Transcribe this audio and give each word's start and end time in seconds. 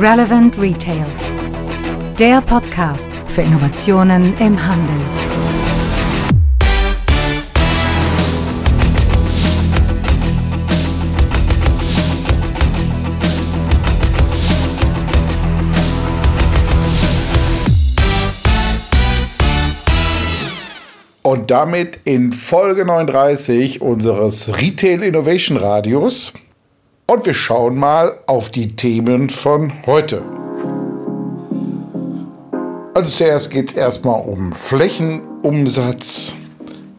Relevant 0.00 0.56
Retail. 0.60 1.06
Der 2.20 2.40
Podcast 2.40 3.08
für 3.26 3.42
Innovationen 3.42 4.32
im 4.38 4.64
Handel. 4.64 4.94
Und 21.22 21.50
damit 21.50 21.98
in 22.04 22.30
Folge 22.30 22.84
39 22.84 23.82
unseres 23.82 24.56
Retail 24.60 25.02
Innovation 25.02 25.56
Radios. 25.56 26.32
Und 27.10 27.24
wir 27.24 27.32
schauen 27.32 27.76
mal 27.78 28.18
auf 28.26 28.50
die 28.50 28.76
Themen 28.76 29.30
von 29.30 29.72
heute. 29.86 30.20
Also 32.92 33.16
zuerst 33.16 33.50
geht 33.50 33.70
es 33.70 33.76
erstmal 33.76 34.20
um 34.20 34.52
Flächenumsatz, 34.52 36.34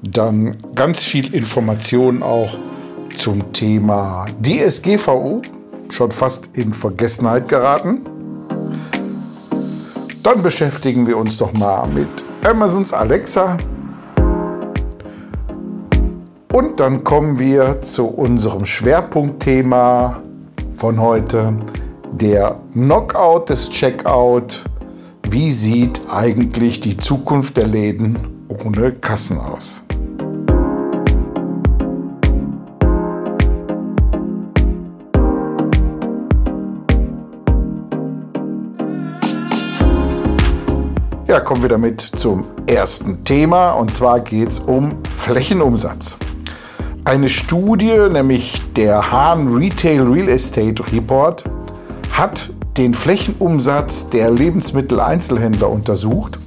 dann 0.02 0.58
ganz 0.74 1.04
viel 1.04 1.32
Information 1.36 2.24
auch 2.24 2.58
zum 3.16 3.54
Thema 3.54 4.26
DSGVO, 4.42 5.44
schon 5.92 6.10
fast 6.10 6.58
in 6.58 6.74
Vergessenheit 6.74 7.48
geraten. 7.48 8.02
Dann 10.24 10.42
beschäftigen 10.42 11.06
wir 11.06 11.18
uns 11.18 11.40
noch 11.40 11.54
mal 11.54 11.88
mit 11.88 12.08
Amazons 12.44 12.94
Alexa, 12.94 13.58
und 16.52 16.80
dann 16.80 17.04
kommen 17.04 17.40
wir 17.40 17.82
zu 17.82 18.08
unserem 18.08 18.66
Schwerpunktthema 18.66 20.22
von 20.76 21.00
heute, 21.00 21.54
der 22.12 22.60
Knockout 22.74 23.50
des 23.50 23.70
Checkout. 23.70 24.64
Wie 25.30 25.52
sieht 25.52 26.02
eigentlich 26.12 26.80
die 26.80 26.98
Zukunft 26.98 27.58
der 27.58 27.68
Läden 27.68 28.18
ohne 28.48 28.94
Kassen 28.94 29.38
aus? 29.38 29.84
Ja, 41.28 41.40
kommen 41.40 41.62
wir 41.62 41.70
damit 41.70 42.02
zum 42.02 42.44
ersten 42.66 43.24
Thema 43.24 43.74
und 43.74 43.94
zwar 43.94 44.20
geht 44.20 44.50
es 44.50 44.58
um 44.58 44.98
Flächenumsatz. 45.16 46.18
Eine 47.10 47.28
Studie, 47.28 47.98
nämlich 48.12 48.62
der 48.76 49.12
Hahn 49.12 49.56
Retail 49.56 50.02
Real 50.02 50.30
Estate 50.30 50.80
Report, 50.94 51.44
hat 52.12 52.52
den 52.78 52.94
Flächenumsatz 52.94 54.12
der 54.12 54.30
Lebensmitteleinzelhändler 54.30 55.72
untersucht 55.72 56.38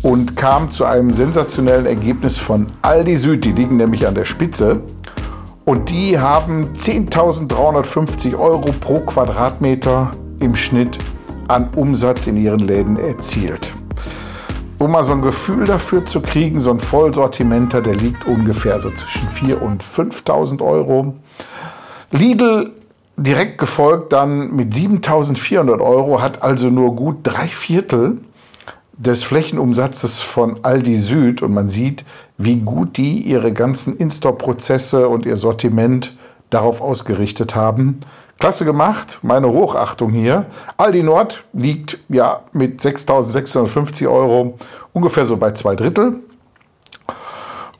und 0.00 0.36
kam 0.36 0.70
zu 0.70 0.84
einem 0.84 1.12
sensationellen 1.12 1.86
Ergebnis 1.86 2.38
von 2.38 2.68
Aldi 2.82 3.16
Süd. 3.16 3.44
Die 3.44 3.50
liegen 3.50 3.76
nämlich 3.76 4.06
an 4.06 4.14
der 4.14 4.24
Spitze. 4.24 4.80
Und 5.64 5.90
die 5.90 6.20
haben 6.20 6.66
10.350 6.72 8.38
Euro 8.38 8.70
pro 8.80 9.00
Quadratmeter 9.00 10.12
im 10.38 10.54
Schnitt 10.54 10.98
an 11.48 11.70
Umsatz 11.74 12.28
in 12.28 12.36
ihren 12.36 12.60
Läden 12.60 12.96
erzielt 12.96 13.74
um 14.78 14.90
mal 14.90 15.04
so 15.04 15.12
ein 15.12 15.22
Gefühl 15.22 15.64
dafür 15.64 16.04
zu 16.04 16.20
kriegen, 16.20 16.60
so 16.60 16.70
ein 16.70 16.80
Vollsortimenter, 16.80 17.80
der 17.80 17.94
liegt 17.94 18.26
ungefähr 18.26 18.78
so 18.78 18.90
zwischen 18.90 19.28
4.000 19.28 19.54
und 19.54 19.82
5.000 19.82 20.62
Euro. 20.62 21.14
Lidl 22.10 22.72
direkt 23.16 23.58
gefolgt 23.58 24.12
dann 24.12 24.54
mit 24.54 24.72
7.400 24.72 25.80
Euro, 25.80 26.20
hat 26.20 26.42
also 26.42 26.68
nur 26.68 26.94
gut 26.96 27.18
drei 27.22 27.46
Viertel 27.46 28.18
des 28.96 29.24
Flächenumsatzes 29.24 30.22
von 30.22 30.60
Aldi 30.62 30.96
Süd 30.96 31.42
und 31.42 31.52
man 31.52 31.68
sieht, 31.68 32.04
wie 32.38 32.56
gut 32.56 32.96
die 32.96 33.20
ihre 33.22 33.52
ganzen 33.52 33.96
In-Store-Prozesse 33.96 35.08
und 35.08 35.26
ihr 35.26 35.36
Sortiment 35.36 36.16
darauf 36.50 36.80
ausgerichtet 36.80 37.54
haben, 37.54 38.00
Klasse 38.38 38.64
gemacht, 38.64 39.20
meine 39.22 39.48
Hochachtung 39.48 40.10
hier. 40.10 40.46
Aldi 40.76 41.02
Nord 41.02 41.44
liegt 41.52 41.98
ja 42.08 42.40
mit 42.52 42.80
6.650 42.80 44.08
Euro 44.10 44.58
ungefähr 44.92 45.24
so 45.24 45.36
bei 45.36 45.52
zwei 45.52 45.74
Drittel. 45.76 46.20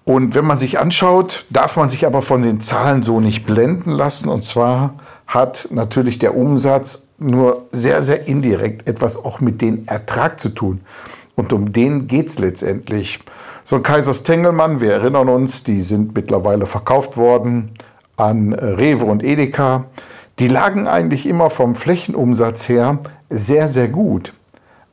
Und 0.05 0.35
wenn 0.35 0.47
man 0.47 0.59
sich 0.59 0.79
anschaut, 0.79 1.47
darf 1.51 1.77
man 1.77 1.89
sich 1.89 2.07
aber 2.07 2.21
von 2.21 2.43
den 2.43 2.61
Zahlen 2.61 3.03
so 3.03 3.21
nicht 3.21 3.47
blenden 3.47 3.91
lassen. 3.91 4.29
Und 4.29 4.45
zwar 4.45 4.95
hat 5.27 5.69
natürlich 5.71 6.19
der 6.19 6.37
Umsatz 6.37 7.07
nur 7.19 7.67
sehr, 7.71 8.03
sehr 8.03 8.27
indirekt 8.29 8.87
etwas 8.87 9.23
auch 9.25 9.41
mit 9.41 9.63
dem 9.63 9.87
Ertrag 9.87 10.39
zu 10.39 10.51
tun. 10.51 10.83
Und 11.37 11.53
um 11.53 11.73
den 11.73 12.07
geht 12.07 12.29
es 12.29 12.39
letztendlich. 12.39 13.19
So 13.65 13.77
ein 13.77 13.83
Kaisers 13.83 14.23
Tengelmann, 14.25 14.81
wir 14.81 14.93
erinnern 14.93 15.31
uns, 15.31 15.65
die 15.65 15.81
sind 15.81 16.15
mittlerweile 16.15 16.67
verkauft 16.67 17.17
worden 17.17 17.71
an 18.17 18.53
Rewe 18.53 19.07
und 19.07 19.25
Edeka. 19.25 19.87
Die 20.39 20.49
lagen 20.49 20.89
eigentlich 20.89 21.27
immer 21.27 21.51
vom 21.51 21.75
Flächenumsatz 21.75 22.69
her 22.69 22.99
sehr, 23.31 23.69
sehr 23.69 23.89
gut. 23.89 24.33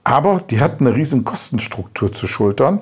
Aber 0.03 0.41
die 0.49 0.59
hatten 0.59 0.85
eine 0.85 0.95
riesen 0.95 1.23
Kostenstruktur 1.23 2.11
zu 2.13 2.27
schultern. 2.27 2.81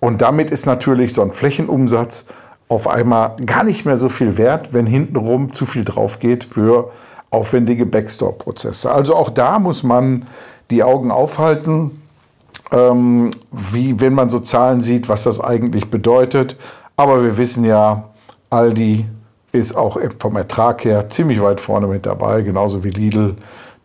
Und 0.00 0.22
damit 0.22 0.50
ist 0.50 0.66
natürlich 0.66 1.14
so 1.14 1.22
ein 1.22 1.30
Flächenumsatz 1.30 2.26
auf 2.68 2.88
einmal 2.88 3.36
gar 3.44 3.64
nicht 3.64 3.86
mehr 3.86 3.96
so 3.96 4.08
viel 4.08 4.36
wert, 4.38 4.74
wenn 4.74 4.86
hintenrum 4.86 5.52
zu 5.52 5.66
viel 5.66 5.84
drauf 5.84 6.18
geht 6.18 6.44
für 6.44 6.90
aufwendige 7.30 7.86
Backstore-Prozesse. 7.86 8.90
Also 8.90 9.14
auch 9.14 9.30
da 9.30 9.58
muss 9.58 9.82
man 9.82 10.26
die 10.70 10.82
Augen 10.82 11.10
aufhalten, 11.10 12.02
ähm, 12.72 13.32
wie 13.52 14.00
wenn 14.00 14.14
man 14.14 14.28
so 14.28 14.40
Zahlen 14.40 14.80
sieht, 14.80 15.08
was 15.08 15.24
das 15.24 15.40
eigentlich 15.40 15.90
bedeutet. 15.90 16.56
Aber 16.96 17.22
wir 17.22 17.38
wissen 17.38 17.64
ja, 17.64 18.04
Aldi, 18.50 19.06
ist 19.56 19.76
auch 19.76 19.98
vom 20.18 20.36
Ertrag 20.36 20.84
her 20.84 21.08
ziemlich 21.08 21.40
weit 21.42 21.60
vorne 21.60 21.86
mit 21.86 22.06
dabei, 22.06 22.42
genauso 22.42 22.84
wie 22.84 22.90
Lidl. 22.90 23.36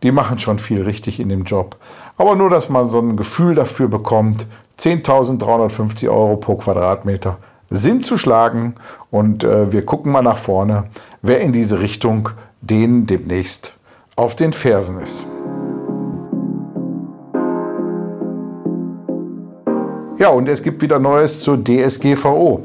Die 0.02 0.12
machen 0.12 0.38
schon 0.38 0.58
viel 0.58 0.82
richtig 0.82 1.20
in 1.20 1.28
dem 1.28 1.44
Job. 1.44 1.76
Aber 2.16 2.34
nur, 2.34 2.50
dass 2.50 2.68
man 2.68 2.86
so 2.88 2.98
ein 2.98 3.16
Gefühl 3.16 3.54
dafür 3.54 3.88
bekommt, 3.88 4.46
10.350 4.78 6.08
Euro 6.08 6.36
pro 6.36 6.56
Quadratmeter 6.56 7.38
sind 7.70 8.04
zu 8.04 8.18
schlagen 8.18 8.74
und 9.10 9.44
äh, 9.44 9.72
wir 9.72 9.86
gucken 9.86 10.12
mal 10.12 10.22
nach 10.22 10.38
vorne, 10.38 10.84
wer 11.22 11.40
in 11.40 11.52
diese 11.52 11.80
Richtung 11.80 12.28
denen 12.60 13.06
demnächst 13.06 13.74
auf 14.16 14.36
den 14.36 14.52
Fersen 14.52 15.00
ist. 15.00 15.26
Ja, 20.18 20.28
und 20.28 20.48
es 20.48 20.62
gibt 20.62 20.82
wieder 20.82 20.98
Neues 20.98 21.40
zur 21.40 21.62
DSGVO. 21.62 22.62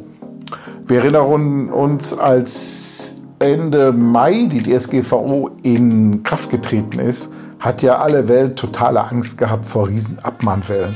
Wir 0.88 1.00
erinnern 1.00 1.68
uns, 1.68 2.18
als 2.18 3.22
Ende 3.40 3.92
Mai 3.92 4.48
die 4.50 4.64
DSGVO 4.64 5.50
in 5.64 6.24
Kraft 6.24 6.50
getreten 6.50 7.00
ist, 7.00 7.34
hat 7.60 7.82
ja 7.82 7.98
alle 7.98 8.30
Welt 8.30 8.56
totale 8.56 9.06
Angst 9.06 9.38
gehabt 9.38 9.68
vor 9.68 9.90
Riesenabmahnwellen. 9.90 10.96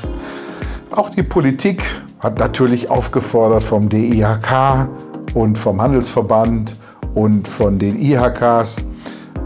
Auch 0.91 1.09
die 1.09 1.23
Politik 1.23 1.83
hat 2.19 2.39
natürlich 2.39 2.89
aufgefordert 2.89 3.63
vom 3.63 3.89
DIHK 3.89 4.87
und 5.33 5.57
vom 5.57 5.81
Handelsverband 5.81 6.77
und 7.13 7.45
von 7.45 7.77
den 7.77 8.01
IHKs 8.01 8.85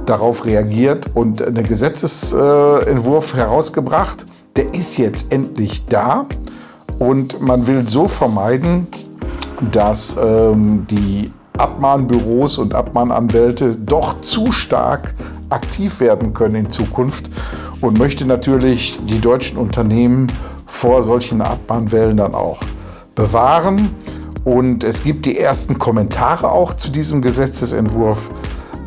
darauf 0.06 0.46
reagiert 0.46 1.08
und 1.16 1.42
einen 1.42 1.64
Gesetzesentwurf 1.64 3.36
herausgebracht. 3.36 4.28
Der 4.56 4.72
ist 4.76 4.98
jetzt 4.98 5.34
endlich 5.34 5.88
da 5.88 6.28
und 7.00 7.42
man 7.42 7.66
will 7.66 7.88
so 7.88 8.08
vermeiden, 8.08 8.86
dass 9.72 10.18
ähm, 10.22 10.86
die 10.90 11.32
Abmahnbüros 11.58 12.58
und 12.58 12.74
Abmahnanwälte 12.74 13.76
doch 13.76 14.22
zu 14.22 14.52
stark 14.52 15.16
aktiv 15.50 16.00
werden 16.00 16.34
können 16.34 16.56
in 16.56 16.70
Zukunft 16.70 17.30
und 17.82 17.98
möchte 17.98 18.26
natürlich 18.26 19.00
die 19.08 19.22
deutschen 19.22 19.58
Unternehmen 19.58 20.28
vor 20.66 21.04
solchen 21.04 21.42
Abmahnwellen 21.42 22.18
dann 22.18 22.36
auch 22.36 22.60
bewahren. 23.14 23.90
Und 24.44 24.84
es 24.84 25.04
gibt 25.04 25.26
die 25.26 25.40
ersten 25.40 25.80
Kommentare 25.80 26.52
auch 26.52 26.74
zu 26.74 26.92
diesem 26.92 27.22
Gesetzesentwurf. 27.22 28.30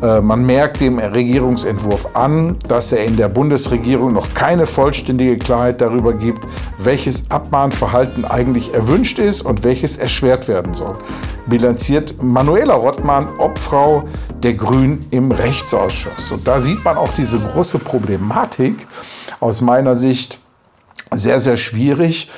Äh, 0.01 0.21
man 0.21 0.45
merkt 0.45 0.79
dem 0.79 0.99
Regierungsentwurf 0.99 2.15
an, 2.15 2.57
dass 2.67 2.91
er 2.91 3.03
in 3.03 3.17
der 3.17 3.27
Bundesregierung 3.27 4.13
noch 4.13 4.33
keine 4.33 4.65
vollständige 4.65 5.37
Klarheit 5.37 5.81
darüber 5.81 6.13
gibt, 6.13 6.47
welches 6.77 7.29
Abmahnverhalten 7.29 8.25
eigentlich 8.25 8.73
erwünscht 8.73 9.19
ist 9.19 9.41
und 9.41 9.63
welches 9.63 9.97
erschwert 9.97 10.47
werden 10.47 10.73
soll. 10.73 10.95
Bilanziert 11.47 12.21
Manuela 12.21 12.75
Rottmann, 12.75 13.27
Obfrau 13.39 14.03
der 14.41 14.53
Grünen 14.53 15.05
im 15.11 15.31
Rechtsausschuss. 15.31 16.31
Und 16.31 16.47
da 16.47 16.61
sieht 16.61 16.83
man 16.85 16.97
auch 16.97 17.11
diese 17.13 17.39
große 17.39 17.79
Problematik 17.79 18.87
aus 19.39 19.61
meiner 19.61 19.95
Sicht 19.95 20.39
sehr, 21.11 21.39
sehr 21.41 21.57
schwierig. 21.57 22.29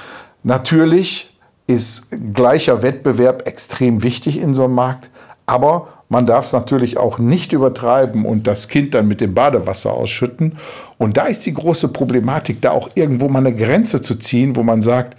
Natürlich 0.43 1.37
ist 1.67 2.07
gleicher 2.33 2.81
Wettbewerb 2.81 3.47
extrem 3.47 4.01
wichtig 4.01 4.39
in 4.39 4.53
so 4.53 4.65
einem 4.65 4.75
Markt, 4.75 5.11
aber 5.45 5.87
Man 6.11 6.25
darf 6.25 6.43
es 6.43 6.51
natürlich 6.51 6.97
auch 6.97 7.19
nicht 7.19 7.53
übertreiben 7.53 8.25
und 8.25 8.45
das 8.45 8.67
Kind 8.67 8.93
dann 8.93 9.07
mit 9.07 9.21
dem 9.21 9.33
Badewasser 9.33 9.93
ausschütten. 9.93 10.57
Und 10.97 11.15
da 11.15 11.27
ist 11.27 11.45
die 11.45 11.53
große 11.53 11.87
Problematik, 11.87 12.61
da 12.61 12.71
auch 12.71 12.89
irgendwo 12.95 13.29
mal 13.29 13.39
eine 13.39 13.55
Grenze 13.55 14.01
zu 14.01 14.15
ziehen, 14.15 14.57
wo 14.57 14.63
man 14.63 14.81
sagt, 14.81 15.15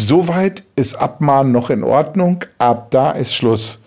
soweit 0.00 0.64
ist 0.74 0.96
Abmahnen 0.96 1.52
noch 1.52 1.70
in 1.70 1.84
Ordnung, 1.84 2.42
ab 2.58 2.88
da 2.90 3.12
ist 3.12 3.36
Schluss. 3.36 3.78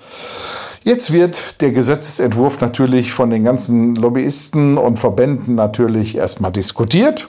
Jetzt 0.84 1.12
wird 1.12 1.60
der 1.60 1.74
Gesetzesentwurf 1.74 2.62
natürlich 2.62 3.12
von 3.12 3.32
den 3.32 3.44
ganzen 3.44 3.96
Lobbyisten 3.96 4.78
und 4.78 4.98
Verbänden 4.98 5.56
natürlich 5.56 6.16
erstmal 6.16 6.54
diskutiert. 6.54 7.28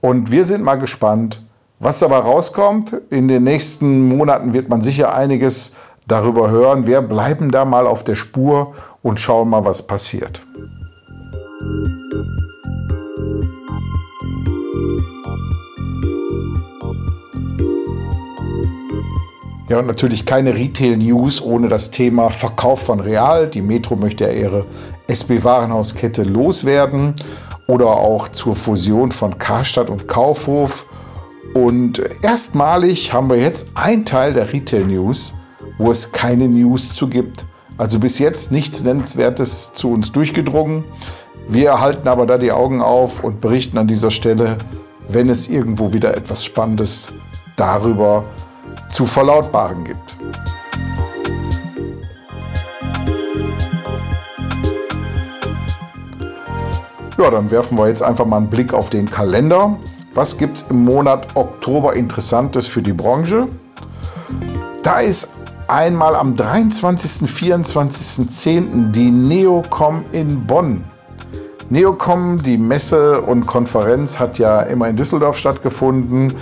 Und 0.00 0.32
wir 0.32 0.44
sind 0.44 0.64
mal 0.64 0.78
gespannt, 0.78 1.40
was 1.78 2.00
dabei 2.00 2.18
rauskommt. 2.18 3.00
In 3.10 3.28
den 3.28 3.44
nächsten 3.44 4.08
Monaten 4.08 4.52
wird 4.52 4.68
man 4.68 4.82
sicher 4.82 5.14
einiges 5.14 5.70
darüber 6.08 6.50
hören. 6.50 6.86
Wir 6.86 7.02
bleiben 7.02 7.50
da 7.50 7.64
mal 7.64 7.86
auf 7.86 8.02
der 8.02 8.14
Spur 8.14 8.74
und 9.02 9.20
schauen 9.20 9.48
mal, 9.50 9.64
was 9.64 9.86
passiert. 9.86 10.42
Ja, 19.68 19.80
und 19.80 19.86
natürlich 19.86 20.24
keine 20.24 20.56
Retail-News 20.56 21.42
ohne 21.42 21.68
das 21.68 21.90
Thema 21.90 22.30
Verkauf 22.30 22.86
von 22.86 23.00
Real. 23.00 23.48
Die 23.48 23.60
Metro 23.60 23.96
möchte 23.96 24.24
ja 24.24 24.32
ihre 24.32 24.64
SB-Warenhauskette 25.08 26.22
loswerden 26.22 27.14
oder 27.66 27.88
auch 27.88 28.28
zur 28.28 28.56
Fusion 28.56 29.12
von 29.12 29.36
Karstadt 29.36 29.90
und 29.90 30.08
Kaufhof. 30.08 30.86
Und 31.52 32.02
erstmalig 32.22 33.12
haben 33.12 33.28
wir 33.28 33.36
jetzt 33.36 33.68
einen 33.74 34.06
Teil 34.06 34.32
der 34.32 34.54
Retail-News, 34.54 35.34
wo 35.78 35.90
es 35.90 36.12
keine 36.12 36.48
News 36.48 36.94
zu 36.94 37.08
gibt. 37.08 37.46
Also 37.76 38.00
bis 38.00 38.18
jetzt 38.18 38.50
nichts 38.50 38.82
Nennenswertes 38.82 39.72
zu 39.72 39.90
uns 39.92 40.12
durchgedrungen. 40.12 40.84
Wir 41.48 41.80
halten 41.80 42.08
aber 42.08 42.26
da 42.26 42.36
die 42.36 42.52
Augen 42.52 42.82
auf 42.82 43.24
und 43.24 43.40
berichten 43.40 43.78
an 43.78 43.86
dieser 43.86 44.10
Stelle, 44.10 44.58
wenn 45.08 45.30
es 45.30 45.48
irgendwo 45.48 45.92
wieder 45.92 46.16
etwas 46.16 46.44
Spannendes 46.44 47.12
darüber 47.56 48.24
zu 48.90 49.06
verlautbaren 49.06 49.84
gibt. 49.84 50.16
Ja, 57.16 57.30
dann 57.30 57.50
werfen 57.50 57.76
wir 57.78 57.88
jetzt 57.88 58.02
einfach 58.02 58.26
mal 58.26 58.36
einen 58.36 58.48
Blick 58.48 58.72
auf 58.72 58.90
den 58.90 59.10
Kalender. 59.10 59.76
Was 60.14 60.36
gibt 60.36 60.58
es 60.58 60.62
im 60.70 60.84
Monat 60.84 61.28
Oktober 61.34 61.94
Interessantes 61.94 62.66
für 62.66 62.82
die 62.82 62.92
Branche? 62.92 63.48
Da 64.82 65.00
ist 65.00 65.30
einmal 65.68 66.16
am 66.16 66.34
23. 66.34 67.30
24. 67.30 68.28
10. 68.28 68.92
die 68.92 69.10
Neocom 69.10 70.04
in 70.12 70.46
Bonn. 70.46 70.84
Neocom, 71.70 72.42
die 72.42 72.56
Messe 72.56 73.20
und 73.20 73.46
Konferenz, 73.46 74.18
hat 74.18 74.38
ja 74.38 74.62
immer 74.62 74.88
in 74.88 74.96
Düsseldorf 74.96 75.36
stattgefunden. 75.36 76.32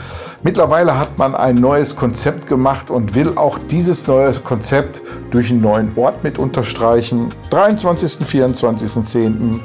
Mittlerweile 0.44 0.98
hat 0.98 1.18
man 1.18 1.34
ein 1.34 1.56
neues 1.56 1.96
Konzept 1.96 2.46
gemacht 2.46 2.90
und 2.90 3.16
will 3.16 3.36
auch 3.36 3.58
dieses 3.58 4.06
neue 4.06 4.32
Konzept 4.34 5.02
durch 5.32 5.50
einen 5.50 5.60
neuen 5.60 5.92
Ort 5.96 6.22
mit 6.22 6.38
unterstreichen. 6.38 7.30
23. 7.50 8.24
24. 8.24 9.04
10. 9.04 9.60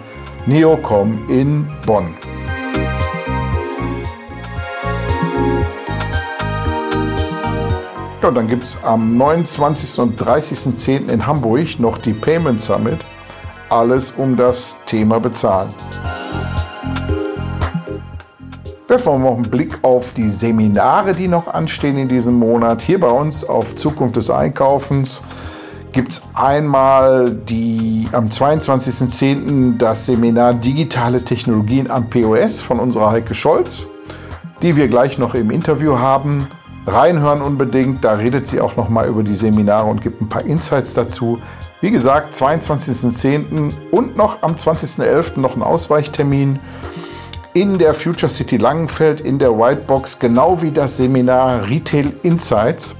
Neocom 0.48 1.30
in 1.30 1.68
Bonn. 1.86 2.16
Ja, 8.22 8.30
dann 8.30 8.48
gibt 8.48 8.66
es 8.66 8.78
am 8.84 9.18
29. 9.18 10.00
und 10.00 10.22
30.10. 10.22 11.10
in 11.10 11.26
Hamburg 11.26 11.80
noch 11.80 11.98
die 11.98 12.14
Payment 12.14 12.62
Summit 12.62 13.00
alles 13.72 14.12
um 14.12 14.36
das 14.36 14.78
Thema 14.86 15.20
Bezahlen. 15.20 15.70
Werfen 18.88 19.14
wir 19.14 19.20
noch 19.20 19.36
einen 19.38 19.50
Blick 19.50 19.80
auf 19.82 20.14
die 20.14 20.28
Seminare, 20.28 21.14
die 21.14 21.30
noch 21.30 21.48
anstehen 21.48 21.98
in 21.98 22.10
diesem 22.10 22.36
Monat. 22.36 22.82
Hier 22.82 23.00
bei 23.00 23.10
uns 23.10 23.46
auf 23.46 23.76
Zukunft 23.76 24.18
des 24.18 24.30
Einkaufens 24.30 25.24
gibt 25.94 26.12
es 26.12 26.22
einmal 26.34 27.34
die, 27.34 28.08
am 28.12 28.28
22.10. 28.28 29.78
das 29.78 30.06
Seminar 30.06 30.54
Digitale 30.54 31.24
Technologien 31.24 31.90
am 31.90 32.10
POS 32.10 32.62
von 32.62 32.80
unserer 32.80 33.12
Heike 33.12 33.34
Scholz, 33.34 33.88
die 34.62 34.76
wir 34.76 34.90
gleich 34.90 35.18
noch 35.18 35.34
im 35.34 35.50
Interview 35.50 35.98
haben. 35.98 36.48
Reinhören 36.88 37.42
unbedingt, 37.42 38.04
da 38.04 38.13
redet 38.13 38.48
sie 38.48 38.60
auch 38.60 38.75
noch 38.75 38.89
mal 38.89 39.07
über 39.07 39.22
die 39.22 39.36
Seminare 39.36 39.88
und 39.88 40.01
gibt 40.01 40.19
ein 40.22 40.30
paar 40.30 40.45
Insights 40.45 40.94
dazu. 40.95 41.39
Wie 41.80 41.92
gesagt, 41.92 42.33
22.10. 42.33 43.72
und 43.92 44.18
noch 44.18 44.42
am 44.42 44.54
20.11. 44.54 45.39
noch 45.39 45.56
ein 45.56 45.62
Ausweichtermin 45.62 46.60
in 47.54 47.78
der 47.78 47.94
Future 47.94 48.30
City 48.30 48.57
Langenfeld 48.57 49.22
in 49.22 49.38
der 49.38 49.57
Whitebox, 49.57 50.18
genau 50.19 50.62
wie 50.62 50.72
das 50.72 50.98
Seminar 50.98 51.68
Retail 51.68 52.13
Insights. 52.24 52.95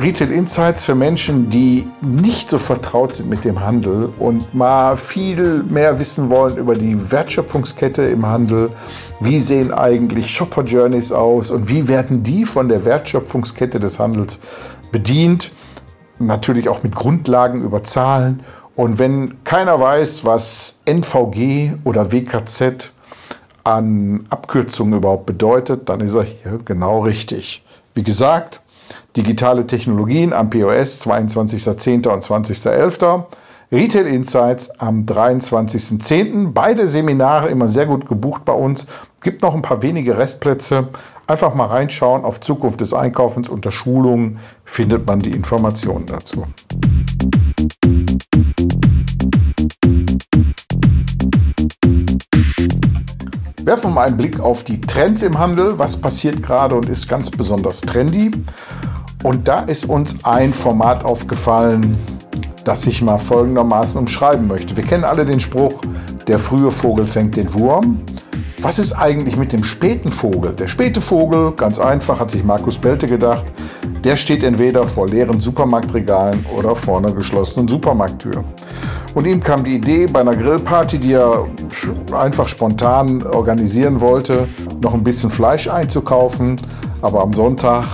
Retail 0.00 0.30
Insights 0.30 0.84
für 0.84 0.94
Menschen, 0.94 1.50
die 1.50 1.86
nicht 2.00 2.50
so 2.50 2.58
vertraut 2.58 3.14
sind 3.14 3.28
mit 3.28 3.44
dem 3.44 3.60
Handel 3.60 4.10
und 4.18 4.54
mal 4.54 4.96
viel 4.96 5.62
mehr 5.62 5.98
wissen 5.98 6.30
wollen 6.30 6.56
über 6.56 6.74
die 6.74 7.10
Wertschöpfungskette 7.10 8.02
im 8.02 8.26
Handel. 8.26 8.70
Wie 9.20 9.40
sehen 9.40 9.72
eigentlich 9.72 10.30
Shopper 10.30 10.62
Journeys 10.62 11.12
aus 11.12 11.50
und 11.50 11.68
wie 11.68 11.88
werden 11.88 12.22
die 12.22 12.44
von 12.44 12.68
der 12.68 12.84
Wertschöpfungskette 12.84 13.78
des 13.78 13.98
Handels 13.98 14.40
bedient? 14.92 15.50
natürlich 16.20 16.68
auch 16.68 16.82
mit 16.82 16.94
Grundlagen 16.94 17.62
über 17.62 17.82
Zahlen. 17.82 18.44
Und 18.76 18.98
wenn 18.98 19.42
keiner 19.44 19.80
weiß, 19.80 20.24
was 20.24 20.80
NVG 20.84 21.72
oder 21.84 22.12
WKZ 22.12 22.92
an 23.64 24.26
Abkürzungen 24.30 24.98
überhaupt 24.98 25.26
bedeutet, 25.26 25.88
dann 25.88 26.00
ist 26.00 26.14
er 26.14 26.22
hier 26.22 26.60
genau 26.64 27.02
richtig. 27.02 27.62
Wie 27.94 28.02
gesagt, 28.02 28.60
digitale 29.16 29.66
Technologien 29.66 30.32
am 30.32 30.50
POS 30.50 31.06
22.10. 31.06 32.08
und 32.08 32.22
20.11. 32.22 33.24
Retail 33.72 34.06
Insights 34.06 34.70
am 34.80 35.04
23.10. 35.04 36.52
Beide 36.52 36.88
Seminare 36.88 37.48
immer 37.48 37.68
sehr 37.68 37.86
gut 37.86 38.08
gebucht 38.08 38.44
bei 38.44 38.52
uns. 38.52 38.86
Gibt 39.22 39.42
noch 39.42 39.54
ein 39.54 39.62
paar 39.62 39.82
wenige 39.82 40.18
Restplätze. 40.18 40.88
Einfach 41.26 41.54
mal 41.54 41.66
reinschauen 41.66 42.24
auf 42.24 42.40
Zukunft 42.40 42.80
des 42.80 42.92
Einkaufens 42.92 43.48
unter 43.48 43.70
Schulungen 43.70 44.40
findet 44.64 45.06
man 45.06 45.20
die 45.20 45.30
Informationen 45.30 46.06
dazu. 46.06 46.46
Werfen 53.62 53.90
wir 53.90 53.94
mal 53.94 54.08
einen 54.08 54.16
Blick 54.16 54.40
auf 54.40 54.64
die 54.64 54.80
Trends 54.80 55.22
im 55.22 55.38
Handel. 55.38 55.78
Was 55.78 55.96
passiert 55.96 56.42
gerade 56.42 56.74
und 56.74 56.88
ist 56.88 57.08
ganz 57.08 57.30
besonders 57.30 57.82
trendy? 57.82 58.32
Und 59.22 59.48
da 59.48 59.60
ist 59.60 59.88
uns 59.88 60.16
ein 60.24 60.52
Format 60.52 61.04
aufgefallen, 61.04 61.98
das 62.64 62.86
ich 62.86 63.02
mal 63.02 63.18
folgendermaßen 63.18 64.00
umschreiben 64.00 64.46
möchte. 64.46 64.76
Wir 64.76 64.84
kennen 64.84 65.04
alle 65.04 65.24
den 65.24 65.40
Spruch, 65.40 65.80
der 66.26 66.38
frühe 66.38 66.70
Vogel 66.70 67.06
fängt 67.06 67.36
den 67.36 67.52
Wurm. 67.52 68.00
Was 68.62 68.78
ist 68.78 68.92
eigentlich 68.92 69.36
mit 69.36 69.52
dem 69.52 69.64
späten 69.64 70.10
Vogel? 70.10 70.52
Der 70.52 70.66
späte 70.66 71.00
Vogel, 71.00 71.52
ganz 71.52 71.78
einfach, 71.78 72.20
hat 72.20 72.30
sich 72.30 72.44
Markus 72.44 72.78
Belte 72.78 73.06
gedacht, 73.06 73.44
der 74.04 74.16
steht 74.16 74.42
entweder 74.42 74.84
vor 74.84 75.06
leeren 75.08 75.40
Supermarktregalen 75.40 76.44
oder 76.56 76.76
vor 76.76 76.98
einer 76.98 77.12
geschlossenen 77.12 77.68
Supermarkttür. 77.68 78.44
Und 79.14 79.26
ihm 79.26 79.40
kam 79.40 79.64
die 79.64 79.76
Idee, 79.76 80.06
bei 80.06 80.20
einer 80.20 80.36
Grillparty, 80.36 80.98
die 80.98 81.14
er 81.14 81.46
einfach 82.12 82.46
spontan 82.46 83.22
organisieren 83.26 84.00
wollte, 84.00 84.46
noch 84.82 84.94
ein 84.94 85.02
bisschen 85.02 85.30
Fleisch 85.30 85.66
einzukaufen. 85.68 86.56
Aber 87.02 87.22
am 87.22 87.32
Sonntag 87.32 87.84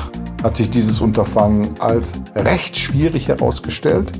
hat 0.42 0.56
sich 0.56 0.70
dieses 0.70 1.00
Unterfangen 1.00 1.68
als 1.80 2.20
recht 2.34 2.76
schwierig 2.76 3.28
herausgestellt. 3.28 4.12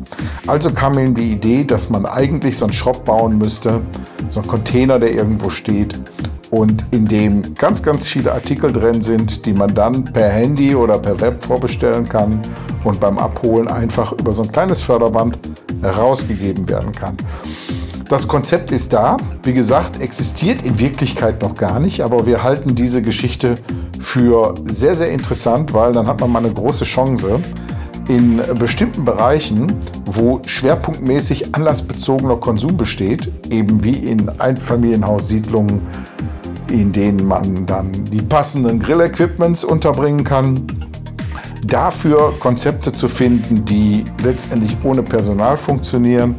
Also 0.47 0.71
kam 0.71 0.99
ihm 0.99 1.15
die 1.15 1.33
Idee, 1.33 1.65
dass 1.65 1.91
man 1.91 2.07
eigentlich 2.07 2.59
so 2.59 2.67
einen 2.67 2.73
Shop 2.73 3.05
bauen 3.05 3.39
müsste, 3.39 3.81
so 4.31 4.41
einen 4.41 4.49
Container, 4.49 4.99
der 4.99 5.13
irgendwo 5.13 5.51
steht 5.51 5.99
und 6.51 6.85
in 6.91 7.07
dem 7.07 7.55
ganz, 7.55 7.83
ganz 7.83 8.07
viele 8.07 8.33
Artikel 8.33 8.73
drin 8.73 9.03
sind, 9.03 9.47
die 9.47 9.53
man 9.53 9.75
dann 9.75 10.05
per 10.05 10.29
Handy 10.29 10.75
oder 10.75 10.99
per 10.99 11.21
Web 11.21 11.43
vorbestellen 11.43 12.09
kann 12.09 12.41
und 12.85 13.01
beim 13.01 13.19
Abholen 13.19 13.69
einfach 13.69 14.13
über 14.13 14.33
so 14.33 14.43
ein 14.43 14.53
kleines 14.53 14.83
Förderband 14.83 15.39
herausgegeben 15.83 16.69
werden 16.69 16.93
kann. 16.93 17.17
Das 18.09 18.29
Konzept 18.29 18.71
ist 18.71 18.93
da, 18.93 19.17
wie 19.43 19.53
gesagt, 19.53 20.01
existiert 20.01 20.63
in 20.63 20.79
Wirklichkeit 20.79 21.43
noch 21.43 21.55
gar 21.55 21.81
nicht, 21.81 22.03
aber 22.03 22.25
wir 22.25 22.45
halten 22.45 22.77
diese 22.77 23.03
Geschichte 23.03 23.57
für 23.99 24.55
sehr, 24.65 24.95
sehr 24.95 25.11
interessant, 25.11 25.75
weil 25.75 25.91
dann 25.91 26.07
hat 26.07 26.21
man 26.21 26.31
mal 26.31 26.39
eine 26.39 26.53
große 26.53 26.85
Chance, 26.85 27.41
in 28.09 28.41
bestimmten 28.61 29.05
Bereichen, 29.05 29.75
wo 30.05 30.41
schwerpunktmäßig 30.47 31.57
anlassbezogener 31.57 32.37
Konsum 32.37 32.77
besteht, 32.77 33.29
eben 33.51 33.83
wie 33.83 33.97
in 33.97 34.29
Einfamilienhaussiedlungen, 34.29 35.81
in 36.71 36.93
denen 36.93 37.27
man 37.27 37.67
dann 37.67 37.91
die 38.13 38.23
passenden 38.23 38.79
Grillequipments 38.79 39.65
unterbringen 39.65 40.23
kann, 40.23 40.65
dafür 41.67 42.35
Konzepte 42.39 42.93
zu 42.93 43.09
finden, 43.09 43.65
die 43.65 44.05
letztendlich 44.23 44.77
ohne 44.85 45.03
Personal 45.03 45.57
funktionieren. 45.57 46.37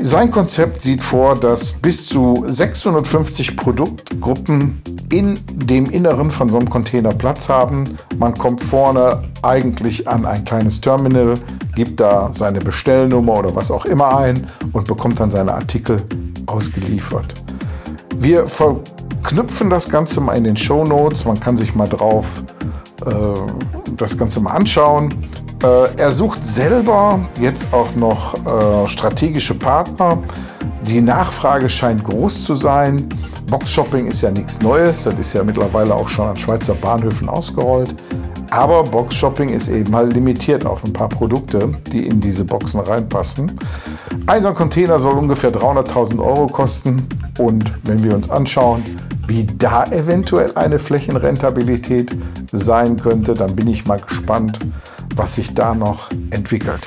Sein 0.00 0.30
Konzept 0.30 0.80
sieht 0.80 1.02
vor, 1.02 1.34
dass 1.34 1.72
bis 1.72 2.06
zu 2.06 2.44
650 2.46 3.56
Produktgruppen 3.56 4.80
in 5.12 5.40
dem 5.50 5.86
Inneren 5.86 6.30
von 6.30 6.48
so 6.48 6.58
einem 6.58 6.70
Container 6.70 7.10
Platz 7.10 7.48
haben. 7.48 7.84
Man 8.16 8.34
kommt 8.34 8.62
vorne 8.62 9.22
eigentlich 9.42 10.06
an 10.06 10.24
ein 10.24 10.44
kleines 10.44 10.80
Terminal, 10.80 11.34
gibt 11.74 11.98
da 11.98 12.30
seine 12.32 12.60
Bestellnummer 12.60 13.38
oder 13.38 13.54
was 13.56 13.72
auch 13.72 13.86
immer 13.86 14.16
ein 14.16 14.46
und 14.72 14.86
bekommt 14.86 15.18
dann 15.18 15.32
seine 15.32 15.52
Artikel 15.54 15.96
ausgeliefert. 16.46 17.34
Wir 18.18 18.46
verknüpfen 18.46 19.68
das 19.68 19.88
Ganze 19.88 20.20
mal 20.20 20.36
in 20.36 20.44
den 20.44 20.56
Show 20.56 20.84
Notes. 20.84 21.24
Man 21.24 21.40
kann 21.40 21.56
sich 21.56 21.74
mal 21.74 21.88
drauf 21.88 22.44
äh, 23.04 23.10
das 23.96 24.16
Ganze 24.16 24.40
mal 24.40 24.52
anschauen. 24.52 25.12
Äh, 25.62 25.88
er 25.96 26.12
sucht 26.12 26.44
selber 26.44 27.20
jetzt 27.40 27.72
auch 27.72 27.92
noch 27.96 28.34
äh, 28.34 28.86
strategische 28.86 29.54
Partner. 29.54 30.18
Die 30.86 31.00
Nachfrage 31.00 31.68
scheint 31.68 32.04
groß 32.04 32.44
zu 32.44 32.54
sein. 32.54 33.08
Boxshopping 33.50 34.06
ist 34.06 34.20
ja 34.20 34.30
nichts 34.30 34.60
Neues, 34.60 35.04
das 35.04 35.14
ist 35.14 35.32
ja 35.32 35.42
mittlerweile 35.42 35.94
auch 35.94 36.08
schon 36.08 36.28
an 36.28 36.36
Schweizer 36.36 36.74
Bahnhöfen 36.74 37.28
ausgerollt. 37.28 37.94
Aber 38.50 38.84
Boxshopping 38.84 39.48
ist 39.48 39.68
eben 39.68 39.94
halt 39.94 40.12
limitiert 40.12 40.64
auf 40.64 40.84
ein 40.84 40.92
paar 40.92 41.08
Produkte, 41.08 41.70
die 41.92 42.06
in 42.06 42.20
diese 42.20 42.44
Boxen 42.44 42.80
reinpassen. 42.80 43.52
Ein 44.26 44.42
Container 44.54 44.98
soll 44.98 45.14
ungefähr 45.14 45.50
300.000 45.50 46.18
Euro 46.18 46.46
kosten. 46.46 47.06
Und 47.38 47.72
wenn 47.84 48.02
wir 48.02 48.14
uns 48.14 48.30
anschauen, 48.30 48.82
wie 49.26 49.44
da 49.44 49.84
eventuell 49.86 50.52
eine 50.54 50.78
Flächenrentabilität 50.78 52.16
sein 52.52 52.96
könnte, 52.96 53.34
dann 53.34 53.54
bin 53.54 53.68
ich 53.68 53.86
mal 53.86 54.00
gespannt, 54.00 54.58
was 55.18 55.34
sich 55.34 55.52
da 55.52 55.74
noch 55.74 56.08
entwickelt. 56.30 56.80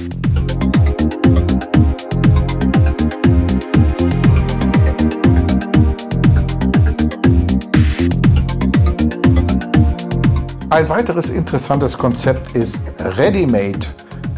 Ein 10.69 10.87
weiteres 10.87 11.29
interessantes 11.29 11.97
Konzept 11.97 12.55
ist 12.55 12.81
Ready-Made. 12.99 13.79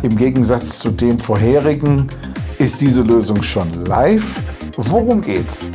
Im 0.02 0.18
Gegensatz 0.18 0.80
zu 0.80 0.90
dem 0.90 1.20
vorherigen 1.20 2.08
ist 2.58 2.82
diese 2.82 3.04
Lösung 3.04 3.44
schon 3.44 3.86
live. 3.86 4.42
Worum 4.76 5.22
geht's? 5.22 5.68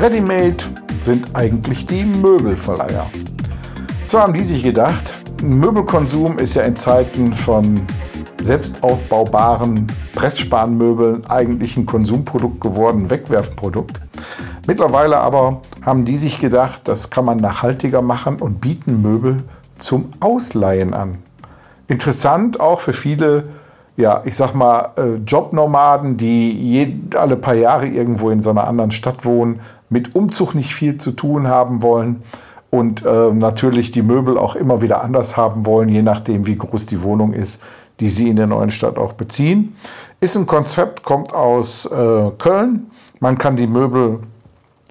Ready-Made 0.00 0.64
sind 1.00 1.34
eigentlich 1.34 1.86
die 1.86 2.04
Möbelverleiher. 2.04 3.06
Zwar 4.06 4.22
haben 4.22 4.34
die 4.34 4.42
sich 4.42 4.62
gedacht, 4.64 5.12
Möbelkonsum 5.42 6.38
ist 6.38 6.54
ja 6.54 6.62
in 6.62 6.76
Zeiten 6.76 7.32
von 7.32 7.82
selbstaufbaubaren 8.40 9.86
Pressspanmöbeln 10.14 11.26
eigentlich 11.26 11.76
ein 11.76 11.86
Konsumprodukt 11.86 12.60
geworden, 12.60 13.10
Wegwerfprodukt. 13.10 14.00
Mittlerweile 14.66 15.18
aber 15.18 15.60
haben 15.82 16.04
die 16.04 16.16
sich 16.16 16.40
gedacht, 16.40 16.82
das 16.84 17.10
kann 17.10 17.24
man 17.24 17.38
nachhaltiger 17.38 18.02
machen 18.02 18.36
und 18.40 18.60
bieten 18.60 19.02
Möbel 19.02 19.38
zum 19.76 20.10
Ausleihen 20.20 20.94
an. 20.94 21.18
Interessant 21.86 22.58
auch 22.58 22.80
für 22.80 22.92
viele, 22.92 23.44
ja, 23.96 24.22
ich 24.24 24.36
sag 24.36 24.54
mal, 24.54 24.92
äh, 24.96 25.16
Jobnomaden, 25.16 26.16
die 26.16 27.00
alle 27.14 27.36
paar 27.36 27.54
Jahre 27.54 27.86
irgendwo 27.86 28.30
in 28.30 28.42
so 28.42 28.50
einer 28.50 28.66
anderen 28.66 28.90
Stadt 28.90 29.24
wohnen, 29.24 29.60
mit 29.88 30.14
Umzug 30.14 30.54
nicht 30.54 30.74
viel 30.74 30.96
zu 30.96 31.12
tun 31.12 31.46
haben 31.46 31.82
wollen 31.82 32.22
und 32.70 33.04
äh, 33.04 33.32
natürlich 33.32 33.90
die 33.90 34.02
Möbel 34.02 34.38
auch 34.38 34.56
immer 34.56 34.82
wieder 34.82 35.02
anders 35.02 35.36
haben 35.36 35.66
wollen, 35.66 35.88
je 35.88 36.02
nachdem, 36.02 36.46
wie 36.46 36.56
groß 36.56 36.86
die 36.86 37.02
Wohnung 37.02 37.32
ist, 37.32 37.62
die 38.00 38.08
sie 38.08 38.28
in 38.28 38.36
der 38.36 38.46
neuen 38.46 38.70
Stadt 38.70 38.98
auch 38.98 39.12
beziehen. 39.12 39.76
Ist 40.20 40.36
ein 40.36 40.46
Konzept, 40.46 41.02
kommt 41.02 41.32
aus 41.32 41.86
äh, 41.86 42.30
Köln. 42.38 42.90
Man 43.20 43.38
kann 43.38 43.56
die 43.56 43.66
Möbel 43.66 44.20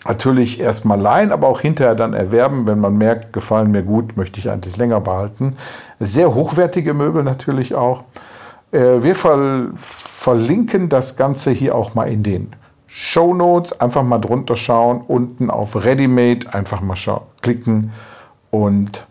natürlich 0.07 0.59
erstmal 0.59 0.99
leihen, 0.99 1.31
aber 1.31 1.47
auch 1.47 1.59
hinterher 1.59 1.95
dann 1.95 2.13
erwerben, 2.13 2.67
wenn 2.67 2.79
man 2.79 2.97
merkt, 2.97 3.33
gefallen 3.33 3.71
mir 3.71 3.83
gut, 3.83 4.17
möchte 4.17 4.39
ich 4.39 4.49
eigentlich 4.49 4.77
länger 4.77 5.01
behalten. 5.01 5.57
Sehr 5.99 6.33
hochwertige 6.33 6.93
Möbel 6.93 7.23
natürlich 7.23 7.75
auch. 7.75 8.03
Äh, 8.71 9.03
wir 9.03 9.15
ver 9.15 9.67
verlinken 9.75 10.89
das 10.89 11.17
Ganze 11.17 11.51
hier 11.51 11.75
auch 11.75 11.93
mal 11.93 12.05
in 12.05 12.23
den 12.23 12.49
Show 12.97 13.33
Notes. 13.33 13.77
Einfach 13.81 14.03
mal 14.03 14.19
drunter 14.19 14.55
schauen, 14.55 15.01
unten 15.05 15.49
auf 15.49 15.75
Readymade 15.75 16.53
einfach 16.53 16.79
mal 16.79 16.95
klicken 17.41 17.91
und 18.51 19.05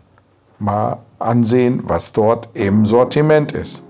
mal 0.57 0.97
ansehen, 1.19 1.83
was 1.83 2.11
dort 2.11 2.49
im 2.55 2.87
Sortiment 2.87 3.51
ist. 3.51 3.83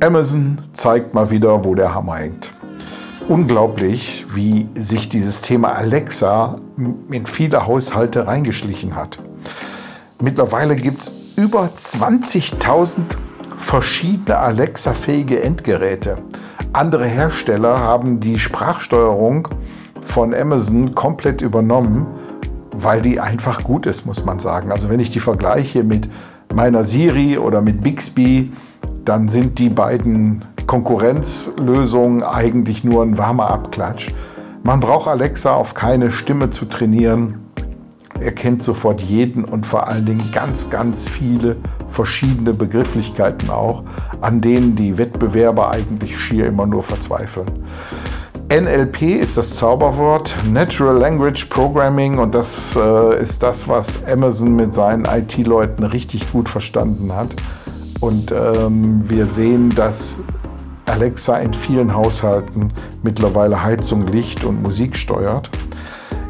Amazon 0.00 0.58
zeigt 0.72 1.14
mal 1.14 1.30
wieder, 1.30 1.64
wo 1.64 1.76
der 1.76 1.94
Hammer 1.94 2.16
hängt. 2.16 2.52
Unglaublich, 3.28 4.26
wie 4.34 4.68
sich 4.74 5.08
dieses 5.08 5.42
Thema 5.42 5.76
Alexa 5.76 6.56
in 6.76 7.26
viele 7.26 7.68
Haushalte 7.68 8.26
reingeschlichen 8.26 8.96
hat. 8.96 9.20
Mittlerweile 10.20 10.74
gibt 10.74 10.98
es 10.98 11.12
über 11.36 11.66
20.000 11.66 13.16
verschiedene 13.56 14.38
Alexa-fähige 14.38 15.42
Endgeräte. 15.42 16.18
Andere 16.72 17.06
Hersteller 17.06 17.78
haben 17.78 18.20
die 18.20 18.38
Sprachsteuerung 18.38 19.48
von 20.02 20.34
Amazon 20.34 20.94
komplett 20.94 21.40
übernommen, 21.40 22.06
weil 22.72 23.00
die 23.00 23.20
einfach 23.20 23.62
gut 23.62 23.86
ist, 23.86 24.06
muss 24.06 24.24
man 24.24 24.40
sagen. 24.40 24.72
Also 24.72 24.88
wenn 24.88 25.00
ich 25.00 25.10
die 25.10 25.20
vergleiche 25.20 25.84
mit 25.84 26.08
meiner 26.52 26.84
Siri 26.84 27.38
oder 27.38 27.60
mit 27.62 27.82
Bixby, 27.82 28.52
dann 29.04 29.28
sind 29.28 29.58
die 29.58 29.68
beiden 29.68 30.44
Konkurrenzlösungen 30.66 32.22
eigentlich 32.22 32.84
nur 32.84 33.02
ein 33.02 33.18
warmer 33.18 33.50
Abklatsch. 33.50 34.14
Man 34.62 34.80
braucht 34.80 35.08
Alexa 35.08 35.54
auf 35.54 35.74
keine 35.74 36.10
Stimme 36.10 36.50
zu 36.50 36.64
trainieren. 36.64 37.40
Er 38.20 38.32
kennt 38.32 38.62
sofort 38.62 39.00
jeden 39.02 39.44
und 39.44 39.66
vor 39.66 39.88
allen 39.88 40.06
Dingen 40.06 40.30
ganz, 40.32 40.70
ganz 40.70 41.08
viele 41.08 41.56
verschiedene 41.88 42.54
Begrifflichkeiten 42.54 43.50
auch, 43.50 43.82
an 44.20 44.40
denen 44.40 44.76
die 44.76 44.98
Wettbewerber 44.98 45.70
eigentlich 45.70 46.18
schier 46.18 46.46
immer 46.46 46.66
nur 46.66 46.82
verzweifeln. 46.82 47.50
NLP 48.52 49.02
ist 49.02 49.36
das 49.36 49.56
Zauberwort, 49.56 50.36
Natural 50.52 50.96
Language 50.96 51.46
Programming, 51.46 52.18
und 52.18 52.34
das 52.34 52.76
äh, 52.76 53.20
ist 53.20 53.42
das, 53.42 53.66
was 53.68 54.04
Amazon 54.04 54.54
mit 54.54 54.74
seinen 54.74 55.06
IT-Leuten 55.06 55.82
richtig 55.82 56.30
gut 56.30 56.48
verstanden 56.48 57.14
hat. 57.14 57.34
Und 58.00 58.32
ähm, 58.32 59.08
wir 59.08 59.26
sehen, 59.26 59.70
dass 59.70 60.20
Alexa 60.86 61.38
in 61.38 61.54
vielen 61.54 61.94
Haushalten 61.94 62.72
mittlerweile 63.02 63.64
Heizung, 63.64 64.06
Licht 64.06 64.44
und 64.44 64.62
Musik 64.62 64.94
steuert. 64.94 65.50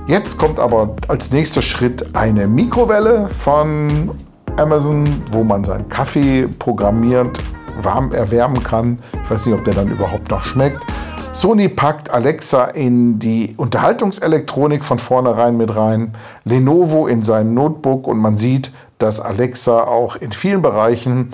Jetzt 0.07 0.39
kommt 0.39 0.61
aber 0.61 0.97
als 1.09 1.31
nächster 1.31 1.63
Schritt 1.63 2.15
eine 2.15 2.47
Mikrowelle 2.47 3.27
von 3.31 4.11
Amazon, 4.59 5.09
wo 5.33 5.45
man 5.45 5.65
seinen 5.65 5.89
Kaffee 5.89 6.47
programmiert 6.59 7.39
warm 7.81 8.13
erwärmen 8.13 8.63
kann. 8.63 8.99
Ich 9.25 9.31
weiß 9.31 9.47
nicht, 9.47 9.55
ob 9.55 9.65
der 9.65 9.73
dann 9.73 9.91
überhaupt 9.91 10.31
noch 10.31 10.45
schmeckt. 10.45 10.85
Sony 11.33 11.71
packt 11.71 12.11
Alexa 12.11 12.67
in 12.67 13.19
die 13.19 13.55
Unterhaltungselektronik 13.57 14.85
von 14.85 14.99
vornherein 14.99 15.57
mit 15.57 15.75
rein, 15.75 16.13
Lenovo 16.45 17.07
in 17.07 17.23
sein 17.23 17.55
Notebook 17.55 18.07
und 18.07 18.19
man 18.19 18.37
sieht, 18.37 18.73
dass 18.99 19.21
Alexa 19.21 19.85
auch 19.85 20.17
in 20.17 20.33
vielen 20.33 20.61
Bereichen 20.61 21.31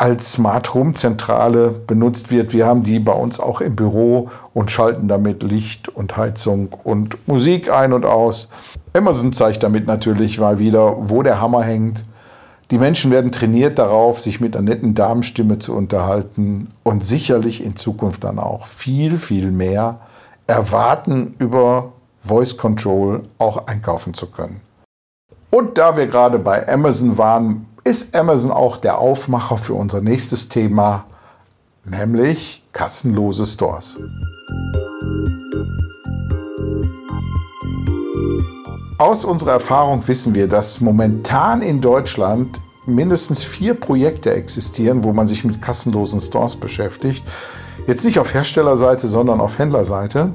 als 0.00 0.32
Smart 0.32 0.72
Home 0.72 0.94
Zentrale 0.94 1.68
benutzt 1.70 2.30
wird. 2.30 2.54
Wir 2.54 2.64
haben 2.64 2.82
die 2.82 2.98
bei 2.98 3.12
uns 3.12 3.38
auch 3.38 3.60
im 3.60 3.76
Büro 3.76 4.30
und 4.54 4.70
schalten 4.70 5.08
damit 5.08 5.42
Licht 5.42 5.90
und 5.90 6.16
Heizung 6.16 6.70
und 6.84 7.28
Musik 7.28 7.70
ein 7.70 7.92
und 7.92 8.06
aus. 8.06 8.48
Amazon 8.94 9.30
zeigt 9.34 9.62
damit 9.62 9.86
natürlich 9.86 10.40
mal 10.40 10.58
wieder, 10.58 10.96
wo 11.10 11.22
der 11.22 11.42
Hammer 11.42 11.62
hängt. 11.64 12.04
Die 12.70 12.78
Menschen 12.78 13.10
werden 13.10 13.30
trainiert 13.30 13.78
darauf, 13.78 14.20
sich 14.20 14.40
mit 14.40 14.56
einer 14.56 14.70
netten 14.70 14.94
Damenstimme 14.94 15.58
zu 15.58 15.74
unterhalten 15.74 16.68
und 16.82 17.04
sicherlich 17.04 17.62
in 17.62 17.76
Zukunft 17.76 18.24
dann 18.24 18.38
auch 18.38 18.64
viel, 18.64 19.18
viel 19.18 19.50
mehr 19.50 20.00
erwarten, 20.46 21.34
über 21.38 21.92
Voice 22.24 22.56
Control 22.56 23.20
auch 23.36 23.66
einkaufen 23.66 24.14
zu 24.14 24.28
können. 24.28 24.62
Und 25.50 25.76
da 25.76 25.96
wir 25.96 26.06
gerade 26.06 26.38
bei 26.38 26.66
Amazon 26.68 27.18
waren, 27.18 27.66
ist 27.84 28.14
Amazon 28.14 28.50
auch 28.50 28.76
der 28.76 28.98
Aufmacher 28.98 29.56
für 29.56 29.74
unser 29.74 30.00
nächstes 30.00 30.48
Thema, 30.48 31.04
nämlich 31.84 32.62
kassenlose 32.72 33.46
Stores. 33.46 33.98
Aus 38.98 39.24
unserer 39.24 39.52
Erfahrung 39.52 40.06
wissen 40.08 40.34
wir, 40.34 40.46
dass 40.46 40.80
momentan 40.80 41.62
in 41.62 41.80
Deutschland 41.80 42.60
mindestens 42.86 43.42
vier 43.42 43.74
Projekte 43.74 44.32
existieren, 44.32 45.04
wo 45.04 45.12
man 45.12 45.26
sich 45.26 45.44
mit 45.44 45.62
kassenlosen 45.62 46.20
Stores 46.20 46.56
beschäftigt. 46.56 47.24
Jetzt 47.86 48.04
nicht 48.04 48.18
auf 48.18 48.34
Herstellerseite, 48.34 49.08
sondern 49.08 49.40
auf 49.40 49.58
Händlerseite. 49.58 50.32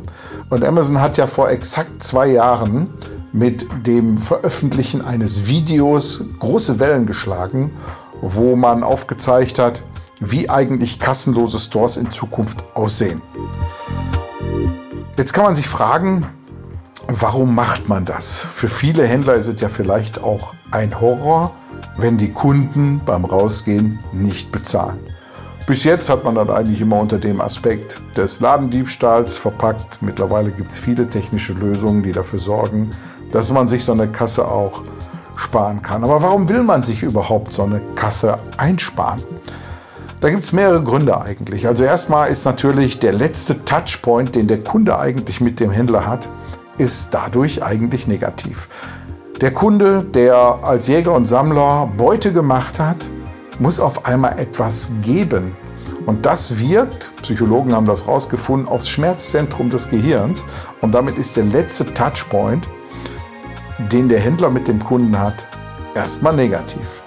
Und 0.49 0.63
Amazon 0.63 0.99
hat 0.99 1.17
ja 1.17 1.27
vor 1.27 1.49
exakt 1.49 2.01
zwei 2.01 2.27
Jahren 2.27 2.89
mit 3.35 3.67
dem 3.85 4.17
Veröffentlichen 4.17 5.03
eines 5.03 5.47
Videos 5.47 6.23
große 6.39 6.79
Wellen 6.79 7.05
geschlagen, 7.05 7.71
wo 8.21 8.55
man 8.55 8.81
aufgezeigt 8.81 9.59
hat, 9.59 9.83
wie 10.21 10.49
eigentlich 10.49 10.99
kassenlose 10.99 11.59
Stores 11.59 11.97
in 11.97 12.09
Zukunft 12.09 12.63
aussehen. 12.75 13.21
Jetzt 15.17 15.33
kann 15.33 15.43
man 15.43 15.55
sich 15.55 15.67
fragen, 15.67 16.25
warum 17.07 17.53
macht 17.53 17.89
man 17.89 18.05
das? 18.05 18.39
Für 18.39 18.69
viele 18.69 19.05
Händler 19.05 19.33
ist 19.33 19.47
es 19.47 19.59
ja 19.59 19.67
vielleicht 19.67 20.23
auch 20.23 20.53
ein 20.71 21.01
Horror, 21.01 21.53
wenn 21.97 22.17
die 22.17 22.31
Kunden 22.31 23.01
beim 23.05 23.25
Rausgehen 23.25 23.99
nicht 24.13 24.49
bezahlen. 24.53 25.04
Bis 25.67 25.83
jetzt 25.83 26.09
hat 26.09 26.23
man 26.23 26.35
das 26.35 26.47
eigentlich 26.49 26.79
immer 26.79 26.99
unter 26.99 27.17
dem 27.17 27.41
Aspekt 27.41 27.99
des 28.15 28.39
Ladendiebstahls 28.39 29.35
verpackt. 29.35 29.99
Mittlerweile 29.99 30.51
gibt 30.51 30.71
es 30.71 30.77
viele 30.77 31.07
technische 31.07 31.53
Lösungen, 31.53 32.03
die 32.03 32.11
dafür 32.11 32.37
sorgen, 32.37 32.91
dass 33.31 33.51
man 33.51 33.67
sich 33.67 33.83
so 33.83 33.93
eine 33.93 34.07
Kasse 34.07 34.47
auch 34.47 34.83
sparen 35.35 35.81
kann. 35.81 36.03
Aber 36.03 36.21
warum 36.21 36.49
will 36.49 36.61
man 36.61 36.83
sich 36.83 37.01
überhaupt 37.01 37.51
so 37.51 37.63
eine 37.63 37.81
Kasse 37.95 38.37
einsparen? 38.57 39.19
Da 40.21 40.29
gibt 40.29 40.43
es 40.43 40.51
mehrere 40.51 40.83
Gründe 40.83 41.19
eigentlich. 41.19 41.67
Also 41.67 41.83
erstmal 41.83 42.29
ist 42.29 42.45
natürlich 42.45 42.99
der 42.99 43.13
letzte 43.13 43.65
Touchpoint, 43.65 44.35
den 44.35 44.47
der 44.47 44.63
Kunde 44.63 44.99
eigentlich 44.99 45.41
mit 45.41 45.59
dem 45.59 45.71
Händler 45.71 46.05
hat, 46.05 46.29
ist 46.77 47.11
dadurch 47.11 47.63
eigentlich 47.63 48.05
negativ. 48.05 48.69
Der 49.41 49.51
Kunde, 49.51 50.03
der 50.03 50.59
als 50.61 50.87
Jäger 50.87 51.13
und 51.13 51.25
Sammler 51.25 51.89
Beute 51.97 52.31
gemacht 52.31 52.79
hat, 52.79 53.09
muss 53.59 53.79
auf 53.79 54.05
einmal 54.05 54.39
etwas 54.39 54.89
geben. 55.01 55.55
Und 56.05 56.25
das 56.25 56.59
wirkt, 56.59 57.13
Psychologen 57.21 57.73
haben 57.73 57.85
das 57.85 58.05
herausgefunden, 58.05 58.67
aufs 58.67 58.87
Schmerzzentrum 58.87 59.69
des 59.69 59.89
Gehirns. 59.89 60.43
Und 60.81 60.93
damit 60.93 61.17
ist 61.17 61.35
der 61.35 61.45
letzte 61.45 61.85
Touchpoint, 61.93 62.67
den 63.91 64.09
der 64.09 64.19
Händler 64.19 64.49
mit 64.49 64.67
dem 64.67 64.83
Kunden 64.83 65.17
hat, 65.17 65.45
erstmal 65.95 66.35
negativ. 66.35 67.03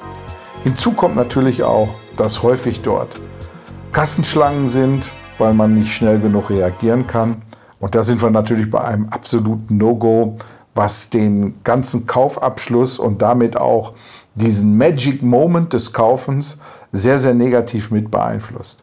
Hinzu 0.65 0.93
kommt 0.93 1.17
natürlich 1.17 1.63
auch, 1.63 1.95
dass 2.17 2.43
häufig 2.43 2.81
dort 2.81 3.21
Kassenschlangen 3.93 4.69
sind, 4.69 5.13
weil 5.39 5.55
man 5.55 5.75
nicht 5.75 5.93
schnell 5.93 6.19
genug 6.19 6.51
reagieren 6.51 7.07
kann. 7.07 7.43
Und 7.81 7.95
da 7.95 8.03
sind 8.03 8.21
wir 8.21 8.31
natürlich 8.31 8.69
bei 8.69 8.81
einem 8.81 9.09
absoluten 9.09 9.77
No-Go, 9.77 10.37
was 10.75 11.11
den 11.11 11.63
ganzen 11.65 12.07
Kaufabschluss 12.07 12.99
und 12.99 13.23
damit 13.23 13.57
auch 13.57 13.95
diesen 14.39 14.77
Magic 14.77 15.23
Moment 15.23 15.73
des 15.73 15.93
Kaufens 15.93 16.59
sehr, 16.93 17.19
sehr 17.19 17.35
negativ 17.35 17.91
mit 17.91 18.11
beeinflusst. 18.11 18.83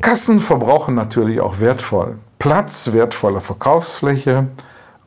Kassen 0.00 0.40
verbrauchen 0.40 0.94
natürlich 0.94 1.40
auch 1.40 1.60
wertvoll 1.60 2.18
Platz, 2.38 2.92
wertvolle 2.92 3.38
Verkaufsfläche 3.40 4.48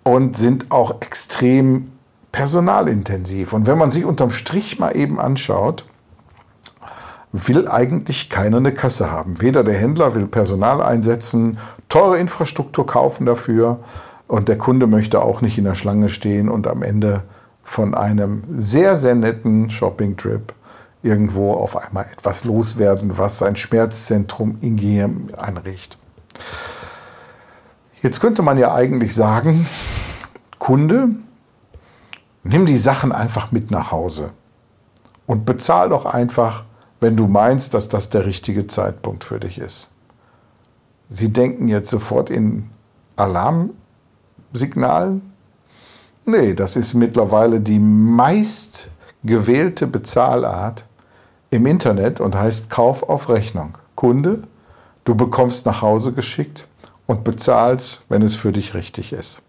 und 0.03 0.37
sind 0.37 0.71
auch 0.71 1.01
extrem 1.01 1.91
personalintensiv. 2.31 3.51
Und 3.51 3.67
wenn 3.67 3.77
man 3.77 3.89
sich 3.89 4.05
unterm 4.05 4.29
Strich 4.29 4.79
mal 4.79 4.95
eben 4.95 5.19
anschaut, 5.19 5.85
will 7.33 7.67
eigentlich 7.67 8.29
keiner 8.29 8.57
eine 8.57 8.73
Kasse 8.73 9.11
haben. 9.11 9.41
Weder 9.41 9.65
der 9.65 9.73
Händler 9.73 10.15
will 10.15 10.27
Personal 10.27 10.81
einsetzen, 10.81 11.57
teure 11.89 12.17
Infrastruktur 12.17 12.87
kaufen 12.87 13.25
dafür 13.25 13.79
und 14.27 14.47
der 14.47 14.57
Kunde 14.57 14.87
möchte 14.87 15.21
auch 15.21 15.41
nicht 15.41 15.57
in 15.57 15.65
der 15.65 15.75
Schlange 15.75 16.07
stehen 16.07 16.47
und 16.47 16.67
am 16.67 16.83
Ende 16.83 17.23
von 17.65 17.93
einem 17.95 18.43
sehr, 18.47 18.95
sehr 18.95 19.15
netten 19.15 19.71
Shopping-Trip 19.71 20.53
irgendwo 21.01 21.53
auf 21.53 21.75
einmal 21.75 22.05
etwas 22.13 22.45
loswerden, 22.45 23.17
was 23.17 23.39
sein 23.39 23.55
Schmerzzentrum 23.55 24.59
in 24.61 24.75
Gehirn 24.77 25.33
anregt. 25.35 25.97
Jetzt 28.03 28.19
könnte 28.21 28.43
man 28.43 28.59
ja 28.59 28.71
eigentlich 28.73 29.15
sagen, 29.15 29.67
Kunde, 30.59 31.09
nimm 32.43 32.67
die 32.67 32.77
Sachen 32.77 33.11
einfach 33.11 33.51
mit 33.51 33.71
nach 33.71 33.91
Hause 33.91 34.29
und 35.25 35.45
bezahl 35.45 35.89
doch 35.89 36.05
einfach, 36.05 36.65
wenn 37.01 37.17
du 37.17 37.25
meinst, 37.27 37.73
dass 37.73 37.89
das 37.89 38.09
der 38.09 38.27
richtige 38.27 38.67
Zeitpunkt 38.67 39.23
für 39.23 39.39
dich 39.39 39.57
ist. 39.57 39.89
Sie 41.09 41.33
denken 41.33 41.67
jetzt 41.67 41.89
sofort 41.89 42.29
in 42.29 42.69
Alarmsignalen, 43.15 45.33
Nee, 46.25 46.53
das 46.55 46.75
ist 46.75 46.95
mittlerweile 46.95 47.61
die 47.61 47.77
meist 47.79 48.89
gewählte 49.23 49.85
Bezahlart 49.85 50.85
im 51.51 51.67
Internet 51.67 52.19
und 52.19 52.35
heißt 52.35 52.69
Kauf 52.69 53.03
auf 53.03 53.29
Rechnung. 53.29 53.77
Kunde, 53.95 54.47
du 55.03 55.13
bekommst 55.13 55.67
nach 55.67 55.81
Hause 55.81 56.13
geschickt 56.13 56.67
und 57.05 57.23
bezahlst, 57.23 58.01
wenn 58.09 58.23
es 58.23 58.35
für 58.35 58.51
dich 58.51 58.73
richtig 58.73 59.13
ist. 59.13 59.43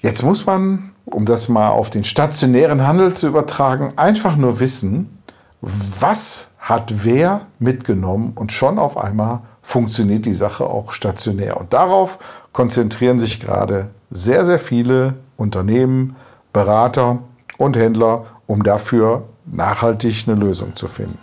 Jetzt 0.00 0.22
muss 0.22 0.46
man, 0.46 0.92
um 1.06 1.24
das 1.24 1.48
mal 1.48 1.68
auf 1.68 1.90
den 1.90 2.04
stationären 2.04 2.86
Handel 2.86 3.12
zu 3.14 3.28
übertragen, 3.28 3.92
einfach 3.96 4.36
nur 4.36 4.58
wissen, 4.58 5.18
was 5.60 6.50
hat 6.58 7.04
wer 7.04 7.46
mitgenommen 7.58 8.32
und 8.34 8.52
schon 8.52 8.78
auf 8.78 8.96
einmal 8.96 9.40
funktioniert 9.62 10.26
die 10.26 10.34
Sache 10.34 10.66
auch 10.66 10.92
stationär. 10.92 11.58
Und 11.58 11.72
darauf 11.72 12.18
konzentrieren 12.52 13.18
sich 13.18 13.40
gerade 13.40 13.90
sehr, 14.14 14.46
sehr 14.46 14.60
viele 14.60 15.14
Unternehmen, 15.36 16.14
Berater 16.52 17.18
und 17.58 17.76
Händler, 17.76 18.24
um 18.46 18.62
dafür 18.62 19.24
nachhaltig 19.44 20.24
eine 20.26 20.36
Lösung 20.36 20.74
zu 20.76 20.86
finden. 20.86 21.18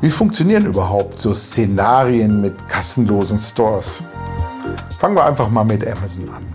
Wie 0.00 0.10
funktionieren 0.10 0.64
überhaupt 0.64 1.18
so 1.18 1.34
Szenarien 1.34 2.40
mit 2.40 2.66
kassenlosen 2.68 3.38
Stores? 3.38 4.02
Fangen 4.98 5.14
wir 5.14 5.26
einfach 5.26 5.50
mal 5.50 5.64
mit 5.64 5.86
Amazon 5.86 6.28
an. 6.30 6.46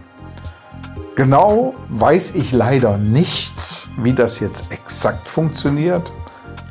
Genau 1.15 1.75
weiß 1.89 2.31
ich 2.35 2.53
leider 2.53 2.97
nichts, 2.97 3.89
wie 3.97 4.13
das 4.13 4.39
jetzt 4.39 4.71
exakt 4.71 5.27
funktioniert, 5.27 6.11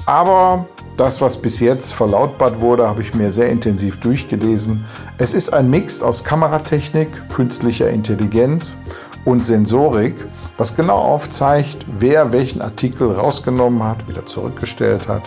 aber 0.06 0.66
das, 0.96 1.20
was 1.20 1.36
bis 1.36 1.60
jetzt 1.60 1.94
verlautbart 1.94 2.60
wurde, 2.60 2.86
habe 2.86 3.02
ich 3.02 3.14
mir 3.14 3.32
sehr 3.32 3.48
intensiv 3.48 4.00
durchgelesen. 4.00 4.84
Es 5.18 5.34
ist 5.34 5.52
ein 5.52 5.70
Mix 5.70 6.02
aus 6.02 6.24
Kameratechnik, 6.24 7.28
künstlicher 7.30 7.88
Intelligenz 7.88 8.76
und 9.24 9.44
Sensorik, 9.44 10.14
was 10.58 10.76
genau 10.76 10.98
aufzeigt, 10.98 11.86
wer 11.86 12.32
welchen 12.32 12.60
Artikel 12.60 13.12
rausgenommen 13.12 13.82
hat, 13.82 14.08
wieder 14.08 14.26
zurückgestellt 14.26 15.08
hat. 15.08 15.22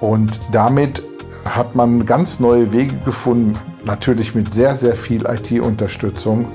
Und 0.00 0.38
damit 0.52 1.02
hat 1.44 1.74
man 1.74 2.06
ganz 2.06 2.40
neue 2.40 2.72
Wege 2.72 2.96
gefunden, 3.04 3.52
natürlich 3.84 4.34
mit 4.34 4.52
sehr, 4.52 4.74
sehr 4.74 4.94
viel 4.94 5.26
IT-Unterstützung, 5.26 6.48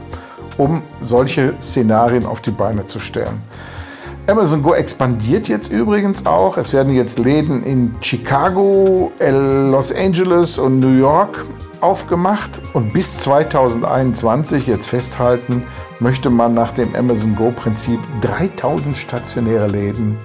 um 0.57 0.81
solche 1.01 1.53
Szenarien 1.61 2.25
auf 2.25 2.41
die 2.41 2.51
Beine 2.51 2.85
zu 2.85 2.99
stellen. 2.99 3.41
Amazon 4.29 4.61
Go 4.61 4.73
expandiert 4.73 5.47
jetzt 5.47 5.71
übrigens 5.71 6.25
auch. 6.25 6.57
Es 6.57 6.73
werden 6.73 6.93
jetzt 6.93 7.17
Läden 7.17 7.63
in 7.63 7.95
Chicago, 8.01 9.09
Los 9.21 9.93
Angeles 9.93 10.57
und 10.57 10.81
New 10.81 10.99
York 10.99 11.45
aufgemacht. 11.79 12.59
Und 12.73 12.91
bis 12.91 13.19
2021, 13.19 14.67
jetzt 14.67 14.89
festhalten, 14.89 15.63
möchte 16.01 16.29
man 16.29 16.53
nach 16.53 16.73
dem 16.73 16.93
Amazon 16.93 17.37
Go-Prinzip 17.37 18.01
3000 18.19 18.97
stationäre 18.97 19.67
Läden 19.67 20.17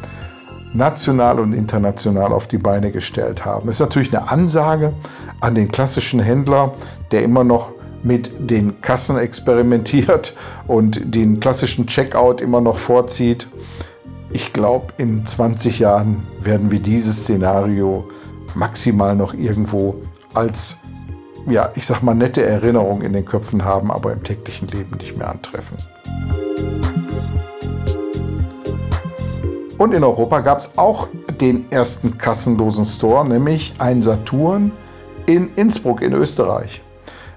national 0.73 1.39
und 1.39 1.53
international 1.53 2.33
auf 2.33 2.49
die 2.49 2.59
Beine 2.59 2.91
gestellt 2.91 3.45
haben. 3.45 3.69
Das 3.69 3.77
ist 3.77 3.81
natürlich 3.81 4.13
eine 4.13 4.29
Ansage 4.29 4.95
an 5.39 5.55
den 5.55 5.71
klassischen 5.71 6.19
Händler, 6.19 6.73
der 7.13 7.23
immer 7.23 7.45
noch 7.45 7.71
mit 8.03 8.33
den 8.51 8.81
Kassen 8.81 9.17
experimentiert 9.17 10.35
und 10.67 11.15
den 11.15 11.39
klassischen 11.39 11.87
Checkout 11.87 12.41
immer 12.41 12.61
noch 12.61 12.79
vorzieht. 12.79 13.47
Ich 14.35 14.53
glaube, 14.53 14.95
in 14.97 15.27
20 15.27 15.79
Jahren 15.79 16.27
werden 16.41 16.71
wir 16.71 16.81
dieses 16.81 17.23
Szenario 17.23 18.09
maximal 18.55 19.15
noch 19.15 19.35
irgendwo 19.35 19.97
als, 20.33 20.79
ja, 21.47 21.71
ich 21.75 21.87
sag 21.87 22.03
mal, 22.03 22.15
nette 22.15 22.43
Erinnerung 22.43 23.03
in 23.03 23.13
den 23.13 23.27
Köpfen 23.27 23.65
haben, 23.65 23.91
aber 23.91 24.13
im 24.13 24.23
täglichen 24.23 24.69
Leben 24.69 24.97
nicht 24.97 25.19
mehr 25.19 25.29
antreffen. 25.29 25.77
Und 29.77 29.93
in 29.93 30.05
Europa 30.05 30.41
gab 30.41 30.59
es 30.59 30.79
auch 30.79 31.09
den 31.41 31.71
ersten 31.71 32.17
kassenlosen 32.17 32.85
Store, 32.85 33.29
nämlich 33.29 33.75
ein 33.79 34.01
Saturn 34.01 34.73
in 35.27 35.51
Innsbruck 35.57 36.01
in 36.01 36.13
Österreich. 36.15 36.83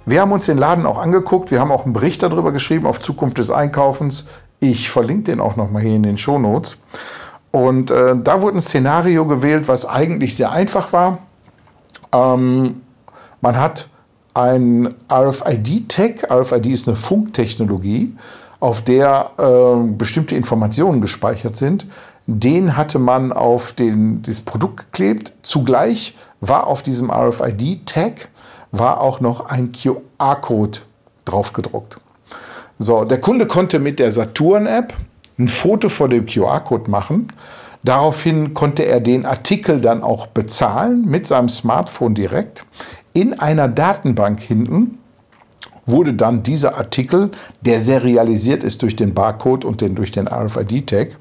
Wir 0.05 0.21
haben 0.21 0.31
uns 0.31 0.45
den 0.45 0.59
Laden 0.59 0.85
auch 0.85 0.99
angeguckt, 0.99 1.49
wir 1.49 1.59
haben 1.59 1.71
auch 1.71 1.85
einen 1.85 1.93
Bericht 1.93 2.21
darüber 2.21 2.51
geschrieben 2.51 2.85
auf 2.85 2.99
Zukunft 2.99 3.39
des 3.39 3.49
Einkaufens. 3.49 4.27
Ich 4.59 4.89
verlinke 4.89 5.31
den 5.31 5.39
auch 5.39 5.55
nochmal 5.55 5.81
hier 5.81 5.95
in 5.95 6.03
den 6.03 6.17
Shownotes. 6.17 6.77
Und 7.51 7.91
äh, 7.91 8.15
da 8.21 8.41
wurde 8.41 8.57
ein 8.57 8.61
Szenario 8.61 9.25
gewählt, 9.25 9.67
was 9.67 9.85
eigentlich 9.85 10.35
sehr 10.35 10.51
einfach 10.51 10.91
war. 10.91 11.19
Ähm, 12.13 12.81
man 13.41 13.57
hat 13.57 13.87
ein 14.33 14.93
RFID-Tag. 15.11 16.29
RFID 16.29 16.65
ist 16.67 16.87
eine 16.87 16.97
Funktechnologie, 16.97 18.15
auf 18.59 18.81
der 18.81 19.31
äh, 19.37 19.91
bestimmte 19.93 20.35
Informationen 20.35 20.99
gespeichert 20.99 21.55
sind. 21.55 21.87
Den 22.27 22.75
hatte 22.75 22.99
man 22.99 23.31
auf 23.31 23.73
den, 23.73 24.21
das 24.23 24.41
Produkt 24.41 24.91
geklebt. 24.91 25.33
Zugleich 25.41 26.15
war 26.41 26.67
auf 26.67 26.83
diesem 26.83 27.11
RFID-Tag 27.11 28.29
auch 28.73 29.21
noch 29.21 29.45
ein 29.45 29.71
QR-Code 29.71 30.79
drauf 31.23 31.53
gedruckt. 31.53 31.97
So, 32.77 33.05
der 33.05 33.21
Kunde 33.21 33.45
konnte 33.45 33.79
mit 33.79 33.99
der 33.99 34.11
Saturn-App 34.11 34.93
ein 35.39 35.47
Foto 35.47 35.89
von 35.89 36.09
dem 36.09 36.25
QR-Code 36.25 36.89
machen. 36.91 37.29
Daraufhin 37.83 38.53
konnte 38.53 38.83
er 38.83 38.99
den 38.99 39.25
Artikel 39.25 39.79
dann 39.79 40.03
auch 40.03 40.27
bezahlen 40.27 41.05
mit 41.05 41.27
seinem 41.27 41.49
Smartphone 41.49 42.15
direkt. 42.15 42.65
In 43.13 43.39
einer 43.39 43.67
Datenbank 43.67 44.41
hinten 44.41 44.97
wurde 45.85 46.13
dann 46.13 46.43
dieser 46.43 46.77
Artikel, 46.77 47.31
der 47.61 47.79
serialisiert 47.79 48.63
ist 48.63 48.81
durch 48.81 48.95
den 48.95 49.13
Barcode 49.13 49.63
und 49.63 49.81
den, 49.81 49.95
durch 49.95 50.11
den 50.11 50.27
RFID-Tag, 50.27 51.15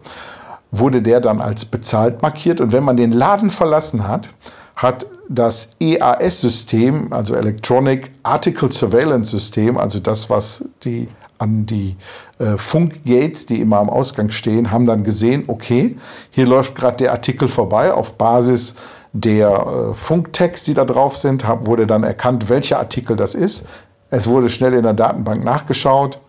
wurde 0.70 1.02
der 1.02 1.20
dann 1.20 1.40
als 1.40 1.66
bezahlt 1.66 2.22
markiert. 2.22 2.60
Und 2.60 2.72
wenn 2.72 2.82
man 2.82 2.96
den 2.96 3.12
Laden 3.12 3.50
verlassen 3.50 4.08
hat, 4.08 4.30
hat 4.74 5.06
das 5.28 5.76
EAS-System, 5.80 7.12
also 7.12 7.34
Electronic 7.34 8.10
Article 8.22 8.72
Surveillance 8.72 9.30
System, 9.30 9.76
also 9.76 10.00
das, 10.00 10.28
was 10.28 10.68
die 10.82 11.08
an 11.44 11.66
die 11.66 11.96
äh, 12.38 12.56
Funkgates, 12.56 13.46
die 13.46 13.60
immer 13.60 13.78
am 13.78 13.90
Ausgang 13.90 14.30
stehen, 14.30 14.70
haben 14.70 14.86
dann 14.86 15.04
gesehen, 15.04 15.44
okay, 15.46 15.96
hier 16.30 16.46
läuft 16.46 16.74
gerade 16.74 16.96
der 16.96 17.12
Artikel 17.12 17.48
vorbei. 17.48 17.92
Auf 17.92 18.18
Basis 18.18 18.74
der 19.12 19.50
äh, 19.50 19.94
Funktext, 19.94 20.66
die 20.66 20.74
da 20.74 20.84
drauf 20.84 21.16
sind, 21.16 21.46
hab, 21.46 21.66
wurde 21.66 21.86
dann 21.86 22.02
erkannt, 22.02 22.48
welcher 22.48 22.78
Artikel 22.78 23.16
das 23.16 23.34
ist. 23.34 23.68
Es 24.10 24.28
wurde 24.28 24.48
schnell 24.48 24.74
in 24.74 24.82
der 24.82 24.94
Datenbank 24.94 25.44
nachgeschaut 25.44 26.20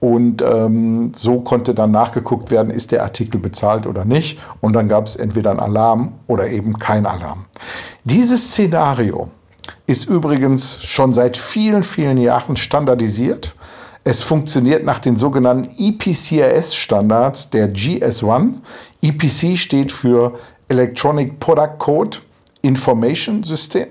und 0.00 0.40
ähm, 0.42 1.12
so 1.14 1.40
konnte 1.40 1.74
dann 1.74 1.90
nachgeguckt 1.90 2.50
werden, 2.50 2.70
ist 2.70 2.92
der 2.92 3.02
Artikel 3.02 3.38
bezahlt 3.38 3.86
oder 3.86 4.06
nicht. 4.06 4.38
Und 4.60 4.72
dann 4.72 4.88
gab 4.88 5.06
es 5.06 5.16
entweder 5.16 5.50
einen 5.50 5.60
Alarm 5.60 6.12
oder 6.26 6.48
eben 6.48 6.78
kein 6.78 7.04
Alarm. 7.04 7.44
Dieses 8.04 8.50
Szenario 8.50 9.28
ist 9.86 10.08
übrigens 10.08 10.82
schon 10.82 11.12
seit 11.12 11.36
vielen, 11.36 11.82
vielen 11.82 12.16
Jahren 12.16 12.56
standardisiert. 12.56 13.54
Es 14.02 14.22
funktioniert 14.22 14.84
nach 14.84 14.98
den 14.98 15.16
sogenannten 15.16 15.68
EPCIS-Standards 15.78 17.50
der 17.50 17.72
GS1. 17.72 18.54
EPC 19.02 19.58
steht 19.58 19.92
für 19.92 20.38
Electronic 20.68 21.38
Product 21.38 21.78
Code 21.78 22.18
Information 22.62 23.42
System. 23.42 23.88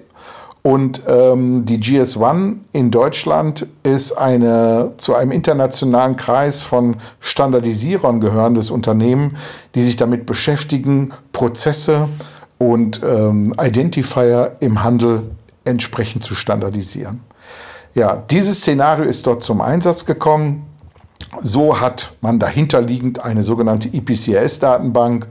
Und 0.62 1.04
ähm, 1.08 1.63
die 1.65 1.78
GS1 1.78 2.56
in 2.74 2.91
Deutschland 2.91 3.65
ist 3.84 4.12
eine 4.13 4.93
zu 4.98 5.15
einem 5.15 5.32
internationalen 5.32 6.15
Kreis 6.15 6.63
von 6.63 6.98
Standardisierern 7.22 8.19
gehörendes 8.19 8.69
Unternehmen, 8.69 9.38
die 9.76 9.82
sich 9.82 9.95
damit 9.95 10.26
beschäftigen, 10.26 11.13
Prozesse 11.32 12.10
und 12.58 13.02
ähm, 13.04 13.54
Identifier 13.62 14.58
im 14.60 14.84
Handel 14.84 15.32
entsprechend 15.63 16.24
zu 16.24 16.36
standardisieren. 16.36 17.22
Ja, 17.93 18.15
dieses 18.15 18.60
Szenario 18.60 19.06
ist 19.06 19.25
dort 19.25 19.43
zum 19.43 19.62
Einsatz 19.62 20.06
gekommen. 20.06 20.65
So 21.41 21.80
hat 21.80 22.13
man 22.21 22.39
dahinterliegend 22.39 23.23
eine 23.23 23.43
sogenannte 23.43 23.89
EPCS-Datenbank 23.89 25.28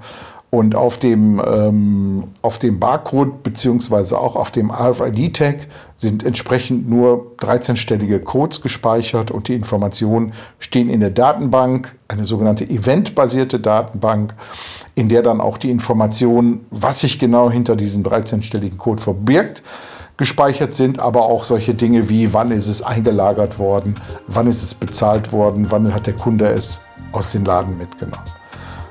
und 0.50 0.74
auf 0.74 0.96
dem, 0.96 1.42
ähm, 1.46 2.24
auf 2.40 2.58
dem 2.58 2.80
Barcode 2.80 3.42
beziehungsweise 3.42 4.18
auch 4.18 4.34
auf 4.34 4.50
dem 4.50 4.70
RFID-Tag 4.70 5.66
sind 5.98 6.24
entsprechend 6.24 6.88
nur 6.88 7.32
13-stellige 7.38 8.20
Codes 8.20 8.62
gespeichert 8.62 9.30
und 9.30 9.48
die 9.48 9.54
Informationen 9.54 10.32
stehen 10.58 10.88
in 10.88 11.00
der 11.00 11.10
Datenbank, 11.10 11.96
eine 12.08 12.24
sogenannte 12.24 12.64
eventbasierte 12.64 13.60
Datenbank, 13.60 14.34
in 14.94 15.10
der 15.10 15.22
dann 15.22 15.42
auch 15.42 15.58
die 15.58 15.70
Informationen, 15.70 16.64
was 16.70 17.00
sich 17.00 17.18
genau 17.18 17.50
hinter 17.50 17.76
diesem 17.76 18.02
13-stelligen 18.02 18.78
Code 18.78 19.02
verbirgt, 19.02 19.62
gespeichert 20.18 20.74
sind, 20.74 20.98
aber 20.98 21.22
auch 21.22 21.44
solche 21.44 21.74
Dinge 21.74 22.10
wie, 22.10 22.34
wann 22.34 22.50
ist 22.50 22.66
es 22.66 22.82
eingelagert 22.82 23.58
worden, 23.58 23.94
wann 24.26 24.46
ist 24.46 24.62
es 24.62 24.74
bezahlt 24.74 25.32
worden, 25.32 25.66
wann 25.70 25.94
hat 25.94 26.06
der 26.06 26.14
Kunde 26.14 26.48
es 26.48 26.80
aus 27.12 27.32
den 27.32 27.44
Laden 27.44 27.78
mitgenommen. 27.78 28.24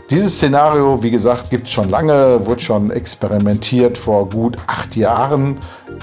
Dieses 0.10 0.38
Szenario, 0.38 1.04
wie 1.04 1.12
gesagt, 1.12 1.50
gibt 1.50 1.68
es 1.68 1.74
schon 1.74 1.90
lange, 1.90 2.46
wurde 2.46 2.62
schon 2.62 2.92
experimentiert 2.92 3.98
vor 3.98 4.30
gut 4.30 4.56
acht 4.66 4.96
Jahren. 4.96 5.58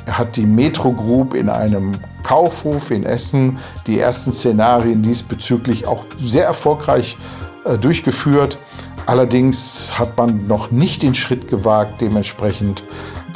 Hat 0.06 0.36
die 0.36 0.44
Metro 0.44 0.92
Group 0.92 1.32
in 1.32 1.48
einem 1.48 1.92
Kaufhof 2.22 2.90
in 2.90 3.04
Essen 3.04 3.58
die 3.86 3.98
ersten 3.98 4.30
Szenarien 4.30 5.00
diesbezüglich 5.00 5.86
auch 5.86 6.04
sehr 6.18 6.44
erfolgreich 6.44 7.16
äh, 7.64 7.78
durchgeführt. 7.78 8.58
Allerdings 9.06 9.98
hat 9.98 10.18
man 10.18 10.46
noch 10.46 10.70
nicht 10.70 11.02
den 11.02 11.14
Schritt 11.14 11.48
gewagt, 11.48 12.02
dementsprechend 12.02 12.82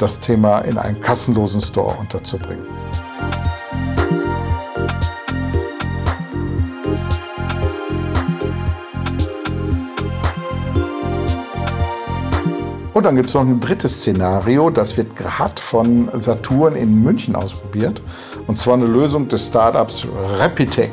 das 0.01 0.19
Thema 0.19 0.59
in 0.59 0.77
einen 0.77 0.99
kassenlosen 0.99 1.61
Store 1.61 1.97
unterzubringen. 1.97 2.65
Und 12.99 13.05
dann 13.05 13.15
gibt 13.15 13.29
es 13.29 13.33
noch 13.33 13.43
ein 13.43 13.61
drittes 13.61 13.99
Szenario, 13.99 14.69
das 14.69 14.97
wird 14.97 15.15
gerade 15.15 15.61
von 15.61 16.09
Saturn 16.21 16.75
in 16.75 17.01
München 17.01 17.33
ausprobiert. 17.33 18.01
Und 18.45 18.57
zwar 18.57 18.73
eine 18.73 18.87
Lösung 18.87 19.27
des 19.29 19.47
Startups 19.47 20.05
Rapitech. 20.37 20.91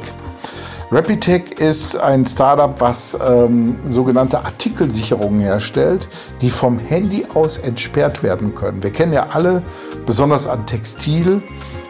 Rapitech 0.93 1.59
ist 1.59 1.97
ein 1.97 2.25
Startup, 2.25 2.81
was 2.81 3.19
ähm, 3.27 3.75
sogenannte 3.85 4.39
Artikelsicherungen 4.39 5.41
herstellt, 5.41 6.09
die 6.41 6.49
vom 6.49 6.79
Handy 6.79 7.27
aus 7.35 7.59
entsperrt 7.59 8.23
werden 8.23 8.55
können. 8.55 8.83
Wir 8.83 8.91
kennen 8.91 9.13
ja 9.13 9.27
alle, 9.31 9.63
besonders 10.07 10.47
an 10.47 10.65
Textil, 10.65 11.43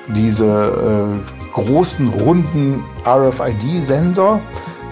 diese 0.09 0.47
äh, 0.47 1.51
großen 1.53 2.09
runden 2.09 2.83
RFID-Sensor, 3.07 4.41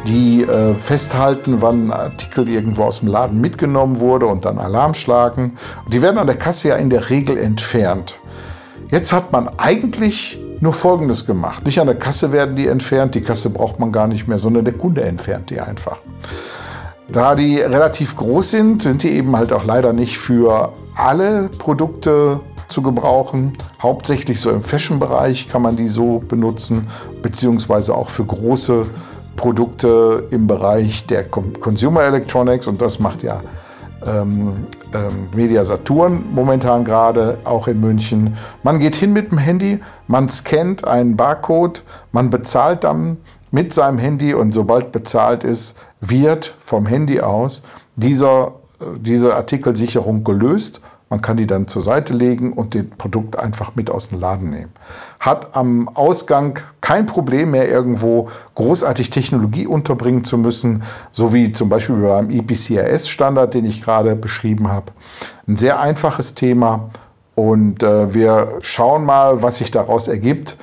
die 0.07 0.43
äh, 0.43 0.75
festhalten, 0.75 1.63
wann 1.63 1.87
ein 1.87 1.93
Artikel 1.93 2.47
irgendwo 2.51 2.83
aus 2.83 3.01
dem 3.01 3.09
Laden 3.09 3.41
mitgenommen 3.41 4.01
wurde 4.01 4.27
und 4.27 4.45
dann 4.45 4.59
Alarm 4.59 4.93
schlagen. 4.93 5.57
Und 5.87 5.95
die 5.95 6.03
werden 6.03 6.19
an 6.19 6.27
der 6.27 6.37
Kasse 6.37 6.69
ja 6.69 6.77
in 6.77 6.91
der 6.91 7.09
Regel 7.09 7.39
entfernt. 7.39 8.17
Jetzt 8.91 9.15
hat 9.15 9.33
man 9.33 9.49
eigentlich 9.59 10.44
nur 10.61 10.73
Folgendes 10.73 11.27
gemacht. 11.27 11.65
Nicht 11.65 11.81
an 11.81 11.87
der 11.87 11.97
Kasse 11.97 12.33
werden 12.33 12.57
die 12.57 12.69
entfernt, 12.69 13.15
die 13.15 13.21
Kasse 13.21 13.51
braucht 13.51 13.79
man 13.79 13.93
gar 13.93 14.07
nicht 14.07 14.29
mehr, 14.29 14.39
sondern 14.39 14.65
der 14.65 14.75
Kunde 14.75 15.03
entfernt 15.03 15.51
die 15.51 15.61
einfach. 15.61 16.01
Da 17.13 17.35
die 17.35 17.59
relativ 17.59 18.17
groß 18.17 18.51
sind, 18.51 18.83
sind 18.83 19.03
die 19.03 19.11
eben 19.11 19.37
halt 19.37 19.53
auch 19.53 19.65
leider 19.65 19.93
nicht 19.93 20.19
für 20.19 20.73
alle 20.97 21.51
Produkte 21.59 22.41
zu 22.69 22.83
gebrauchen. 22.83 23.53
Hauptsächlich 23.83 24.41
so 24.41 24.51
im 24.51 24.63
Fashion-Bereich 24.63 25.49
kann 25.49 25.63
man 25.63 25.77
die 25.77 25.89
so 25.89 26.21
benutzen, 26.27 26.89
beziehungsweise 27.23 27.95
auch 27.95 28.09
für 28.09 28.25
große 28.25 28.87
Produkte 29.37 30.29
im 30.31 30.47
Bereich 30.47 31.07
der 31.07 31.25
Consumer 31.25 32.05
Electronics 32.05 32.67
und 32.67 32.81
das 32.81 32.99
macht 33.01 33.23
ja 33.23 33.41
ähm, 34.07 34.67
ähm, 34.95 35.29
Media 35.35 35.65
Saturn 35.65 36.25
momentan 36.33 36.85
gerade, 36.85 37.39
auch 37.45 37.69
in 37.69 37.81
München. 37.81 38.37
Man 38.63 38.79
geht 38.79 38.97
hin 38.97 39.13
mit 39.13 39.31
dem 39.31 39.39
Handy, 39.39 39.81
man 40.07 40.29
scannt 40.29 40.87
einen 40.87 41.17
Barcode, 41.17 41.83
man 42.13 42.31
bezahlt 42.31 42.85
dann 42.85 43.19
mit 43.51 43.73
seinem 43.73 43.99
Handy 43.99 44.35
und 44.35 44.53
sobald 44.53 44.93
bezahlt 44.93 45.45
ist, 45.45 45.77
wird 46.01 46.55
vom 46.59 46.87
Handy 46.87 47.21
aus 47.21 47.63
dieser, 47.97 48.55
äh, 48.81 48.99
diese 48.99 49.37
Artikelsicherung 49.37 50.25
gelöst 50.25 50.81
man 51.15 51.21
kann 51.21 51.37
die 51.37 51.47
dann 51.47 51.69
zur 51.69 51.81
Seite 51.81 52.13
legen 52.13 52.53
und 52.53 52.75
das 52.75 52.83
Produkt 52.99 53.39
einfach 53.39 53.77
mit 53.77 53.89
aus 53.89 54.09
dem 54.09 54.19
Laden 54.19 54.51
nehmen. 54.51 54.73
Hat 55.21 55.55
am 55.55 55.89
Ausgang 55.95 56.59
kein 56.81 57.07
Problem 57.07 57.53
mehr, 57.53 57.69
irgendwo 57.69 58.31
großartig 58.57 59.11
Technologie 59.11 59.69
unterbringen 59.69 60.25
zu 60.25 60.39
müssen, 60.39 60.83
so 61.13 61.33
wie 61.33 61.53
zum 61.53 61.69
Beispiel 61.69 61.95
beim 61.95 62.31
EPCRS-Standard, 62.31 63.55
den 63.55 63.65
ich 63.65 63.81
gerade 63.81 64.17
beschrieben 64.17 64.73
habe. 64.73 64.87
Ein 65.47 65.55
sehr 65.55 65.79
einfaches 65.79 66.35
Thema 66.35 66.91
und 67.37 67.85
äh, 67.85 68.13
wir 68.13 68.59
schauen 68.63 69.05
mal, 69.05 69.41
was 69.41 69.59
sich 69.59 69.71
daraus 69.71 70.09
ergibt. 70.09 70.57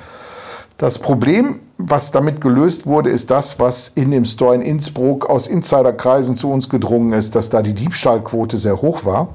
Das 0.76 0.98
Problem, 0.98 1.60
was 1.78 2.10
damit 2.10 2.42
gelöst 2.42 2.86
wurde, 2.86 3.08
ist 3.08 3.30
das, 3.30 3.58
was 3.58 3.88
in 3.88 4.10
dem 4.10 4.26
Store 4.26 4.54
in 4.54 4.60
Innsbruck 4.60 5.30
aus 5.30 5.46
Insiderkreisen 5.46 6.36
zu 6.36 6.52
uns 6.52 6.68
gedrungen 6.68 7.14
ist, 7.14 7.36
dass 7.36 7.48
da 7.48 7.62
die 7.62 7.72
Diebstahlquote 7.72 8.58
sehr 8.58 8.82
hoch 8.82 9.06
war. 9.06 9.28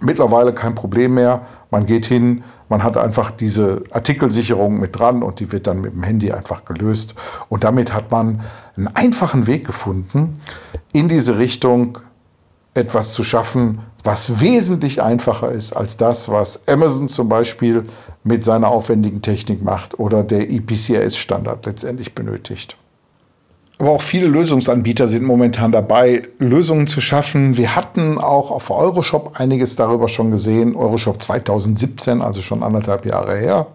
Mittlerweile 0.00 0.52
kein 0.54 0.74
Problem 0.74 1.14
mehr. 1.14 1.42
Man 1.70 1.86
geht 1.86 2.06
hin, 2.06 2.42
man 2.68 2.82
hat 2.82 2.96
einfach 2.96 3.30
diese 3.30 3.84
Artikelsicherung 3.90 4.80
mit 4.80 4.98
dran 4.98 5.22
und 5.22 5.40
die 5.40 5.52
wird 5.52 5.66
dann 5.66 5.80
mit 5.80 5.92
dem 5.92 6.02
Handy 6.02 6.32
einfach 6.32 6.64
gelöst. 6.64 7.14
Und 7.48 7.64
damit 7.64 7.92
hat 7.92 8.10
man 8.10 8.40
einen 8.76 8.88
einfachen 8.88 9.46
Weg 9.46 9.66
gefunden, 9.66 10.40
in 10.92 11.08
diese 11.08 11.38
Richtung 11.38 11.98
etwas 12.74 13.12
zu 13.12 13.24
schaffen, 13.24 13.80
was 14.02 14.40
wesentlich 14.40 15.02
einfacher 15.02 15.50
ist 15.52 15.72
als 15.72 15.96
das, 15.96 16.30
was 16.30 16.66
Amazon 16.68 17.08
zum 17.08 17.28
Beispiel 17.28 17.84
mit 18.24 18.44
seiner 18.44 18.68
aufwendigen 18.68 19.22
Technik 19.22 19.62
macht 19.62 19.98
oder 19.98 20.22
der 20.22 20.50
EPCS-Standard 20.50 21.66
letztendlich 21.66 22.14
benötigt. 22.14 22.76
Aber 23.80 23.92
auch 23.92 24.02
viele 24.02 24.26
Lösungsanbieter 24.26 25.08
sind 25.08 25.24
momentan 25.24 25.72
dabei, 25.72 26.24
Lösungen 26.38 26.86
zu 26.86 27.00
schaffen. 27.00 27.56
Wir 27.56 27.74
hatten 27.74 28.18
auch 28.18 28.50
auf 28.50 28.70
Euroshop 28.70 29.40
einiges 29.40 29.74
darüber 29.74 30.06
schon 30.08 30.30
gesehen. 30.30 30.76
Euroshop 30.76 31.22
2017, 31.22 32.20
also 32.20 32.42
schon 32.42 32.62
anderthalb 32.62 33.06
Jahre 33.06 33.38
her. 33.38 33.68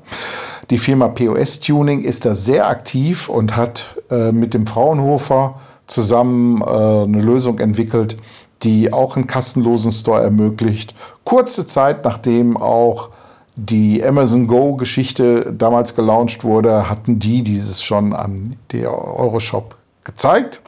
Die 0.70 0.78
Firma 0.78 1.08
POS 1.08 1.60
Tuning 1.60 2.04
ist 2.04 2.24
da 2.24 2.36
sehr 2.36 2.70
aktiv 2.70 3.30
und 3.30 3.56
hat 3.56 4.00
äh, 4.12 4.32
mit 4.32 4.54
dem 4.54 4.68
Fraunhofer 4.68 5.56
zusammen 5.88 6.62
äh, 6.62 6.65
eine 6.65 7.22
Lösung 7.24 7.58
entwickelt, 7.58 8.15
die 8.62 8.94
auch 8.94 9.15
einen 9.15 9.26
kostenlosen 9.26 9.91
Store 9.91 10.22
ermöglicht. 10.22 10.94
Kurze 11.24 11.65
Zeit 11.65 12.06
nachdem 12.06 12.58
auch 12.58 13.10
die 13.56 14.06
Amazon 14.06 14.46
Go-Geschichte 14.46 15.52
damals 15.52 15.96
gelauncht 15.96 16.44
wurde, 16.44 16.91
hatten 16.91 17.18
die 17.18 17.41
dieses 17.41 17.82
schon 17.82 18.13
an 18.13 18.58
der 18.72 18.91
Euroshop 18.91 19.76
gezeigt. 20.06 20.62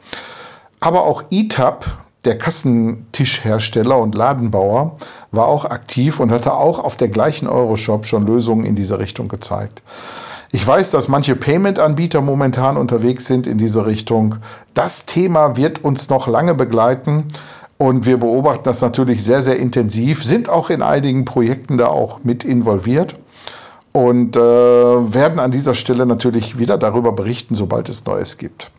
Aber 0.80 1.04
auch 1.04 1.24
ETAP, 1.30 1.86
der 2.24 2.36
Kassentischhersteller 2.36 3.98
und 3.98 4.14
Ladenbauer, 4.14 4.96
war 5.32 5.46
auch 5.46 5.64
aktiv 5.64 6.20
und 6.20 6.30
hatte 6.30 6.54
auch 6.54 6.78
auf 6.78 6.96
der 6.96 7.08
gleichen 7.08 7.48
Euroshop 7.48 8.06
schon 8.06 8.26
Lösungen 8.26 8.64
in 8.64 8.76
diese 8.76 8.98
Richtung 8.98 9.28
gezeigt. 9.28 9.82
Ich 10.50 10.66
weiß, 10.66 10.90
dass 10.92 11.08
manche 11.08 11.36
Payment-Anbieter 11.36 12.20
momentan 12.20 12.76
unterwegs 12.76 13.26
sind 13.26 13.46
in 13.46 13.58
diese 13.58 13.86
Richtung. 13.86 14.36
Das 14.72 15.04
Thema 15.04 15.56
wird 15.56 15.84
uns 15.84 16.08
noch 16.08 16.26
lange 16.26 16.54
begleiten. 16.54 17.24
Und 17.76 18.06
wir 18.06 18.18
beobachten 18.18 18.64
das 18.64 18.80
natürlich 18.80 19.22
sehr, 19.22 19.42
sehr 19.42 19.56
intensiv, 19.56 20.24
sind 20.24 20.48
auch 20.48 20.68
in 20.68 20.82
einigen 20.82 21.24
Projekten 21.24 21.78
da 21.78 21.86
auch 21.86 22.18
mit 22.24 22.42
involviert 22.42 23.14
und 23.92 24.36
äh, 24.36 24.40
werden 24.40 25.38
an 25.38 25.52
dieser 25.52 25.74
Stelle 25.74 26.04
natürlich 26.04 26.58
wieder 26.58 26.76
darüber 26.76 27.12
berichten, 27.12 27.54
sobald 27.54 27.88
es 27.88 28.04
Neues 28.04 28.36
gibt. 28.36 28.72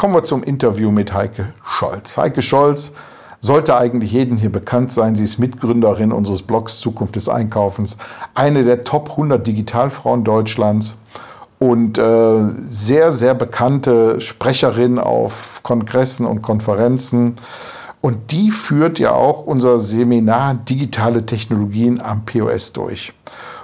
Kommen 0.00 0.14
wir 0.14 0.22
zum 0.22 0.42
Interview 0.42 0.90
mit 0.90 1.12
Heike 1.12 1.52
Scholz. 1.62 2.16
Heike 2.16 2.40
Scholz 2.40 2.92
sollte 3.38 3.76
eigentlich 3.76 4.12
jedem 4.12 4.38
hier 4.38 4.50
bekannt 4.50 4.94
sein. 4.94 5.14
Sie 5.14 5.24
ist 5.24 5.36
Mitgründerin 5.36 6.10
unseres 6.10 6.40
Blogs 6.40 6.80
Zukunft 6.80 7.16
des 7.16 7.28
Einkaufens, 7.28 7.98
eine 8.34 8.64
der 8.64 8.80
Top 8.80 9.10
100 9.10 9.46
Digitalfrauen 9.46 10.24
Deutschlands 10.24 10.96
und 11.58 11.98
äh, 11.98 12.38
sehr, 12.66 13.12
sehr 13.12 13.34
bekannte 13.34 14.22
Sprecherin 14.22 14.98
auf 14.98 15.60
Kongressen 15.64 16.24
und 16.24 16.40
Konferenzen. 16.40 17.36
Und 18.00 18.32
die 18.32 18.50
führt 18.50 18.98
ja 18.98 19.12
auch 19.12 19.44
unser 19.44 19.78
Seminar 19.78 20.54
Digitale 20.54 21.26
Technologien 21.26 22.00
am 22.00 22.24
POS 22.24 22.72
durch. 22.72 23.12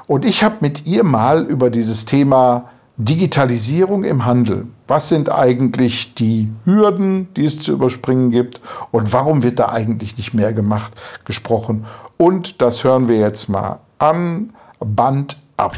Und 0.07 0.27
ich 0.27 0.45
habe 0.45 0.57
mit 0.61 0.85
ihr 0.85 1.03
mal 1.03 1.47
über 1.47 1.71
dieses 1.71 2.05
Thema 2.05 2.67
Digitalisierung 2.99 4.05
im 4.05 4.25
Handel. 4.25 4.67
Was 4.89 5.11
sind 5.11 5.31
eigentlich 5.31 6.15
die 6.15 6.49
Hürden, 6.65 7.29
die 7.35 7.45
es 7.45 7.61
zu 7.61 7.73
überspringen 7.73 8.31
gibt 8.31 8.63
und 8.91 9.13
warum 9.13 9.43
wird 9.43 9.59
da 9.59 9.69
eigentlich 9.69 10.17
nicht 10.17 10.33
mehr 10.33 10.55
gemacht, 10.55 10.95
gesprochen? 11.27 11.85
Und 12.17 12.63
das 12.63 12.85
hören 12.85 13.07
wir 13.09 13.19
jetzt 13.19 13.49
mal 13.49 13.81
an. 13.99 14.55
Band 14.81 15.37
ab. 15.59 15.75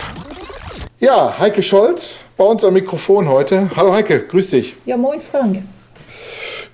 Ja, 1.00 1.34
Heike 1.38 1.62
Scholz 1.62 2.18
bei 2.36 2.44
uns 2.44 2.64
am 2.64 2.74
Mikrofon 2.74 3.28
heute. 3.28 3.68
Hallo 3.74 3.92
Heike, 3.92 4.20
grüß 4.20 4.50
dich. 4.50 4.76
Ja, 4.84 4.96
moin 4.96 5.20
Frank. 5.20 5.62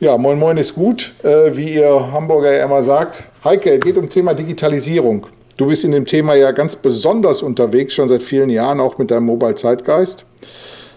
Ja, 0.00 0.18
Moin 0.18 0.38
Moin 0.38 0.56
ist 0.58 0.74
gut, 0.74 1.14
äh, 1.22 1.56
wie 1.56 1.74
ihr 1.74 2.12
Hamburger 2.12 2.52
ja 2.52 2.64
immer 2.64 2.82
sagt. 2.82 3.28
Heike, 3.44 3.76
es 3.76 3.80
geht 3.80 3.96
um 3.96 4.10
Thema 4.10 4.34
Digitalisierung. 4.34 5.26
Du 5.56 5.66
bist 5.66 5.84
in 5.84 5.92
dem 5.92 6.04
Thema 6.04 6.34
ja 6.34 6.50
ganz 6.50 6.74
besonders 6.74 7.42
unterwegs, 7.42 7.94
schon 7.94 8.08
seit 8.08 8.22
vielen 8.22 8.50
Jahren, 8.50 8.80
auch 8.80 8.98
mit 8.98 9.10
deinem 9.10 9.26
Mobile 9.26 9.54
Zeitgeist. 9.54 10.26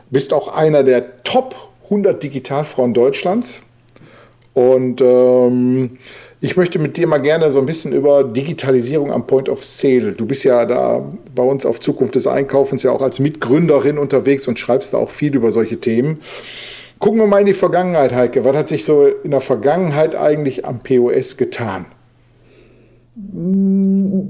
Bist 0.10 0.34
auch 0.34 0.48
einer 0.48 0.84
der 0.84 1.24
Top 1.24 1.56
100 1.86 2.24
Digitalfrauen 2.24 2.93
Deutschlands. 2.93 3.62
Und 4.54 5.02
ähm, 5.02 6.00
ich 6.41 6.58
möchte 6.58 6.80
mit 6.80 6.98
dir 6.98 7.06
mal 7.06 7.20
gerne 7.20 7.52
so 7.52 7.60
ein 7.60 7.67
bisschen 7.67 7.93
über 7.93 8.24
Digitalisierung 8.24 9.12
am 9.12 9.28
Point 9.28 9.50
of 9.50 9.63
Sale. 9.63 10.13
Du 10.13 10.26
bist 10.26 10.43
ja 10.43 10.65
da 10.65 11.06
bei 11.36 11.43
uns 11.43 11.63
auf 11.63 11.80
Zukunft 11.80 12.15
des 12.15 12.26
Einkaufens 12.26 12.82
ja 12.82 12.91
auch 12.91 13.04
als 13.04 13.20
Mitgründerin 13.20 14.00
unterwegs 14.00 14.48
und 14.48 14.58
schreibst 14.58 14.93
da 14.93 14.98
auch 14.98 15.12
viel 15.12 15.36
über 15.36 15.52
solche 15.52 15.80
Themen. 15.80 16.22
Gucken 16.98 17.20
wir 17.20 17.28
mal 17.28 17.41
in 17.41 17.46
die 17.46 17.54
Vergangenheit, 17.54 18.15
Heike. 18.15 18.43
Was 18.43 18.58
hat 18.58 18.67
sich 18.67 18.84
so 18.86 19.06
in 19.06 19.30
der 19.30 19.41
Vergangenheit 19.41 20.15
eigentlich 20.15 20.65
am 20.65 20.80
POS 20.80 21.38
getan? 21.38 21.86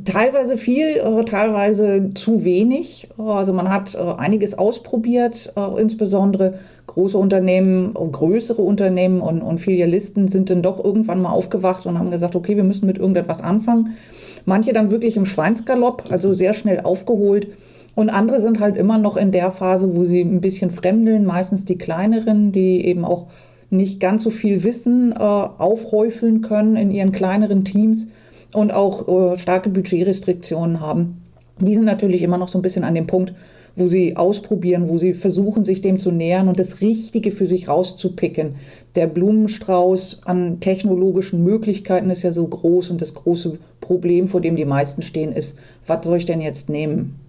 Teilweise 0.05 0.55
viel, 0.55 0.85
äh, 0.85 1.25
teilweise 1.25 2.11
zu 2.13 2.45
wenig. 2.45 3.09
Also 3.17 3.51
man 3.51 3.69
hat 3.69 3.95
äh, 3.95 3.97
einiges 3.97 4.57
ausprobiert, 4.57 5.53
äh, 5.57 5.81
insbesondere 5.81 6.59
große 6.85 7.17
Unternehmen, 7.17 7.93
größere 7.93 8.61
Unternehmen 8.61 9.19
und, 9.19 9.41
und 9.41 9.59
Filialisten 9.59 10.29
sind 10.29 10.49
dann 10.49 10.61
doch 10.61 10.81
irgendwann 10.81 11.21
mal 11.21 11.31
aufgewacht 11.31 11.85
und 11.85 11.99
haben 11.99 12.11
gesagt, 12.11 12.37
okay, 12.37 12.55
wir 12.55 12.63
müssen 12.63 12.85
mit 12.85 12.97
irgendetwas 12.97 13.41
anfangen. 13.41 13.97
Manche 14.45 14.71
dann 14.71 14.89
wirklich 14.89 15.17
im 15.17 15.25
Schweinsgalopp, 15.25 16.05
also 16.09 16.31
sehr 16.31 16.53
schnell 16.53 16.79
aufgeholt 16.79 17.47
und 17.93 18.09
andere 18.09 18.39
sind 18.39 18.61
halt 18.61 18.77
immer 18.77 18.97
noch 18.97 19.17
in 19.17 19.33
der 19.33 19.51
Phase, 19.51 19.97
wo 19.97 20.05
sie 20.05 20.21
ein 20.21 20.39
bisschen 20.39 20.71
fremdeln, 20.71 21.25
meistens 21.25 21.65
die 21.65 21.77
kleineren, 21.77 22.53
die 22.53 22.85
eben 22.85 23.03
auch 23.03 23.27
nicht 23.69 23.99
ganz 23.99 24.23
so 24.23 24.29
viel 24.29 24.63
Wissen 24.63 25.11
äh, 25.11 25.17
aufhäufeln 25.17 26.39
können 26.39 26.77
in 26.77 26.91
ihren 26.91 27.11
kleineren 27.11 27.65
Teams 27.65 28.07
und 28.53 28.71
auch 28.71 29.33
äh, 29.33 29.39
starke 29.39 29.69
Budgetrestriktionen 29.69 30.81
haben. 30.81 31.21
Die 31.59 31.73
sind 31.73 31.85
natürlich 31.85 32.21
immer 32.21 32.37
noch 32.37 32.49
so 32.49 32.59
ein 32.59 32.61
bisschen 32.61 32.83
an 32.83 32.95
dem 32.95 33.07
Punkt, 33.07 33.33
wo 33.75 33.87
sie 33.87 34.17
ausprobieren, 34.17 34.89
wo 34.89 34.97
sie 34.97 35.13
versuchen, 35.13 35.63
sich 35.63 35.81
dem 35.81 35.99
zu 35.99 36.11
nähern 36.11 36.47
und 36.47 36.59
das 36.59 36.81
Richtige 36.81 37.31
für 37.31 37.45
sich 37.45 37.67
rauszupicken. 37.67 38.55
Der 38.95 39.05
Blumenstrauß 39.05 40.21
an 40.25 40.59
technologischen 40.59 41.43
Möglichkeiten 41.43 42.09
ist 42.09 42.23
ja 42.23 42.31
so 42.31 42.47
groß 42.47 42.89
und 42.89 43.01
das 43.01 43.13
große 43.13 43.59
Problem, 43.79 44.27
vor 44.27 44.41
dem 44.41 44.55
die 44.55 44.65
meisten 44.65 45.03
stehen, 45.03 45.31
ist, 45.31 45.57
was 45.85 46.05
soll 46.05 46.17
ich 46.17 46.25
denn 46.25 46.41
jetzt 46.41 46.69
nehmen? 46.69 47.19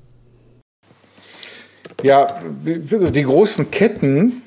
Ja, 2.03 2.35
die, 2.65 3.11
die 3.11 3.23
großen 3.23 3.71
Ketten, 3.71 4.43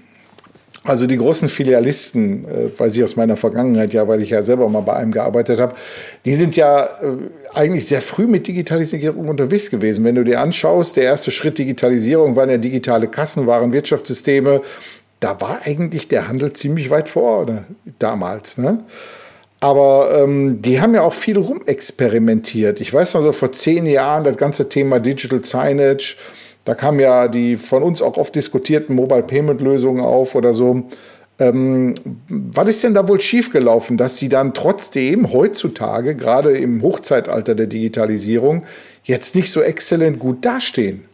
also 0.83 1.05
die 1.05 1.17
großen 1.17 1.47
Filialisten, 1.47 2.45
äh, 2.45 2.79
weiß 2.79 2.97
ich 2.97 3.03
aus 3.03 3.15
meiner 3.15 3.37
Vergangenheit 3.37 3.93
ja, 3.93 4.07
weil 4.07 4.23
ich 4.23 4.31
ja 4.31 4.41
selber 4.41 4.67
mal 4.67 4.81
bei 4.81 4.93
einem 4.93 5.11
gearbeitet 5.11 5.59
habe, 5.59 5.75
die 6.25 6.33
sind 6.33 6.55
ja 6.55 6.85
äh, 6.85 7.17
eigentlich 7.53 7.87
sehr 7.87 8.01
früh 8.01 8.25
mit 8.25 8.47
Digitalisierung 8.47 9.27
unterwegs 9.27 9.69
gewesen. 9.69 10.03
Wenn 10.03 10.15
du 10.15 10.23
dir 10.23 10.39
anschaust, 10.39 10.97
der 10.97 11.03
erste 11.03 11.29
Schritt 11.29 11.59
Digitalisierung 11.59 12.35
waren 12.35 12.49
ja 12.49 12.57
digitale 12.57 13.07
Kassen, 13.07 13.45
waren 13.45 13.73
Wirtschaftssysteme. 13.73 14.61
Da 15.19 15.39
war 15.39 15.59
eigentlich 15.65 16.07
der 16.07 16.27
Handel 16.27 16.53
ziemlich 16.53 16.89
weit 16.89 17.09
vorne 17.09 17.65
damals. 17.99 18.57
Ne? 18.57 18.83
Aber 19.59 20.23
ähm, 20.23 20.63
die 20.63 20.81
haben 20.81 20.95
ja 20.95 21.03
auch 21.03 21.13
viel 21.13 21.37
rumexperimentiert. 21.37 22.81
Ich 22.81 22.91
weiß 22.91 23.13
noch 23.13 23.21
so 23.21 23.31
vor 23.31 23.51
zehn 23.51 23.85
Jahren 23.85 24.23
das 24.23 24.35
ganze 24.35 24.67
Thema 24.67 24.99
Digital 24.99 25.43
Signage 25.43 26.15
da 26.65 26.75
kamen 26.75 26.99
ja 26.99 27.27
die 27.27 27.57
von 27.57 27.83
uns 27.83 28.01
auch 28.01 28.17
oft 28.17 28.35
diskutierten 28.35 28.95
Mobile 28.95 29.23
Payment 29.23 29.61
Lösungen 29.61 30.01
auf 30.01 30.35
oder 30.35 30.53
so. 30.53 30.83
Ähm, 31.39 31.95
was 32.29 32.69
ist 32.69 32.83
denn 32.83 32.93
da 32.93 33.07
wohl 33.07 33.19
schiefgelaufen, 33.19 33.97
dass 33.97 34.17
sie 34.17 34.29
dann 34.29 34.53
trotzdem 34.53 35.33
heutzutage, 35.33 36.15
gerade 36.15 36.55
im 36.57 36.83
Hochzeitalter 36.83 37.55
der 37.55 37.65
Digitalisierung, 37.65 38.63
jetzt 39.03 39.35
nicht 39.35 39.51
so 39.51 39.61
exzellent 39.61 40.19
gut 40.19 40.45
dastehen? 40.45 41.05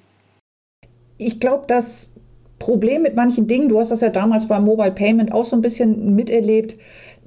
Ich 1.17 1.39
glaube, 1.39 1.63
das 1.67 2.15
Problem 2.59 3.03
mit 3.03 3.15
manchen 3.15 3.47
Dingen, 3.47 3.69
du 3.69 3.79
hast 3.79 3.91
das 3.91 4.01
ja 4.01 4.09
damals 4.09 4.47
beim 4.47 4.65
Mobile 4.65 4.91
Payment 4.91 5.31
auch 5.31 5.45
so 5.45 5.55
ein 5.55 5.61
bisschen 5.61 6.15
miterlebt, 6.15 6.77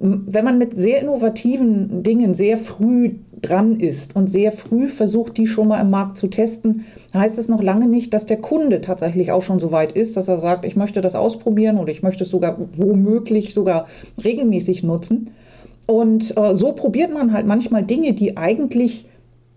wenn 0.01 0.45
man 0.47 0.57
mit 0.57 0.79
sehr 0.79 1.03
innovativen 1.03 2.03
Dingen 2.03 2.33
sehr 2.33 2.57
früh 2.57 3.17
dran 3.43 3.79
ist 3.79 4.17
und 4.17 4.29
sehr 4.29 4.51
früh 4.51 4.89
versucht, 4.89 5.37
die 5.37 5.47
schon 5.47 5.69
mal 5.69 5.81
im 5.81 5.91
Markt 5.91 6.17
zu 6.17 6.29
testen, 6.29 6.87
heißt 7.15 7.39
es 7.39 7.49
noch 7.49 7.63
lange 7.63 7.87
nicht, 7.87 8.15
dass 8.15 8.25
der 8.25 8.39
Kunde 8.39 8.81
tatsächlich 8.81 9.31
auch 9.31 9.43
schon 9.43 9.61
so 9.61 9.73
weit 9.73 9.93
ist, 9.93 10.17
dass 10.17 10.29
er 10.29 10.39
sagt, 10.39 10.65
ich 10.65 10.75
möchte 10.75 11.03
das 11.03 11.15
ausprobieren 11.15 11.77
oder 11.77 11.93
ich 11.93 12.03
möchte 12.03 12.25
es 12.25 12.31
sogar 12.31 12.57
womöglich 12.77 13.53
sogar 13.53 13.87
regelmäßig 14.25 14.83
nutzen. 14.83 15.31
Und 15.87 16.35
äh, 16.37 16.55
so 16.55 16.73
probiert 16.73 17.13
man 17.13 17.35
halt 17.35 17.47
manchmal 17.47 17.83
Dinge, 17.83 18.15
die 18.15 18.39
eigentlich 18.39 19.07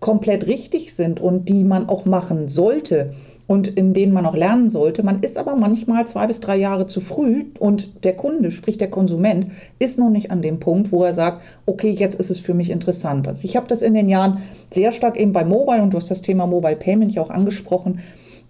komplett 0.00 0.46
richtig 0.46 0.94
sind 0.94 1.20
und 1.20 1.48
die 1.48 1.64
man 1.64 1.88
auch 1.88 2.04
machen 2.04 2.48
sollte 2.48 3.14
und 3.46 3.68
in 3.68 3.92
denen 3.92 4.12
man 4.12 4.26
auch 4.26 4.36
lernen 4.36 4.68
sollte. 4.68 5.02
Man 5.02 5.20
ist 5.20 5.36
aber 5.36 5.54
manchmal 5.54 6.06
zwei 6.06 6.26
bis 6.26 6.40
drei 6.40 6.56
Jahre 6.56 6.86
zu 6.86 7.00
früh 7.00 7.44
und 7.58 8.04
der 8.04 8.14
Kunde, 8.14 8.50
sprich 8.50 8.78
der 8.78 8.90
Konsument, 8.90 9.48
ist 9.78 9.98
noch 9.98 10.10
nicht 10.10 10.30
an 10.30 10.42
dem 10.42 10.60
Punkt, 10.60 10.92
wo 10.92 11.04
er 11.04 11.12
sagt, 11.12 11.42
okay, 11.66 11.90
jetzt 11.90 12.18
ist 12.18 12.30
es 12.30 12.40
für 12.40 12.54
mich 12.54 12.70
interessant. 12.70 13.28
Also 13.28 13.46
ich 13.46 13.56
habe 13.56 13.68
das 13.68 13.82
in 13.82 13.94
den 13.94 14.08
Jahren 14.08 14.38
sehr 14.72 14.92
stark 14.92 15.18
eben 15.18 15.32
bei 15.32 15.44
Mobile 15.44 15.82
und 15.82 15.92
du 15.92 15.98
hast 15.98 16.10
das 16.10 16.22
Thema 16.22 16.46
Mobile 16.46 16.76
Payment 16.76 17.12
ja 17.12 17.22
auch 17.22 17.30
angesprochen. 17.30 18.00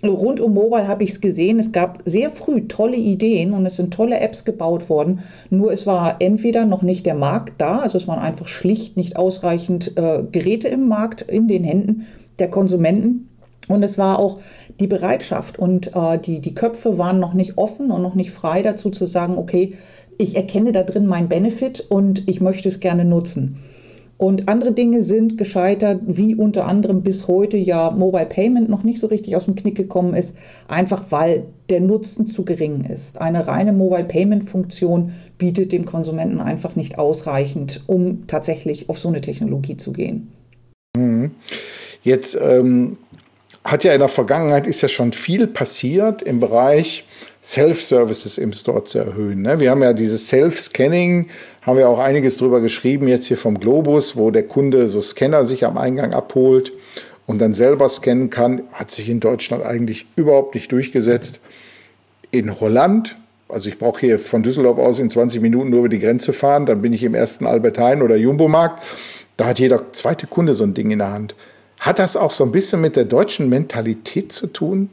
Rund 0.02 0.40
um 0.40 0.52
Mobile 0.52 0.86
habe 0.86 1.04
ich 1.04 1.10
es 1.10 1.20
gesehen. 1.20 1.58
Es 1.58 1.72
gab 1.72 2.02
sehr 2.04 2.30
früh 2.30 2.66
tolle 2.68 2.96
Ideen 2.96 3.52
und 3.52 3.64
es 3.64 3.76
sind 3.76 3.94
tolle 3.94 4.20
Apps 4.20 4.44
gebaut 4.44 4.88
worden. 4.88 5.20
Nur 5.50 5.72
es 5.72 5.86
war 5.86 6.16
entweder 6.20 6.66
noch 6.66 6.82
nicht 6.82 7.06
der 7.06 7.14
Markt 7.14 7.54
da, 7.58 7.78
also 7.78 7.96
es 7.96 8.06
waren 8.06 8.18
einfach 8.18 8.48
schlicht 8.48 8.96
nicht 8.96 9.16
ausreichend 9.16 9.96
äh, 9.96 10.22
Geräte 10.30 10.68
im 10.68 10.88
Markt 10.88 11.22
in 11.22 11.48
den 11.48 11.64
Händen 11.64 12.06
der 12.38 12.50
Konsumenten 12.50 13.28
und 13.68 13.82
es 13.82 13.98
war 13.98 14.18
auch 14.18 14.40
die 14.80 14.86
Bereitschaft 14.86 15.58
und 15.58 15.94
äh, 15.94 16.18
die, 16.18 16.40
die 16.40 16.54
Köpfe 16.54 16.98
waren 16.98 17.20
noch 17.20 17.34
nicht 17.34 17.56
offen 17.56 17.90
und 17.90 18.02
noch 18.02 18.14
nicht 18.14 18.30
frei 18.30 18.62
dazu 18.62 18.90
zu 18.90 19.06
sagen, 19.06 19.38
okay, 19.38 19.74
ich 20.18 20.36
erkenne 20.36 20.72
da 20.72 20.82
drin 20.82 21.06
meinen 21.06 21.28
Benefit 21.28 21.80
und 21.88 22.28
ich 22.28 22.40
möchte 22.40 22.68
es 22.68 22.80
gerne 22.80 23.04
nutzen. 23.04 23.58
Und 24.16 24.48
andere 24.48 24.72
Dinge 24.72 25.02
sind 25.02 25.36
gescheitert, 25.38 26.00
wie 26.06 26.36
unter 26.36 26.66
anderem 26.66 27.02
bis 27.02 27.26
heute 27.26 27.56
ja 27.56 27.90
Mobile 27.90 28.26
Payment 28.26 28.70
noch 28.70 28.84
nicht 28.84 29.00
so 29.00 29.08
richtig 29.08 29.34
aus 29.34 29.46
dem 29.46 29.56
Knick 29.56 29.74
gekommen 29.74 30.14
ist, 30.14 30.36
einfach 30.68 31.10
weil 31.10 31.44
der 31.68 31.80
Nutzen 31.80 32.28
zu 32.28 32.44
gering 32.44 32.84
ist. 32.84 33.20
Eine 33.20 33.48
reine 33.48 33.72
Mobile 33.72 34.04
Payment 34.04 34.44
Funktion 34.44 35.12
bietet 35.36 35.72
dem 35.72 35.84
Konsumenten 35.84 36.40
einfach 36.40 36.76
nicht 36.76 36.96
ausreichend, 36.96 37.82
um 37.86 38.26
tatsächlich 38.28 38.88
auf 38.88 39.00
so 39.00 39.08
eine 39.08 39.20
Technologie 39.20 39.76
zu 39.76 39.92
gehen. 39.92 40.28
Mhm. 40.96 41.32
Jetzt 42.04 42.38
ähm, 42.40 42.98
hat 43.64 43.82
ja 43.82 43.94
in 43.94 44.00
der 44.00 44.08
Vergangenheit 44.08 44.66
ist 44.66 44.82
ja 44.82 44.88
schon 44.88 45.12
viel 45.12 45.46
passiert 45.46 46.20
im 46.22 46.38
Bereich 46.38 47.06
Self-Services 47.42 48.38
im 48.38 48.52
Store 48.52 48.84
zu 48.84 48.98
erhöhen. 48.98 49.42
Ne? 49.42 49.60
Wir 49.60 49.70
haben 49.70 49.82
ja 49.82 49.92
dieses 49.92 50.28
Self-Scanning, 50.28 51.28
haben 51.62 51.78
wir 51.78 51.88
auch 51.88 51.98
einiges 51.98 52.36
drüber 52.36 52.60
geschrieben, 52.60 53.08
jetzt 53.08 53.26
hier 53.26 53.36
vom 53.36 53.58
Globus, 53.58 54.16
wo 54.16 54.30
der 54.30 54.44
Kunde 54.44 54.88
so 54.88 55.00
Scanner 55.00 55.44
sich 55.44 55.64
am 55.64 55.78
Eingang 55.78 56.12
abholt 56.12 56.72
und 57.26 57.40
dann 57.40 57.54
selber 57.54 57.88
scannen 57.88 58.30
kann, 58.30 58.62
hat 58.72 58.90
sich 58.90 59.08
in 59.08 59.20
Deutschland 59.20 59.64
eigentlich 59.64 60.06
überhaupt 60.16 60.54
nicht 60.54 60.70
durchgesetzt. 60.70 61.40
In 62.30 62.60
Holland, 62.60 63.16
also 63.48 63.68
ich 63.68 63.78
brauche 63.78 64.00
hier 64.00 64.18
von 64.18 64.42
Düsseldorf 64.42 64.78
aus 64.78 64.98
in 64.98 65.08
20 65.08 65.40
Minuten 65.40 65.70
nur 65.70 65.80
über 65.80 65.88
die 65.88 66.00
Grenze 66.00 66.32
fahren, 66.32 66.66
dann 66.66 66.82
bin 66.82 66.92
ich 66.92 67.02
im 67.02 67.14
ersten 67.14 67.46
Albert 67.46 67.78
Heijn 67.78 68.02
oder 68.02 68.16
Jumbo-Markt, 68.16 68.82
da 69.36 69.46
hat 69.46 69.58
jeder 69.58 69.92
zweite 69.92 70.26
Kunde 70.26 70.54
so 70.54 70.64
ein 70.64 70.74
Ding 70.74 70.90
in 70.90 70.98
der 70.98 71.12
Hand. 71.12 71.34
Hat 71.84 71.98
das 71.98 72.16
auch 72.16 72.32
so 72.32 72.44
ein 72.44 72.52
bisschen 72.52 72.80
mit 72.80 72.96
der 72.96 73.04
deutschen 73.04 73.48
Mentalität 73.48 74.32
zu 74.32 74.46
tun? 74.46 74.88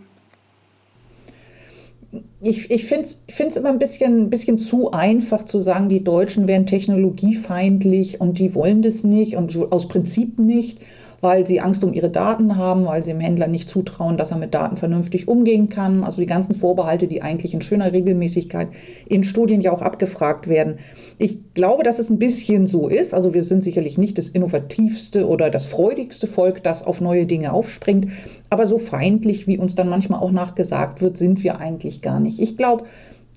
ich, 2.42 2.72
ich 2.72 2.86
finde 2.86 3.08
es 3.08 3.56
immer 3.56 3.70
ein 3.70 3.80
bisschen, 3.80 4.30
bisschen 4.30 4.58
zu 4.58 4.92
einfach 4.92 5.46
zu 5.46 5.62
sagen, 5.62 5.90
die 5.90 6.04
Deutschen 6.04 6.48
wären 6.48 6.66
technologiefeindlich 6.66 8.20
und 8.20 8.40
die 8.40 8.56
wollen 8.56 8.82
das 8.82 9.04
nicht 9.04 9.36
und 9.36 9.56
aus 9.72 9.88
Prinzip 9.88 10.40
nicht 10.40 10.80
weil 11.22 11.46
sie 11.46 11.62
Angst 11.62 11.84
um 11.84 11.94
ihre 11.94 12.10
Daten 12.10 12.58
haben, 12.58 12.86
weil 12.86 13.04
sie 13.04 13.12
dem 13.12 13.20
Händler 13.20 13.48
nicht 13.48 13.70
zutrauen, 13.70 14.18
dass 14.18 14.32
er 14.32 14.38
mit 14.38 14.54
Daten 14.54 14.76
vernünftig 14.76 15.28
umgehen 15.28 15.70
kann. 15.70 16.04
Also 16.04 16.20
die 16.20 16.28
ganzen 16.28 16.56
Vorbehalte, 16.56 17.08
die 17.08 17.22
eigentlich 17.22 17.54
in 17.54 17.62
schöner 17.62 17.94
Regelmäßigkeit 17.94 18.70
in 19.08 19.24
Studien 19.24 19.62
ja 19.62 19.72
auch 19.72 19.82
abgefragt 19.82 20.48
werden. 20.48 20.80
Ich 21.20 21.54
glaube, 21.54 21.84
dass 21.84 22.00
es 22.00 22.10
ein 22.10 22.20
bisschen 22.20 22.66
so 22.66 22.88
ist. 22.88 23.14
Also 23.14 23.34
wir 23.34 23.44
sind 23.44 23.64
sicherlich 23.64 23.98
nicht 23.98 24.18
das 24.18 24.30
innovativste 24.30 25.28
oder 25.28 25.52
das 25.52 25.68
freudigste 25.68 26.26
Volk, 26.26 26.64
das 26.64 26.86
auf 26.86 27.02
neue 27.02 27.28
Dinge 27.28 27.54
aufspringt. 27.54 28.08
Aber 28.50 28.66
so 28.66 28.80
feindlich, 28.80 29.46
wie 29.46 29.60
uns 29.60 29.76
dann 29.76 29.90
manchmal 29.90 30.20
auch 30.20 30.32
nachgesagt 30.32 31.02
wird, 31.02 31.18
sind 31.18 31.44
wir 31.44 31.60
eigentlich 31.60 32.02
gar 32.02 32.20
nicht. 32.20 32.40
Ich 32.40 32.58
glaube, 32.58 32.86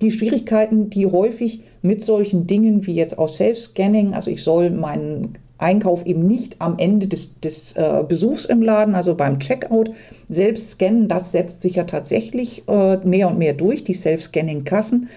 die 0.00 0.10
Schwierigkeiten, 0.10 0.90
die 0.90 1.06
häufig 1.06 1.62
mit 1.82 2.02
solchen 2.02 2.46
Dingen 2.46 2.86
wie 2.86 2.94
jetzt 2.94 3.18
auch 3.18 3.28
Self-Scanning, 3.28 4.14
also 4.14 4.30
ich 4.30 4.42
soll 4.42 4.70
meinen 4.70 5.38
Einkauf 5.58 6.04
eben 6.04 6.26
nicht 6.26 6.60
am 6.60 6.76
Ende 6.78 7.06
des, 7.06 7.40
des 7.40 7.74
äh, 7.76 8.02
Besuchs 8.06 8.44
im 8.44 8.62
Laden, 8.62 8.94
also 8.94 9.14
beim 9.14 9.38
Checkout, 9.38 9.90
selbst 10.28 10.70
scannen. 10.70 11.08
Das 11.08 11.32
setzt 11.32 11.62
sich 11.62 11.76
ja 11.76 11.84
tatsächlich 11.84 12.64
äh, 12.68 12.96
mehr 12.98 13.28
und 13.28 13.38
mehr 13.38 13.52
durch, 13.52 13.84
die 13.84 13.94
Self-Scanning-Kassen, 13.94 15.08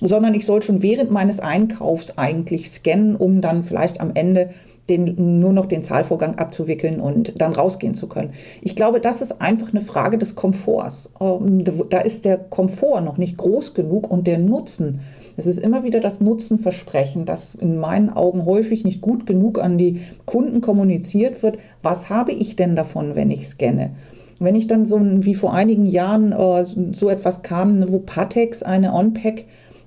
sondern 0.00 0.34
ich 0.34 0.44
soll 0.44 0.62
schon 0.62 0.82
während 0.82 1.10
meines 1.10 1.40
Einkaufs 1.40 2.18
eigentlich 2.18 2.70
scannen, 2.70 3.16
um 3.16 3.40
dann 3.40 3.62
vielleicht 3.62 4.00
am 4.00 4.10
Ende 4.14 4.50
den, 4.88 5.40
nur 5.40 5.52
noch 5.52 5.66
den 5.66 5.82
Zahlvorgang 5.82 6.36
abzuwickeln 6.36 7.00
und 7.00 7.40
dann 7.40 7.52
rausgehen 7.52 7.94
zu 7.94 8.08
können. 8.08 8.34
Ich 8.60 8.76
glaube, 8.76 9.00
das 9.00 9.20
ist 9.20 9.40
einfach 9.40 9.70
eine 9.70 9.80
Frage 9.80 10.18
des 10.18 10.34
Komforts. 10.34 11.12
Ähm, 11.20 11.64
da 11.90 11.98
ist 11.98 12.24
der 12.24 12.38
Komfort 12.38 13.00
noch 13.00 13.16
nicht 13.16 13.36
groß 13.36 13.74
genug 13.74 14.10
und 14.10 14.26
der 14.26 14.38
Nutzen 14.38 15.00
es 15.36 15.46
ist 15.46 15.58
immer 15.58 15.84
wieder 15.84 16.00
das 16.00 16.20
Nutzenversprechen, 16.20 17.24
das 17.24 17.54
in 17.54 17.78
meinen 17.78 18.10
Augen 18.10 18.44
häufig 18.46 18.84
nicht 18.84 19.00
gut 19.00 19.26
genug 19.26 19.58
an 19.58 19.78
die 19.78 20.00
Kunden 20.24 20.60
kommuniziert 20.60 21.42
wird. 21.42 21.58
Was 21.82 22.08
habe 22.08 22.32
ich 22.32 22.56
denn 22.56 22.76
davon, 22.76 23.14
wenn 23.14 23.30
ich 23.30 23.48
scanne? 23.48 23.90
Wenn 24.40 24.54
ich 24.54 24.66
dann 24.66 24.84
so 24.84 25.00
wie 25.02 25.34
vor 25.34 25.54
einigen 25.54 25.86
Jahren 25.86 26.32
äh, 26.32 26.64
so 26.64 27.08
etwas 27.08 27.42
kam, 27.42 27.90
wo 27.90 27.98
Patex 28.00 28.62
eine 28.62 28.92
On-Pack 28.92 29.44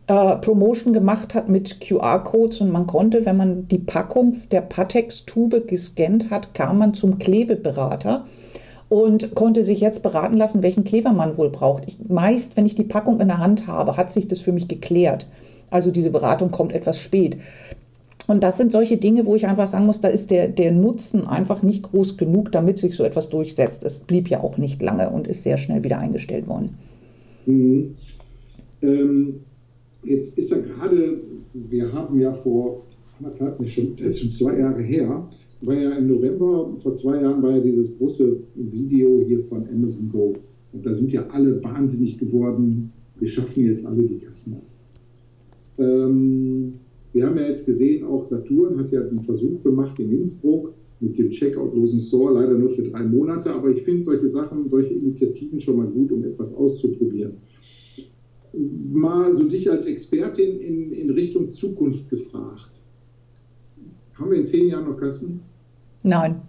äh, 0.07 0.35
Promotion 0.38 0.91
gemacht 0.93 1.35
hat 1.35 1.49
mit 1.49 1.81
QR-Codes 1.81 2.62
und 2.62 2.71
man 2.71 2.88
konnte, 2.88 3.25
wenn 3.25 3.38
man 3.38 3.67
die 3.67 3.77
Packung 3.77 4.35
der 4.51 4.62
Patex-Tube 4.62 5.67
gescannt 5.67 6.31
hat, 6.31 6.53
kam 6.53 6.79
man 6.79 6.93
zum 6.93 7.19
Klebeberater 7.19 8.25
und 8.89 9.36
konnte 9.36 9.63
sich 9.63 9.80
jetzt 9.80 10.02
beraten 10.04 10.36
lassen, 10.36 10.63
welchen 10.63 10.84
Kleber 10.84 11.13
man 11.13 11.38
wohl 11.38 11.49
braucht. 11.49 11.84
Ich, 11.88 12.10
meist, 12.10 12.58
wenn 12.58 12.65
ich 12.65 12.75
die 12.75 12.84
Packung 12.84 13.19
in 13.21 13.28
der 13.28 13.38
Hand 13.38 13.67
habe, 13.67 13.97
hat 13.97 14.10
sich 14.10 14.28
das 14.28 14.39
für 14.39 14.52
mich 14.52 14.67
geklärt. 14.67 15.28
Also 15.69 15.91
diese 15.91 16.10
Beratung 16.10 16.49
kommt 16.49 16.73
etwas 16.73 16.99
spät. 16.99 17.38
Und 18.28 18.43
das 18.43 18.58
sind 18.58 18.71
solche 18.71 18.97
Dinge, 18.97 19.25
wo 19.25 19.36
ich 19.36 19.47
einfach 19.47 19.67
sagen 19.67 19.86
muss, 19.86 20.02
da 20.02 20.08
ist 20.08 20.30
der, 20.30 20.47
der 20.47 20.71
Nutzen 20.71 21.25
einfach 21.25 21.63
nicht 21.63 21.84
groß 21.84 22.17
genug, 22.17 22.52
damit 22.52 22.78
sich 22.78 22.95
so 22.95 23.04
etwas 23.04 23.30
durchsetzt. 23.30 23.84
Es 23.84 24.02
blieb 24.02 24.28
ja 24.30 24.41
auch 24.41 24.58
nicht 24.58 24.82
lange 24.82 25.10
und 25.10 25.28
ist 25.28 25.43
sehr 25.43 25.58
schnell 25.58 25.84
wieder 25.84 25.99
eingestellt 25.99 26.47
worden. 26.47 26.78
Mhm. 27.45 27.95
Ähm, 28.82 29.39
jetzt 30.04 30.38
ist 30.38 30.52
ja 30.52 30.58
gerade, 30.58 31.19
wir 31.54 31.91
haben 31.91 32.19
ja 32.19 32.34
vor 32.34 32.84
anderthalb, 33.19 33.60
ist 33.62 34.19
schon 34.19 34.32
zwei 34.34 34.58
Jahre 34.60 34.82
her, 34.82 35.28
war 35.62 35.76
ja 35.76 35.91
im 35.91 36.08
November, 36.08 36.78
vor 36.82 36.95
zwei 36.95 37.22
Jahren, 37.22 37.43
war 37.43 37.52
ja 37.52 37.60
dieses 37.60 37.98
große 37.98 38.38
Video 38.56 39.24
hier 39.28 39.43
von 39.45 39.67
Amazon 39.67 40.10
Go. 40.12 40.36
Und 40.72 40.86
da 40.86 40.93
sind 40.93 41.12
ja 41.12 41.26
alle 41.30 41.62
wahnsinnig 41.63 42.17
geworden. 42.17 42.91
Wir 43.19 43.28
schaffen 43.28 43.65
jetzt 43.65 43.86
alle 43.86 44.04
die 44.04 44.19
Kassen 44.19 44.54
ab. 44.54 44.63
Ähm, 45.78 46.74
wir 47.12 47.26
haben 47.26 47.38
ja 47.38 47.48
jetzt 47.48 47.65
gesehen, 47.65 48.06
auch 48.06 48.26
Saturn 48.26 48.78
hat 48.78 48.91
ja 48.91 49.02
einen 49.02 49.22
Versuch 49.22 49.63
gemacht 49.63 50.00
in 50.00 50.12
Innsbruck 50.12 50.74
mit 51.00 51.17
dem 51.17 51.32
Checkout-losen 51.32 52.02
Store, 52.02 52.34
leider 52.34 52.58
nur 52.58 52.69
für 52.69 52.84
drei 52.84 53.04
Monate. 53.04 53.52
Aber 53.52 53.69
ich 53.69 53.82
finde 53.84 54.04
solche 54.04 54.30
Sachen, 54.30 54.69
solche 54.69 54.93
Initiativen 54.93 55.60
schon 55.60 55.78
mal 55.78 55.88
gut, 55.88 56.12
um 56.12 56.24
etwas 56.24 56.54
auszuprobieren. 56.54 57.34
Mal 58.91 59.36
so 59.36 59.48
dich 59.48 59.69
als 59.69 59.86
Expertin 59.86 60.60
in, 60.60 60.91
in 60.91 61.10
Richtung 61.10 61.54
Zukunft 61.54 62.10
gefragt. 62.10 62.72
Haben 64.13 64.32
wir 64.32 64.39
in 64.39 64.45
zehn 64.45 64.67
Jahren 64.67 64.86
noch 64.86 64.98
Kassen? 64.98 65.41
Nein. 66.10 66.41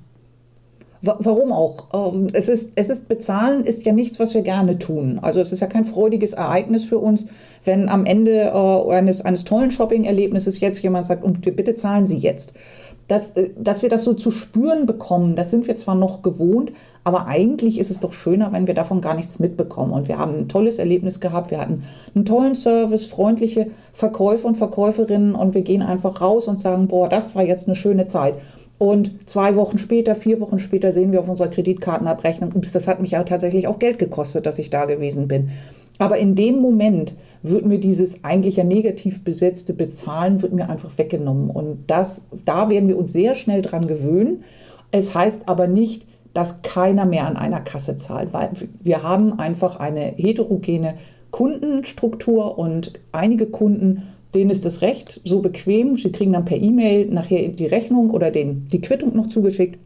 Warum 1.02 1.50
auch? 1.50 2.12
Ähm, 2.12 2.26
es 2.34 2.48
ist, 2.48 2.72
es 2.74 2.90
ist 2.90 3.08
bezahlen 3.08 3.64
ist 3.64 3.86
ja 3.86 3.92
nichts, 3.92 4.20
was 4.20 4.34
wir 4.34 4.42
gerne 4.42 4.78
tun. 4.78 5.18
Also 5.22 5.40
es 5.40 5.50
ist 5.50 5.60
ja 5.60 5.66
kein 5.66 5.86
freudiges 5.86 6.34
Ereignis 6.34 6.84
für 6.84 6.98
uns, 6.98 7.26
wenn 7.64 7.88
am 7.88 8.04
Ende 8.04 8.52
äh, 8.52 8.92
eines, 8.92 9.24
eines 9.24 9.44
tollen 9.44 9.70
Shopping-Erlebnisses 9.70 10.60
jetzt 10.60 10.82
jemand 10.82 11.06
sagt, 11.06 11.24
und 11.24 11.40
bitte 11.40 11.74
zahlen 11.74 12.04
Sie 12.04 12.18
jetzt. 12.18 12.52
Dass, 13.08 13.30
äh, 13.30 13.48
dass 13.58 13.80
wir 13.80 13.88
das 13.88 14.04
so 14.04 14.12
zu 14.12 14.30
spüren 14.30 14.84
bekommen, 14.84 15.36
das 15.36 15.50
sind 15.50 15.66
wir 15.66 15.76
zwar 15.76 15.94
noch 15.94 16.20
gewohnt, 16.20 16.70
aber 17.02 17.26
eigentlich 17.26 17.78
ist 17.78 17.90
es 17.90 18.00
doch 18.00 18.12
schöner, 18.12 18.52
wenn 18.52 18.66
wir 18.66 18.74
davon 18.74 19.00
gar 19.00 19.14
nichts 19.14 19.38
mitbekommen. 19.38 19.92
Und 19.92 20.06
wir 20.06 20.18
haben 20.18 20.34
ein 20.34 20.48
tolles 20.48 20.78
Erlebnis 20.78 21.18
gehabt, 21.18 21.50
wir 21.50 21.62
hatten 21.62 21.82
einen 22.14 22.26
tollen 22.26 22.54
Service, 22.54 23.06
freundliche 23.06 23.68
Verkäufer 23.92 24.46
und 24.46 24.58
Verkäuferinnen 24.58 25.34
und 25.34 25.54
wir 25.54 25.62
gehen 25.62 25.80
einfach 25.80 26.20
raus 26.20 26.46
und 26.46 26.60
sagen, 26.60 26.88
boah, 26.88 27.08
das 27.08 27.34
war 27.34 27.42
jetzt 27.42 27.68
eine 27.68 27.74
schöne 27.74 28.06
Zeit. 28.06 28.34
Und 28.80 29.28
zwei 29.28 29.56
Wochen 29.56 29.76
später, 29.76 30.14
vier 30.14 30.40
Wochen 30.40 30.58
später 30.58 30.90
sehen 30.90 31.12
wir 31.12 31.20
auf 31.20 31.28
unserer 31.28 31.48
Kreditkartenabrechnung, 31.48 32.52
ups, 32.54 32.72
das 32.72 32.88
hat 32.88 32.98
mich 32.98 33.10
ja 33.10 33.22
tatsächlich 33.24 33.66
auch 33.66 33.78
Geld 33.78 33.98
gekostet, 33.98 34.46
dass 34.46 34.58
ich 34.58 34.70
da 34.70 34.86
gewesen 34.86 35.28
bin. 35.28 35.50
Aber 35.98 36.16
in 36.16 36.34
dem 36.34 36.60
Moment 36.60 37.14
wird 37.42 37.66
mir 37.66 37.78
dieses 37.78 38.24
eigentlich 38.24 38.56
ja 38.56 38.64
negativ 38.64 39.22
besetzte 39.22 39.74
Bezahlen 39.74 40.40
wird 40.40 40.54
mir 40.54 40.70
einfach 40.70 40.96
weggenommen. 40.96 41.50
Und 41.50 41.84
das, 41.88 42.26
da 42.46 42.70
werden 42.70 42.88
wir 42.88 42.96
uns 42.96 43.12
sehr 43.12 43.34
schnell 43.34 43.60
dran 43.60 43.86
gewöhnen. 43.86 44.44
Es 44.92 45.14
heißt 45.14 45.46
aber 45.46 45.66
nicht, 45.66 46.06
dass 46.32 46.62
keiner 46.62 47.04
mehr 47.04 47.26
an 47.26 47.36
einer 47.36 47.60
Kasse 47.60 47.98
zahlt, 47.98 48.32
weil 48.32 48.48
wir 48.82 49.02
haben 49.02 49.38
einfach 49.38 49.78
eine 49.78 50.14
heterogene 50.16 50.94
Kundenstruktur 51.30 52.58
und 52.58 52.94
einige 53.12 53.44
Kunden 53.44 54.04
denen 54.34 54.50
ist 54.50 54.64
das 54.64 54.82
Recht 54.82 55.20
so 55.24 55.40
bequem. 55.40 55.96
Sie 55.96 56.12
kriegen 56.12 56.32
dann 56.32 56.44
per 56.44 56.60
E-Mail 56.60 57.06
nachher 57.06 57.48
die 57.48 57.66
Rechnung 57.66 58.10
oder 58.10 58.30
den, 58.30 58.66
die 58.68 58.80
Quittung 58.80 59.16
noch 59.16 59.26
zugeschickt. 59.26 59.78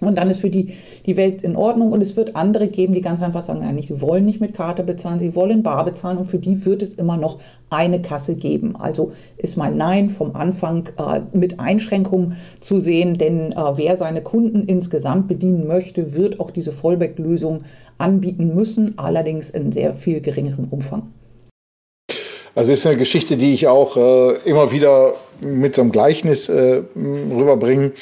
Und 0.00 0.18
dann 0.18 0.28
ist 0.28 0.40
für 0.40 0.50
die, 0.50 0.74
die 1.06 1.16
Welt 1.16 1.42
in 1.42 1.56
Ordnung. 1.56 1.92
Und 1.92 2.00
es 2.00 2.16
wird 2.16 2.36
andere 2.36 2.68
geben, 2.68 2.94
die 2.94 3.00
ganz 3.00 3.22
einfach 3.22 3.42
sagen, 3.42 3.60
nein, 3.60 3.80
sie 3.80 4.00
wollen 4.00 4.24
nicht 4.24 4.40
mit 4.40 4.54
Karte 4.54 4.82
bezahlen, 4.82 5.20
sie 5.20 5.34
wollen 5.34 5.62
bar 5.62 5.84
bezahlen. 5.84 6.18
Und 6.18 6.26
für 6.26 6.38
die 6.38 6.64
wird 6.66 6.82
es 6.82 6.94
immer 6.94 7.16
noch 7.16 7.38
eine 7.70 8.02
Kasse 8.02 8.34
geben. 8.34 8.76
Also 8.76 9.12
ist 9.36 9.56
mein 9.56 9.76
Nein 9.76 10.08
vom 10.08 10.34
Anfang 10.34 10.88
äh, 10.98 11.20
mit 11.36 11.60
Einschränkungen 11.60 12.36
zu 12.58 12.80
sehen. 12.80 13.18
Denn 13.18 13.52
äh, 13.52 13.76
wer 13.76 13.96
seine 13.96 14.22
Kunden 14.22 14.64
insgesamt 14.66 15.28
bedienen 15.28 15.66
möchte, 15.66 16.14
wird 16.14 16.40
auch 16.40 16.50
diese 16.50 16.72
Vollback-Lösung 16.72 17.60
anbieten 17.96 18.54
müssen, 18.54 18.98
allerdings 18.98 19.50
in 19.50 19.70
sehr 19.70 19.94
viel 19.94 20.20
geringerem 20.20 20.66
Umfang. 20.70 21.12
Also 22.54 22.72
ist 22.72 22.86
eine 22.86 22.96
Geschichte, 22.96 23.36
die 23.36 23.52
ich 23.52 23.66
auch 23.66 23.96
äh, 23.96 24.34
immer 24.44 24.70
wieder 24.70 25.14
mit 25.40 25.74
so 25.74 25.82
einem 25.82 25.92
Gleichnis 25.92 26.48
äh, 26.48 26.82
rüberbringe. 26.96 27.92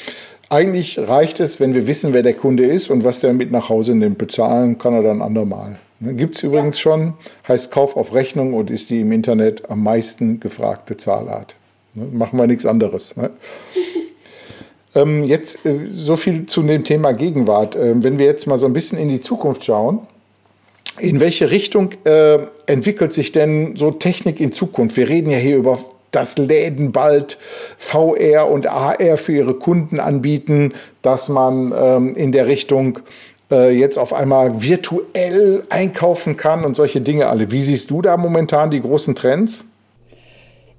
Eigentlich 0.49 0.99
reicht 0.99 1.39
es, 1.39 1.59
wenn 1.59 1.73
wir 1.73 1.87
wissen, 1.87 2.13
wer 2.13 2.21
der 2.21 2.35
Kunde 2.35 2.65
ist 2.65 2.91
und 2.91 3.03
was 3.03 3.21
der 3.21 3.33
mit 3.33 3.51
nach 3.51 3.69
Hause 3.69 3.95
nimmt. 3.95 4.19
Bezahlen 4.19 4.77
kann 4.77 4.93
er 4.93 5.01
dann 5.01 5.21
andermal. 5.21 5.79
Ne, 5.99 6.13
Gibt 6.13 6.35
es 6.35 6.43
übrigens 6.43 6.77
ja. 6.77 6.81
schon, 6.91 7.13
heißt 7.47 7.71
Kauf 7.71 7.97
auf 7.97 8.13
Rechnung 8.13 8.53
und 8.53 8.69
ist 8.69 8.91
die 8.91 9.01
im 9.01 9.11
Internet 9.11 9.69
am 9.71 9.81
meisten 9.81 10.39
gefragte 10.39 10.97
Zahlart. 10.97 11.55
Ne? 11.95 12.05
Machen 12.11 12.37
wir 12.37 12.45
nichts 12.45 12.67
anderes. 12.67 13.17
Ne? 13.17 13.31
ähm, 14.95 15.23
jetzt 15.23 15.65
äh, 15.65 15.87
so 15.87 16.15
viel 16.15 16.45
zu 16.45 16.61
dem 16.61 16.83
Thema 16.83 17.13
Gegenwart. 17.13 17.75
Ähm, 17.75 18.03
wenn 18.03 18.19
wir 18.19 18.27
jetzt 18.27 18.45
mal 18.45 18.59
so 18.59 18.67
ein 18.67 18.73
bisschen 18.73 18.99
in 18.99 19.09
die 19.09 19.19
Zukunft 19.21 19.63
schauen, 19.63 20.05
in 20.99 21.19
welche 21.19 21.51
Richtung 21.51 21.89
äh, 22.05 22.39
entwickelt 22.65 23.13
sich 23.13 23.31
denn 23.31 23.75
so 23.75 23.91
Technik 23.91 24.39
in 24.39 24.51
Zukunft? 24.51 24.97
Wir 24.97 25.09
reden 25.09 25.31
ja 25.31 25.37
hier 25.37 25.57
über 25.57 25.79
dass 26.11 26.37
Läden 26.37 26.91
bald 26.91 27.37
VR 27.77 28.49
und 28.49 28.67
AR 28.67 29.17
für 29.17 29.33
ihre 29.33 29.55
Kunden 29.55 29.99
anbieten, 29.99 30.73
dass 31.01 31.27
man 31.27 31.73
ähm, 31.75 32.15
in 32.15 32.31
der 32.31 32.47
Richtung 32.47 32.99
äh, 33.51 33.75
jetzt 33.75 33.97
auf 33.97 34.13
einmal 34.13 34.61
virtuell 34.61 35.63
einkaufen 35.69 36.37
kann 36.37 36.65
und 36.65 36.75
solche 36.75 37.01
Dinge 37.01 37.27
alle. 37.27 37.51
Wie 37.51 37.61
siehst 37.61 37.89
du 37.91 38.01
da 38.01 38.15
momentan 38.17 38.69
die 38.69 38.81
großen 38.81 39.15
Trends? 39.15 39.65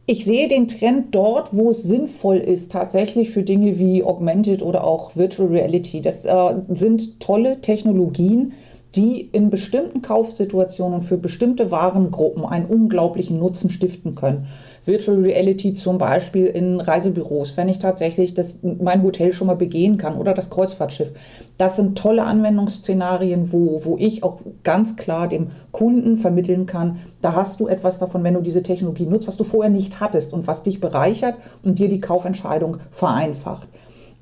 Ich 0.07 0.25
sehe 0.25 0.49
den 0.49 0.69
Trend 0.69 1.15
dort, 1.15 1.57
wo 1.57 1.71
es 1.71 1.83
sinnvoll 1.83 2.37
ist, 2.37 2.71
tatsächlich 2.71 3.31
für 3.31 3.43
Dinge 3.43 3.79
wie 3.79 4.05
Augmented 4.05 4.61
oder 4.63 4.85
auch 4.85 5.17
Virtual 5.17 5.49
Reality. 5.49 6.03
Das 6.03 6.27
äh, 6.27 6.33
sind 6.69 7.21
tolle 7.21 7.61
Technologien, 7.63 8.53
die 8.97 9.23
in 9.33 9.51
bestimmten 9.51 10.03
Kaufsituationen 10.03 11.03
für 11.03 11.17
bestimmte 11.17 11.71
Warengruppen 11.71 12.45
einen 12.45 12.67
unglaublichen 12.67 13.39
Nutzen 13.39 13.71
stiften 13.71 14.15
können. 14.15 14.47
Virtual 14.85 15.19
Reality 15.19 15.75
zum 15.75 15.99
Beispiel 15.99 16.47
in 16.47 16.79
Reisebüros, 16.81 17.57
wenn 17.57 17.69
ich 17.69 17.79
tatsächlich 17.79 18.35
das, 18.35 18.61
mein 18.63 19.03
Hotel 19.03 19.33
schon 19.33 19.47
mal 19.47 19.57
begehen 19.57 19.97
kann 19.97 20.17
oder 20.17 20.35
das 20.35 20.51
Kreuzfahrtschiff. 20.51 21.13
Das 21.57 21.77
sind 21.77 21.97
tolle 21.97 22.25
Anwendungsszenarien, 22.25 23.53
wo, 23.53 23.81
wo 23.85 23.97
ich 23.99 24.23
auch 24.23 24.41
ganz 24.63 24.97
klar 24.97 25.27
dem 25.27 25.49
Kunden 25.73 26.17
vermitteln 26.17 26.67
kann, 26.67 26.99
da 27.23 27.35
hast 27.35 27.61
du 27.61 27.67
etwas 27.67 27.99
davon, 27.99 28.23
wenn 28.23 28.35
du 28.35 28.43
diese 28.43 28.63
Technologie 28.63 29.07
nutzt, 29.07 29.27
was 29.27 29.39
du 29.39 29.45
vorher 29.45 29.71
nicht 29.71 30.01
hattest 30.01 30.35
und 30.35 30.47
was 30.47 30.63
dich 30.63 30.81
bereichert 30.81 31.37
und 31.63 31.79
dir 31.79 31.89
die 31.89 31.99
Kaufentscheidung 31.99 32.77
vereinfacht 32.91 33.69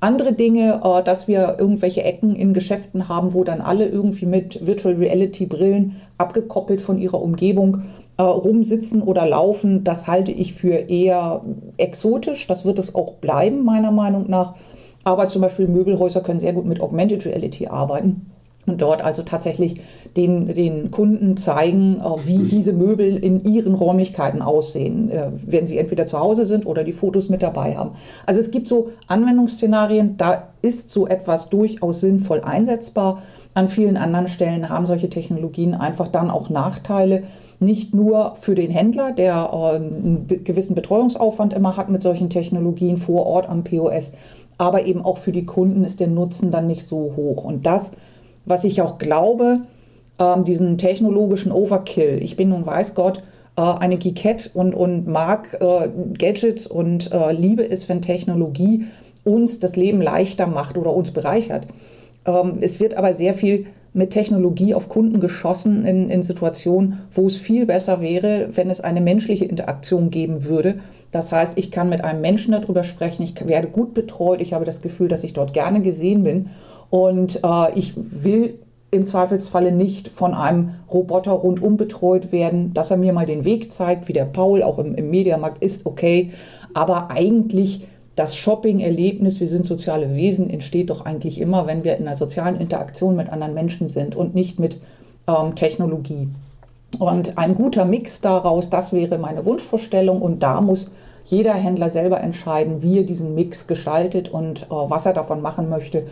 andere 0.03 0.33
Dinge, 0.33 0.81
äh, 0.83 1.03
dass 1.03 1.27
wir 1.27 1.55
irgendwelche 1.57 2.03
Ecken 2.03 2.35
in 2.35 2.53
Geschäften 2.53 3.09
haben, 3.09 3.33
wo 3.33 3.43
dann 3.43 3.61
alle 3.61 3.87
irgendwie 3.87 4.25
mit 4.25 4.65
Virtual 4.65 4.95
Reality 4.95 5.45
Brillen 5.45 5.95
abgekoppelt 6.17 6.81
von 6.81 6.99
ihrer 6.99 7.21
Umgebung 7.21 7.81
äh, 8.17 8.23
rumsitzen 8.23 9.01
oder 9.01 9.25
laufen, 9.25 9.83
das 9.83 10.05
halte 10.05 10.31
ich 10.31 10.53
für 10.53 10.75
eher 10.75 11.43
exotisch. 11.77 12.45
Das 12.47 12.65
wird 12.65 12.77
es 12.79 12.93
auch 12.93 13.13
bleiben, 13.13 13.63
meiner 13.63 13.91
Meinung 13.91 14.29
nach. 14.29 14.55
Aber 15.03 15.27
zum 15.27 15.41
Beispiel 15.41 15.67
Möbelhäuser 15.67 16.21
können 16.21 16.39
sehr 16.39 16.53
gut 16.53 16.65
mit 16.65 16.79
Augmented 16.79 17.25
Reality 17.25 17.67
arbeiten 17.67 18.32
und 18.65 18.81
dort 18.81 19.03
also 19.03 19.23
tatsächlich 19.23 19.81
den, 20.15 20.47
den 20.53 20.91
Kunden 20.91 21.37
zeigen, 21.37 21.99
äh, 21.99 22.27
wie 22.27 22.43
diese 22.43 22.73
Möbel 22.73 23.17
in 23.17 23.43
ihren 23.43 23.73
Räumlichkeiten 23.73 24.41
aussehen, 24.41 25.09
äh, 25.09 25.31
wenn 25.45 25.67
sie 25.67 25.77
entweder 25.77 26.05
zu 26.05 26.19
Hause 26.19 26.45
sind 26.45 26.65
oder 26.65 26.83
die 26.83 26.93
Fotos 26.93 27.29
mit 27.29 27.41
dabei 27.41 27.75
haben. 27.75 27.91
Also 28.25 28.39
es 28.39 28.51
gibt 28.51 28.67
so 28.67 28.91
Anwendungsszenarien, 29.07 30.17
da 30.17 30.49
ist 30.61 30.91
so 30.91 31.07
etwas 31.07 31.49
durchaus 31.49 31.99
sinnvoll 31.99 32.41
einsetzbar. 32.41 33.21
An 33.53 33.67
vielen 33.67 33.97
anderen 33.97 34.27
Stellen 34.27 34.69
haben 34.69 34.85
solche 34.85 35.09
Technologien 35.09 35.73
einfach 35.73 36.07
dann 36.07 36.29
auch 36.29 36.49
Nachteile, 36.49 37.23
nicht 37.59 37.93
nur 37.93 38.35
für 38.35 38.55
den 38.55 38.71
Händler, 38.71 39.11
der 39.11 39.49
äh, 39.51 39.75
einen 39.75 40.27
gewissen 40.27 40.75
Betreuungsaufwand 40.75 41.53
immer 41.53 41.75
hat 41.77 41.89
mit 41.89 42.01
solchen 42.01 42.29
Technologien 42.29 42.97
vor 42.97 43.25
Ort 43.25 43.49
am 43.49 43.63
POS, 43.63 44.13
aber 44.57 44.85
eben 44.85 45.03
auch 45.03 45.17
für 45.17 45.31
die 45.31 45.45
Kunden 45.45 45.83
ist 45.83 45.99
der 45.99 46.07
Nutzen 46.07 46.51
dann 46.51 46.67
nicht 46.67 46.85
so 46.85 47.13
hoch. 47.15 47.43
Und 47.43 47.65
das 47.65 47.91
was 48.45 48.63
ich 48.63 48.81
auch 48.81 48.97
glaube, 48.97 49.61
ähm, 50.19 50.45
diesen 50.45 50.77
technologischen 50.77 51.51
Overkill. 51.51 52.19
Ich 52.21 52.35
bin 52.35 52.49
nun, 52.49 52.65
weiß 52.65 52.95
Gott, 52.95 53.23
äh, 53.55 53.61
eine 53.61 53.97
Geekette 53.97 54.49
und, 54.53 54.73
und 54.73 55.07
mag 55.07 55.57
äh, 55.59 55.89
Gadgets 56.17 56.67
und 56.67 57.11
äh, 57.11 57.31
liebe 57.31 57.69
es, 57.69 57.87
wenn 57.89 58.01
Technologie 58.01 58.85
uns 59.23 59.59
das 59.59 59.75
Leben 59.75 60.01
leichter 60.01 60.47
macht 60.47 60.77
oder 60.77 60.93
uns 60.93 61.11
bereichert. 61.11 61.67
Ähm, 62.25 62.57
es 62.61 62.79
wird 62.79 62.95
aber 62.95 63.13
sehr 63.13 63.33
viel 63.33 63.67
mit 63.95 64.09
Technologie 64.09 64.73
auf 64.73 64.89
Kunden 64.89 65.19
geschossen 65.19 65.85
in, 65.85 66.09
in 66.09 66.23
Situationen, 66.23 67.01
wo 67.11 67.27
es 67.27 67.37
viel 67.37 67.67
besser 67.67 68.01
wäre, 68.01 68.49
wenn 68.51 68.71
es 68.71 68.81
eine 68.81 69.01
menschliche 69.01 69.45
Interaktion 69.45 70.09
geben 70.09 70.45
würde. 70.45 70.79
Das 71.11 71.31
heißt, 71.31 71.59
ich 71.59 71.69
kann 71.69 71.89
mit 71.89 72.03
einem 72.03 72.21
Menschen 72.21 72.53
darüber 72.53 72.83
sprechen, 72.83 73.21
ich 73.21 73.35
werde 73.47 73.67
gut 73.67 73.93
betreut, 73.93 74.41
ich 74.41 74.53
habe 74.53 74.65
das 74.65 74.81
Gefühl, 74.81 75.09
dass 75.09 75.23
ich 75.23 75.33
dort 75.33 75.53
gerne 75.53 75.81
gesehen 75.81 76.23
bin 76.23 76.49
und 76.93 77.39
äh, 77.43 77.73
ich 77.73 77.95
will 77.95 78.59
im 78.91 79.07
Zweifelsfalle 79.07 79.71
nicht 79.71 80.09
von 80.09 80.35
einem 80.35 80.75
Roboter 80.93 81.31
rundum 81.31 81.75
betreut 81.75 82.31
werden, 82.31 82.71
dass 82.75 82.91
er 82.91 82.97
mir 82.97 83.13
mal 83.13 83.25
den 83.25 83.45
Weg 83.45 83.71
zeigt, 83.71 84.07
wie 84.07 84.13
der 84.13 84.25
Paul 84.25 84.61
auch 84.61 84.77
im, 84.77 84.93
im 84.93 85.09
Mediamarkt 85.09 85.63
ist, 85.63 85.87
okay. 85.87 86.33
Aber 86.75 87.09
eigentlich 87.09 87.87
das 88.15 88.35
Shopping-Erlebnis, 88.35 89.39
wir 89.39 89.47
sind 89.47 89.65
soziale 89.65 90.15
Wesen, 90.15 90.51
entsteht 90.51 90.91
doch 90.91 91.03
eigentlich 91.03 91.41
immer, 91.41 91.65
wenn 91.65 91.83
wir 91.83 91.97
in 91.97 92.05
einer 92.05 92.15
sozialen 92.15 92.61
Interaktion 92.61 93.15
mit 93.15 93.27
anderen 93.31 93.55
Menschen 93.55 93.89
sind 93.89 94.15
und 94.15 94.35
nicht 94.35 94.59
mit 94.59 94.79
ähm, 95.27 95.55
Technologie. 95.55 96.27
Und 96.99 97.39
ein 97.39 97.55
guter 97.55 97.85
Mix 97.85 98.21
daraus, 98.21 98.69
das 98.69 98.93
wäre 98.93 99.17
meine 99.17 99.47
Wunschvorstellung. 99.47 100.21
Und 100.21 100.43
da 100.43 100.61
muss 100.61 100.91
jeder 101.25 101.55
Händler 101.55 101.89
selber 101.89 102.21
entscheiden, 102.21 102.83
wie 102.83 102.99
er 102.99 103.03
diesen 103.03 103.33
Mix 103.33 103.65
gestaltet 103.65 104.29
und 104.29 104.63
äh, 104.63 104.67
was 104.69 105.07
er 105.07 105.13
davon 105.13 105.41
machen 105.41 105.69
möchte. 105.69 106.03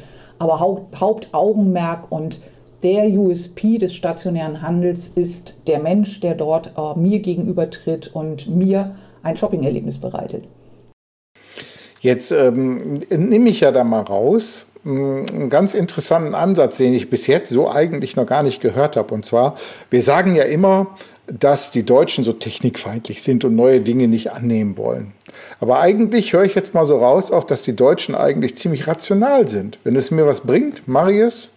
Aber 0.41 0.59
Haupt, 0.59 0.99
Hauptaugenmerk 0.99 2.11
und 2.11 2.41
der 2.81 3.05
USP 3.05 3.77
des 3.77 3.93
stationären 3.93 4.63
Handels 4.63 5.07
ist 5.07 5.67
der 5.67 5.79
Mensch, 5.79 6.19
der 6.19 6.33
dort 6.33 6.71
äh, 6.75 6.99
mir 6.99 7.19
gegenüber 7.19 7.69
tritt 7.69 8.07
und 8.07 8.47
mir 8.49 8.95
ein 9.21 9.37
Shopping-Erlebnis 9.37 9.99
bereitet. 9.99 10.45
Jetzt 11.99 12.31
ähm, 12.31 13.01
nehme 13.11 13.51
ich 13.51 13.59
ja 13.59 13.71
da 13.71 13.83
mal 13.83 14.01
raus 14.01 14.65
mm, 14.83 15.25
einen 15.31 15.49
ganz 15.51 15.75
interessanten 15.75 16.33
Ansatz, 16.33 16.77
den 16.77 16.95
ich 16.95 17.11
bis 17.11 17.27
jetzt 17.27 17.51
so 17.51 17.69
eigentlich 17.69 18.15
noch 18.15 18.25
gar 18.25 18.41
nicht 18.41 18.61
gehört 18.61 18.97
habe. 18.97 19.13
Und 19.13 19.23
zwar, 19.23 19.53
wir 19.91 20.01
sagen 20.01 20.33
ja 20.33 20.45
immer, 20.45 20.87
dass 21.27 21.71
die 21.71 21.83
Deutschen 21.83 22.23
so 22.23 22.33
technikfeindlich 22.33 23.21
sind 23.21 23.43
und 23.43 23.55
neue 23.55 23.81
Dinge 23.81 24.07
nicht 24.07 24.31
annehmen 24.31 24.77
wollen. 24.77 25.13
Aber 25.59 25.79
eigentlich 25.79 26.33
höre 26.33 26.43
ich 26.43 26.55
jetzt 26.55 26.73
mal 26.73 26.85
so 26.85 26.97
raus, 26.97 27.31
auch 27.31 27.43
dass 27.43 27.63
die 27.63 27.75
Deutschen 27.75 28.15
eigentlich 28.15 28.57
ziemlich 28.57 28.87
rational 28.87 29.47
sind. 29.47 29.79
Wenn 29.83 29.95
es 29.95 30.11
mir 30.11 30.25
was 30.25 30.41
bringt, 30.41 30.87
mache 30.87 31.13
ich 31.13 31.19
es. 31.19 31.51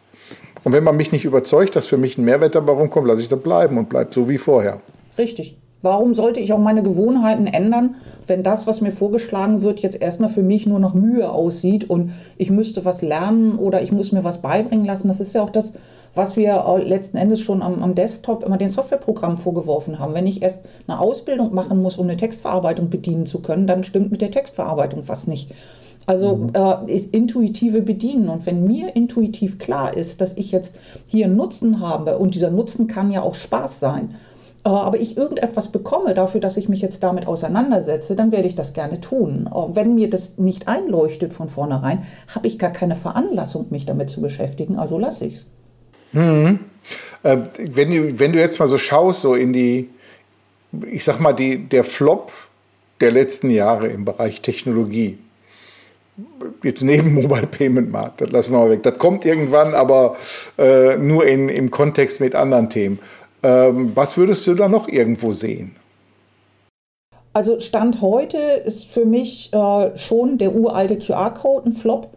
Und 0.62 0.73
wenn 0.73 0.85
man 0.85 0.97
mich 0.97 1.12
nicht 1.12 1.25
überzeugt, 1.25 1.77
dass 1.77 1.87
für 1.87 1.99
mich 1.99 2.17
ein 2.17 2.25
Mehrwert 2.25 2.55
dabei 2.55 2.73
rumkommt, 2.73 3.07
lasse 3.07 3.23
ich 3.23 3.29
da 3.29 3.37
bleiben 3.37 3.77
und 3.77 3.89
bleibt 3.89 4.15
so 4.15 4.29
wie 4.29 4.39
vorher. 4.39 4.81
Richtig. 5.19 5.57
Warum 5.85 6.14
sollte 6.14 6.41
ich 6.41 6.53
auch 6.55 6.59
meine 6.59 6.82
Gewohnheiten 6.82 7.47
ändern, 7.47 7.97
wenn 8.26 8.43
das, 8.43 8.66
was 8.66 8.80
mir 8.80 8.91
vorgeschlagen 8.91 9.61
wird, 9.61 9.80
jetzt 9.80 10.01
erstmal 10.01 10.30
für 10.30 10.43
mich 10.43 10.66
nur 10.66 10.78
noch 10.78 10.95
Mühe 10.95 11.30
aussieht 11.30 11.91
und 11.91 12.12
ich 12.39 12.51
müsste 12.51 12.87
was 12.87 13.03
lernen 13.03 13.59
oder 13.59 13.82
ich 13.82 13.93
muss 13.93 14.11
mir 14.11 14.24
was 14.24 14.41
beibringen 14.41 14.87
lassen? 14.87 15.09
Das 15.09 15.20
ist 15.20 15.35
ja 15.35 15.43
auch 15.43 15.51
das, 15.51 15.74
was 16.14 16.39
wir 16.39 16.64
letzten 16.82 17.18
Endes 17.18 17.41
schon 17.41 17.61
am, 17.61 17.82
am 17.82 17.95
Desktop 17.95 18.45
immer 18.45 18.57
den 18.57 18.70
Softwareprogrammen 18.70 19.37
vorgeworfen 19.37 19.99
haben. 19.99 20.14
Wenn 20.14 20.26
ich 20.26 20.43
erst 20.43 20.64
eine 20.89 20.99
Ausbildung 20.99 21.53
machen 21.53 21.82
muss, 21.82 21.99
um 21.99 22.07
eine 22.07 22.16
Textverarbeitung 22.16 22.89
bedienen 22.89 23.26
zu 23.26 23.41
können, 23.41 23.66
dann 23.66 23.85
stimmt 23.85 24.11
mit 24.11 24.22
der 24.22 24.30
Textverarbeitung 24.30 25.03
was 25.07 25.26
nicht. 25.26 25.51
Also 26.07 26.37
mhm. 26.37 26.53
äh, 26.55 26.95
ist 26.95 27.12
intuitive 27.12 27.82
Bedienen. 27.82 28.30
Und 28.30 28.47
wenn 28.47 28.66
mir 28.66 28.97
intuitiv 28.97 29.59
klar 29.59 29.95
ist, 29.95 30.20
dass 30.20 30.37
ich 30.37 30.51
jetzt 30.51 30.76
hier 31.09 31.26
einen 31.26 31.37
Nutzen 31.37 31.80
habe, 31.80 32.18
und 32.18 32.35
dieser 32.35 32.51
Nutzen 32.51 32.87
kann 32.87 33.11
ja 33.11 33.22
auch 33.22 33.35
Spaß 33.35 33.80
sein, 33.80 34.14
aber 34.71 34.99
ich 34.99 35.17
irgendetwas 35.17 35.71
bekomme 35.71 36.15
dafür, 36.15 36.41
dass 36.41 36.57
ich 36.57 36.69
mich 36.69 36.81
jetzt 36.81 37.03
damit 37.03 37.27
auseinandersetze, 37.27 38.17
dann 38.17 38.33
werde 38.33 38.49
ich 38.49 38.55
das 38.55 38.73
gerne 38.73 38.99
tun. 39.01 39.49
Äh, 39.53 39.77
wenn 39.77 39.95
mir 39.95 40.09
das 40.09 40.39
nicht 40.39 40.69
einleuchtet 40.69 41.35
von 41.35 41.49
vornherein, 41.49 42.05
habe 42.35 42.47
ich 42.47 42.59
gar 42.59 42.73
keine 42.73 42.97
Veranlassung, 42.97 43.67
mich 43.71 43.85
damit 43.85 44.09
zu 44.09 44.23
beschäftigen, 44.23 44.79
also 44.79 44.99
lasse 44.99 45.27
ich 45.27 45.35
es. 45.35 45.47
Mhm. 46.12 46.61
Äh, 47.23 47.39
wenn, 47.59 47.91
du, 47.91 48.19
wenn 48.19 48.33
du 48.33 48.39
jetzt 48.39 48.59
mal 48.59 48.69
so 48.69 48.79
schaust, 48.79 49.21
so 49.21 49.35
in 49.35 49.53
die, 49.53 49.91
ich 50.91 51.05
sag 51.05 51.21
mal, 51.21 51.35
die, 51.35 51.69
der 51.69 51.85
Flop 51.85 52.33
der 53.01 53.11
letzten 53.11 53.51
Jahre 53.51 53.89
im 53.89 54.05
Bereich 54.05 54.41
Technologie, 54.41 55.19
jetzt 56.62 56.83
neben 56.83 57.12
Mobile 57.21 57.47
Payment 57.47 57.91
Markt, 57.91 58.23
das 58.23 58.31
lassen 58.31 58.53
wir 58.53 58.61
mal 58.61 58.71
weg. 58.71 58.83
Das 58.83 58.99
kommt 58.99 59.27
irgendwann, 59.27 59.75
aber 59.75 60.17
äh, 60.57 60.97
nur 60.97 61.27
in, 61.27 61.51
im 61.51 61.71
Kontext 61.71 62.21
mit 62.21 62.35
anderen 62.35 62.71
Themen. 62.71 62.99
Ähm, 63.45 63.92
was 63.95 64.16
würdest 64.16 64.47
du 64.47 64.55
da 64.55 64.68
noch 64.68 64.88
irgendwo 64.88 65.32
sehen? 65.32 65.76
Also 67.34 67.61
Stand 67.61 68.01
heute 68.01 68.38
ist 68.38 68.86
für 68.86 69.05
mich 69.05 69.53
äh, 69.53 69.97
schon 69.99 70.38
der 70.38 70.55
uralte 70.55 70.99
QR-Code 70.99 71.68
ein 71.68 71.72
Flop. 71.72 72.16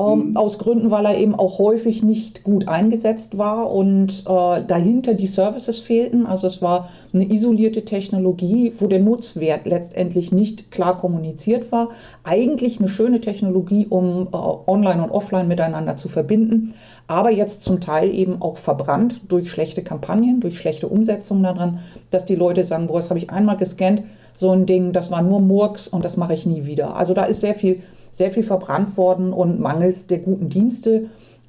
Ähm, 0.00 0.30
mhm. 0.30 0.36
aus 0.36 0.58
Gründen, 0.58 0.90
weil 0.90 1.04
er 1.04 1.18
eben 1.18 1.34
auch 1.34 1.58
häufig 1.58 2.02
nicht 2.02 2.44
gut 2.44 2.68
eingesetzt 2.68 3.36
war 3.38 3.70
und 3.70 4.24
äh, 4.26 4.64
dahinter 4.66 5.14
die 5.14 5.26
Services 5.26 5.78
fehlten. 5.78 6.26
Also 6.26 6.46
es 6.46 6.62
war 6.62 6.88
eine 7.12 7.30
isolierte 7.30 7.84
Technologie, 7.84 8.72
wo 8.78 8.86
der 8.86 9.00
Nutzwert 9.00 9.66
letztendlich 9.66 10.32
nicht 10.32 10.70
klar 10.70 10.96
kommuniziert 10.96 11.70
war. 11.72 11.90
Eigentlich 12.24 12.78
eine 12.78 12.88
schöne 12.88 13.20
Technologie, 13.20 13.86
um 13.88 14.28
äh, 14.32 14.36
online 14.36 15.02
und 15.04 15.10
offline 15.10 15.48
miteinander 15.48 15.96
zu 15.96 16.08
verbinden, 16.08 16.74
aber 17.06 17.30
jetzt 17.30 17.64
zum 17.64 17.80
Teil 17.80 18.14
eben 18.14 18.40
auch 18.40 18.56
verbrannt 18.56 19.20
durch 19.28 19.50
schlechte 19.50 19.82
Kampagnen, 19.82 20.40
durch 20.40 20.58
schlechte 20.58 20.88
Umsetzungen 20.88 21.42
daran, 21.42 21.80
dass 22.10 22.24
die 22.24 22.36
Leute 22.36 22.64
sagen, 22.64 22.86
boah, 22.86 23.00
das 23.00 23.10
habe 23.10 23.18
ich 23.18 23.30
einmal 23.30 23.56
gescannt, 23.56 24.04
so 24.32 24.50
ein 24.52 24.64
Ding, 24.64 24.92
das 24.92 25.10
war 25.10 25.20
nur 25.20 25.40
Murks 25.40 25.88
und 25.88 26.04
das 26.04 26.16
mache 26.16 26.34
ich 26.34 26.46
nie 26.46 26.66
wieder. 26.66 26.96
Also 26.96 27.12
da 27.12 27.24
ist 27.24 27.40
sehr 27.40 27.54
viel 27.54 27.82
sehr 28.10 28.30
viel 28.30 28.42
verbrannt 28.42 28.96
worden 28.96 29.32
und 29.32 29.60
mangels 29.60 30.06
der 30.06 30.18
guten 30.18 30.48
Dienste 30.48 31.06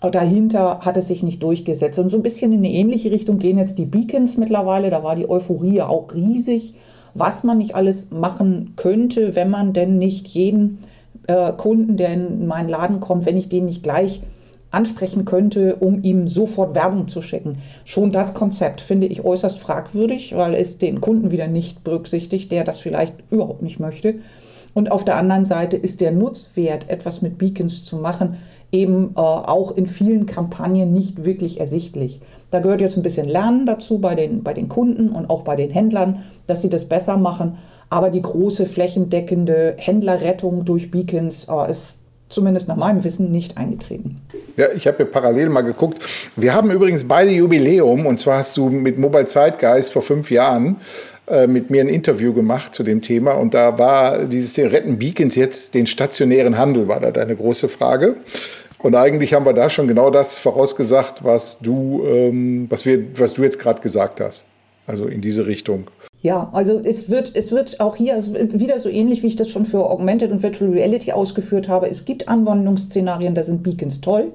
dahinter 0.10 0.80
hat 0.80 0.98
es 0.98 1.08
sich 1.08 1.22
nicht 1.22 1.44
durchgesetzt. 1.44 2.00
Und 2.00 2.10
so 2.10 2.18
ein 2.18 2.24
bisschen 2.24 2.52
in 2.52 2.60
eine 2.60 2.72
ähnliche 2.72 3.12
Richtung 3.12 3.38
gehen 3.38 3.60
jetzt 3.60 3.78
die 3.78 3.86
Beacons 3.86 4.38
mittlerweile. 4.38 4.90
Da 4.90 5.04
war 5.04 5.16
die 5.16 5.30
Euphorie 5.30 5.82
auch 5.84 6.16
riesig, 6.16 6.74
was 7.14 7.44
man 7.44 7.60
nicht 7.60 7.76
alles 7.76 8.10
machen 8.10 8.74
könnte, 8.78 9.36
wenn 9.36 9.52
man 9.52 9.74
denn 9.74 10.00
nicht 10.00 10.28
jeden 10.30 10.80
äh, 11.28 11.52
Kunden, 11.54 11.98
der 11.98 12.14
in 12.14 12.48
meinen 12.48 12.70
Laden 12.70 13.00
kommt, 13.00 13.28
wenn 13.28 13.38
ich 13.38 13.50
den 13.50 13.66
nicht 13.66 13.84
gleich 13.84 14.24
ansprechen 14.72 15.26
könnte, 15.26 15.76
um 15.76 16.02
ihm 16.02 16.30
sofort 16.30 16.74
Werbung 16.74 17.10
zu 17.10 17.22
schicken. 17.22 17.58
Schon 17.84 18.14
das 18.14 18.34
Konzept 18.34 18.80
finde 18.80 19.08
ich 19.08 19.24
äußerst 19.24 19.60
fragwürdig, 19.60 20.36
weil 20.36 20.56
es 20.56 20.78
den 20.78 21.02
Kunden 21.02 21.30
wieder 21.30 21.48
nicht 21.48 21.84
berücksichtigt, 21.84 22.52
der 22.52 22.64
das 22.64 22.80
vielleicht 22.80 23.16
überhaupt 23.30 23.62
nicht 23.62 23.80
möchte. 23.80 24.16
Und 24.74 24.92
auf 24.92 25.04
der 25.06 25.18
anderen 25.18 25.46
Seite 25.46 25.78
ist 25.78 26.02
der 26.02 26.12
Nutzwert, 26.12 26.90
etwas 26.90 27.22
mit 27.22 27.38
Beacons 27.38 27.84
zu 27.84 27.98
machen, 27.98 28.38
eben 28.72 29.12
äh, 29.16 29.20
auch 29.20 29.76
in 29.76 29.86
vielen 29.86 30.26
Kampagnen 30.26 30.94
nicht 30.94 31.26
wirklich 31.26 31.60
ersichtlich. 31.60 32.22
Da 32.52 32.60
gehört 32.60 32.82
jetzt 32.82 32.98
ein 32.98 33.04
bisschen 33.04 33.28
Lernen 33.28 33.66
dazu 33.66 34.00
bei 34.00 34.16
den, 34.16 34.44
bei 34.44 34.54
den 34.54 34.70
Kunden 34.70 35.10
und 35.10 35.30
auch 35.30 35.44
bei 35.44 35.56
den 35.56 35.72
Händlern, 35.72 36.24
dass 36.48 36.62
sie 36.62 36.70
das 36.70 36.86
besser 36.86 37.18
machen. 37.18 37.58
Aber 37.90 38.10
die 38.10 38.22
große 38.22 38.66
flächendeckende 38.66 39.76
Händlerrettung 39.78 40.64
durch 40.64 40.92
Beacons 40.92 41.48
äh, 41.50 41.70
ist 41.70 42.02
zumindest 42.32 42.70
nach 42.70 42.78
meinem 42.78 43.04
Wissen 43.04 43.32
nicht 43.32 43.58
eingetreten. 43.58 44.22
Ja, 44.56 44.68
ich 44.76 44.88
habe 44.88 44.98
hier 44.98 45.06
parallel 45.06 45.50
mal 45.50 45.62
geguckt. 45.62 46.02
Wir 46.36 46.54
haben 46.54 46.72
übrigens 46.72 47.06
beide 47.06 47.32
Jubiläum 47.32 48.06
und 48.06 48.20
zwar 48.20 48.40
hast 48.40 48.56
du 48.58 48.70
mit 48.70 48.98
Mobile 48.98 49.26
Zeitgeist 49.26 49.92
vor 49.92 50.02
fünf 50.02 50.32
Jahren 50.32 50.78
mit 51.48 51.70
mir 51.70 51.82
ein 51.82 51.88
Interview 51.88 52.34
gemacht 52.34 52.76
zu 52.76 52.84
dem 52.84 53.02
Thema 53.02 53.34
und 53.34 53.54
da 53.54 53.78
war 53.78 54.26
dieses 54.26 54.58
Retten 54.58 54.98
Beacons 54.98 55.36
jetzt 55.36 55.76
den 55.76 55.88
stationären 55.88 56.58
Handel, 56.58 56.88
war 56.88 57.00
da 57.00 57.12
deine 57.12 57.36
große 57.36 57.70
Frage. 57.70 58.18
Und 58.80 58.96
eigentlich 58.96 59.34
haben 59.34 59.46
wir 59.46 59.54
da 59.54 59.70
schon 59.70 59.88
genau 59.88 60.10
das 60.10 60.40
vorausgesagt, 60.40 61.24
was 61.24 61.60
du, 61.60 62.04
ähm, 62.06 62.66
was 62.70 62.86
wir, 62.86 63.04
was 63.20 63.34
du 63.34 63.44
jetzt 63.44 63.60
gerade 63.60 63.82
gesagt 63.82 64.20
hast. 64.20 64.46
Also 64.88 65.06
in 65.06 65.22
diese 65.22 65.46
Richtung. 65.46 65.86
Ja, 66.24 66.50
also 66.54 66.82
es 66.84 67.10
wird, 67.10 67.36
es 67.36 67.52
wird 67.52 67.80
auch 67.80 67.96
hier 67.96 68.18
wieder 68.24 68.80
so 68.80 68.90
ähnlich, 68.90 69.24
wie 69.24 69.28
ich 69.28 69.36
das 69.36 69.50
schon 69.50 69.66
für 69.66 69.90
Augmented 69.90 70.32
und 70.32 70.44
Virtual 70.44 70.72
Reality 70.72 71.12
ausgeführt 71.12 71.68
habe. 71.68 71.90
Es 71.90 72.06
gibt 72.06 72.28
Anwendungsszenarien, 72.28 73.36
da 73.36 73.44
sind 73.44 73.64
Beacons 73.64 74.02
toll. 74.02 74.32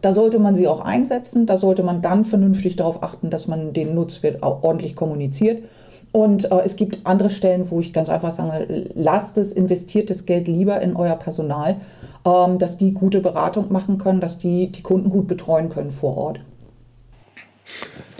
Da 0.00 0.12
sollte 0.12 0.38
man 0.38 0.54
sie 0.54 0.68
auch 0.68 0.80
einsetzen. 0.80 1.46
Da 1.46 1.58
sollte 1.58 1.82
man 1.82 2.02
dann 2.02 2.24
vernünftig 2.24 2.76
darauf 2.76 3.02
achten, 3.02 3.30
dass 3.30 3.48
man 3.48 3.72
den 3.72 3.94
Nutzwert 3.94 4.42
auch 4.42 4.62
ordentlich 4.62 4.94
kommuniziert. 4.94 5.64
Und 6.12 6.50
äh, 6.50 6.60
es 6.64 6.76
gibt 6.76 7.00
andere 7.04 7.30
Stellen, 7.30 7.70
wo 7.70 7.80
ich 7.80 7.92
ganz 7.92 8.08
einfach 8.08 8.32
sage, 8.32 8.90
lasst 8.94 9.36
es, 9.38 9.52
investiert 9.52 10.10
das 10.10 10.26
Geld 10.26 10.48
lieber 10.48 10.80
in 10.80 10.96
euer 10.96 11.16
Personal, 11.16 11.76
ähm, 12.24 12.58
dass 12.58 12.78
die 12.78 12.92
gute 12.92 13.20
Beratung 13.20 13.70
machen 13.70 13.98
können, 13.98 14.20
dass 14.20 14.38
die 14.38 14.72
die 14.72 14.82
Kunden 14.82 15.10
gut 15.10 15.26
betreuen 15.26 15.68
können 15.68 15.92
vor 15.92 16.16
Ort. 16.16 16.40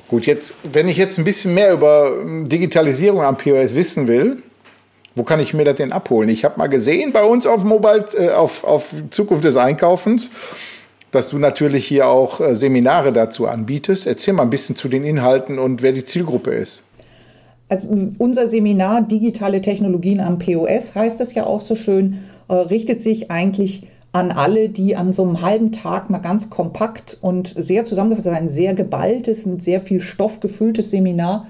Gut, 0.08 0.26
jetzt, 0.26 0.56
wenn 0.72 0.88
ich 0.88 0.96
jetzt 0.96 1.18
ein 1.18 1.24
bisschen 1.24 1.54
mehr 1.54 1.72
über 1.72 2.12
ähm, 2.22 2.48
Digitalisierung 2.48 3.22
am 3.22 3.36
POS 3.36 3.74
wissen 3.74 4.06
will, 4.06 4.38
wo 5.14 5.22
kann 5.22 5.40
ich 5.40 5.52
mir 5.52 5.64
das 5.64 5.76
denn 5.76 5.92
abholen? 5.92 6.28
Ich 6.28 6.44
habe 6.44 6.58
mal 6.58 6.68
gesehen 6.68 7.12
bei 7.12 7.24
uns 7.24 7.46
auf 7.46 7.64
Mobile, 7.64 8.04
äh, 8.16 8.30
auf, 8.30 8.64
auf 8.64 8.94
Zukunft 9.10 9.44
des 9.44 9.56
Einkaufens, 9.56 10.30
dass 11.10 11.30
du 11.30 11.38
natürlich 11.38 11.86
hier 11.86 12.08
auch 12.08 12.40
äh, 12.40 12.54
Seminare 12.54 13.12
dazu 13.12 13.46
anbietest. 13.46 14.06
Erzähl 14.06 14.34
mal 14.34 14.44
ein 14.44 14.50
bisschen 14.50 14.76
zu 14.76 14.88
den 14.88 15.04
Inhalten 15.04 15.58
und 15.58 15.82
wer 15.82 15.92
die 15.92 16.04
Zielgruppe 16.04 16.52
ist. 16.52 16.84
Also 17.68 17.88
unser 18.18 18.48
Seminar 18.48 19.02
Digitale 19.02 19.60
Technologien 19.60 20.20
am 20.20 20.38
POS 20.38 20.94
heißt 20.94 21.20
es 21.20 21.34
ja 21.34 21.46
auch 21.46 21.60
so 21.60 21.74
schön, 21.74 22.18
äh, 22.48 22.54
richtet 22.54 23.02
sich 23.02 23.30
eigentlich 23.30 23.88
an 24.12 24.32
alle, 24.32 24.70
die 24.70 24.96
an 24.96 25.12
so 25.12 25.22
einem 25.22 25.42
halben 25.42 25.70
Tag 25.70 26.08
mal 26.08 26.18
ganz 26.18 26.48
kompakt 26.48 27.18
und 27.20 27.54
sehr 27.56 27.84
zusammengefasst, 27.84 28.28
ein 28.28 28.48
sehr 28.48 28.72
geballtes, 28.72 29.44
mit 29.44 29.62
sehr 29.62 29.80
viel 29.80 30.00
Stoff 30.00 30.40
gefülltes 30.40 30.90
Seminar 30.90 31.46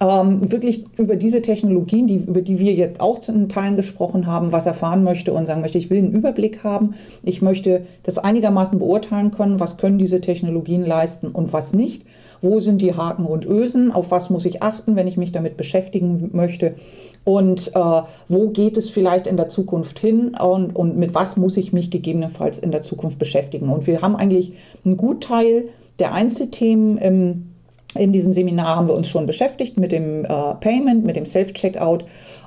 ähm, 0.00 0.50
wirklich 0.50 0.84
über 0.96 1.16
diese 1.16 1.42
Technologien, 1.42 2.06
die, 2.06 2.16
über 2.16 2.40
die 2.40 2.58
wir 2.58 2.72
jetzt 2.72 3.00
auch 3.00 3.26
in 3.28 3.48
Teilen 3.48 3.76
gesprochen 3.76 4.26
haben, 4.26 4.52
was 4.52 4.66
erfahren 4.66 5.02
möchte 5.02 5.32
und 5.32 5.46
sagen 5.46 5.60
möchte, 5.60 5.78
ich 5.78 5.90
will 5.90 5.98
einen 5.98 6.12
Überblick 6.12 6.62
haben, 6.62 6.94
ich 7.22 7.42
möchte 7.42 7.82
das 8.04 8.18
einigermaßen 8.18 8.78
beurteilen 8.78 9.32
können, 9.32 9.60
was 9.60 9.76
können 9.76 9.98
diese 9.98 10.20
Technologien 10.20 10.84
leisten 10.84 11.28
und 11.28 11.52
was 11.52 11.72
nicht 11.72 12.04
wo 12.40 12.60
sind 12.60 12.82
die 12.82 12.94
Haken 12.94 13.26
und 13.26 13.46
Ösen, 13.46 13.92
auf 13.92 14.10
was 14.10 14.30
muss 14.30 14.44
ich 14.44 14.62
achten, 14.62 14.96
wenn 14.96 15.08
ich 15.08 15.16
mich 15.16 15.32
damit 15.32 15.56
beschäftigen 15.56 16.30
möchte 16.32 16.74
und 17.24 17.72
äh, 17.74 18.02
wo 18.28 18.48
geht 18.48 18.76
es 18.76 18.90
vielleicht 18.90 19.26
in 19.26 19.36
der 19.36 19.48
Zukunft 19.48 19.98
hin 19.98 20.34
und, 20.40 20.74
und 20.74 20.96
mit 20.96 21.14
was 21.14 21.36
muss 21.36 21.56
ich 21.56 21.72
mich 21.72 21.90
gegebenenfalls 21.90 22.58
in 22.58 22.70
der 22.70 22.82
Zukunft 22.82 23.18
beschäftigen. 23.18 23.68
Und 23.68 23.86
wir 23.86 24.00
haben 24.00 24.16
eigentlich 24.16 24.54
einen 24.84 24.96
Gutteil 24.96 25.68
der 25.98 26.14
Einzelthemen 26.14 26.98
im 26.98 27.44
in 27.96 28.12
diesem 28.12 28.34
Seminar 28.34 28.76
haben 28.76 28.86
wir 28.86 28.94
uns 28.94 29.08
schon 29.08 29.26
beschäftigt 29.26 29.78
mit 29.78 29.92
dem 29.92 30.24
äh, 30.24 30.54
Payment, 30.60 31.04
mit 31.04 31.16
dem 31.16 31.24
Self-Checkout 31.24 32.04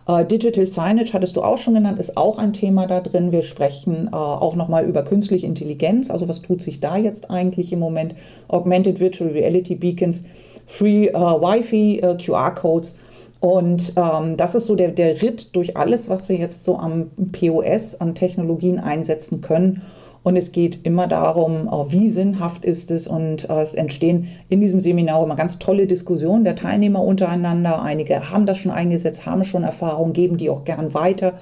Digital 0.08 0.66
Signage 0.66 1.14
hattest 1.14 1.36
du 1.36 1.42
auch 1.42 1.58
schon 1.58 1.76
genannt, 1.76 2.00
ist 2.00 2.18
auch 2.18 2.38
ein 2.38 2.54
Thema 2.54 2.88
da 2.88 3.02
drin. 3.02 3.32
Wir 3.32 3.44
sprechen 3.44 4.08
äh, 4.12 4.16
auch 4.16 4.56
nochmal 4.56 4.86
über 4.86 5.04
künstliche 5.04 5.46
Intelligenz. 5.46 6.10
Also 6.10 6.28
was 6.28 6.42
tut 6.42 6.62
sich 6.62 6.80
da 6.80 6.98
jetzt 6.98 7.30
eigentlich 7.30 7.72
im 7.72 7.80
Moment? 7.80 8.16
Augmented 8.48 9.00
Virtual 9.00 9.30
Reality 9.30 9.76
Beacons, 9.76 10.24
Free 10.66 11.08
äh, 11.08 11.14
Wi-Fi, 11.14 12.00
äh, 12.00 12.18
QR-Codes. 12.18 12.96
Und 13.40 13.94
ähm, 13.96 14.38
das 14.38 14.54
ist 14.54 14.68
so 14.68 14.76
der, 14.76 14.90
der 14.90 15.22
Ritt 15.22 15.56
durch 15.56 15.76
alles, 15.76 16.10
was 16.10 16.30
wir 16.30 16.38
jetzt 16.38 16.64
so 16.64 16.78
am 16.78 17.10
POS 17.32 18.00
an 18.00 18.14
Technologien 18.14 18.80
einsetzen 18.80 19.42
können. 19.42 19.82
Und 20.24 20.36
es 20.36 20.52
geht 20.52 20.86
immer 20.86 21.08
darum, 21.08 21.68
wie 21.90 22.10
sinnhaft 22.10 22.64
ist 22.64 22.92
es. 22.92 23.08
Und 23.08 23.50
äh, 23.50 23.62
es 23.62 23.74
entstehen 23.74 24.28
in 24.50 24.62
diesem 24.62 24.80
Seminar 24.80 25.24
immer 25.24 25.36
ganz 25.36 25.58
tolle 25.58 25.88
Diskussionen 25.88 26.44
der 26.44 26.56
Teilnehmer 26.56 27.02
untereinander. 27.02 27.82
Einige 27.82 28.30
haben 28.30 28.46
das 28.46 28.58
schon 28.58 28.72
eingesetzt, 28.72 29.26
haben 29.26 29.44
schon 29.44 29.64
Erfahrungen, 29.64 30.14
geben 30.14 30.38
die 30.38 30.50
auch 30.50 30.64
gern 30.64 30.94
weiter. 30.94 31.34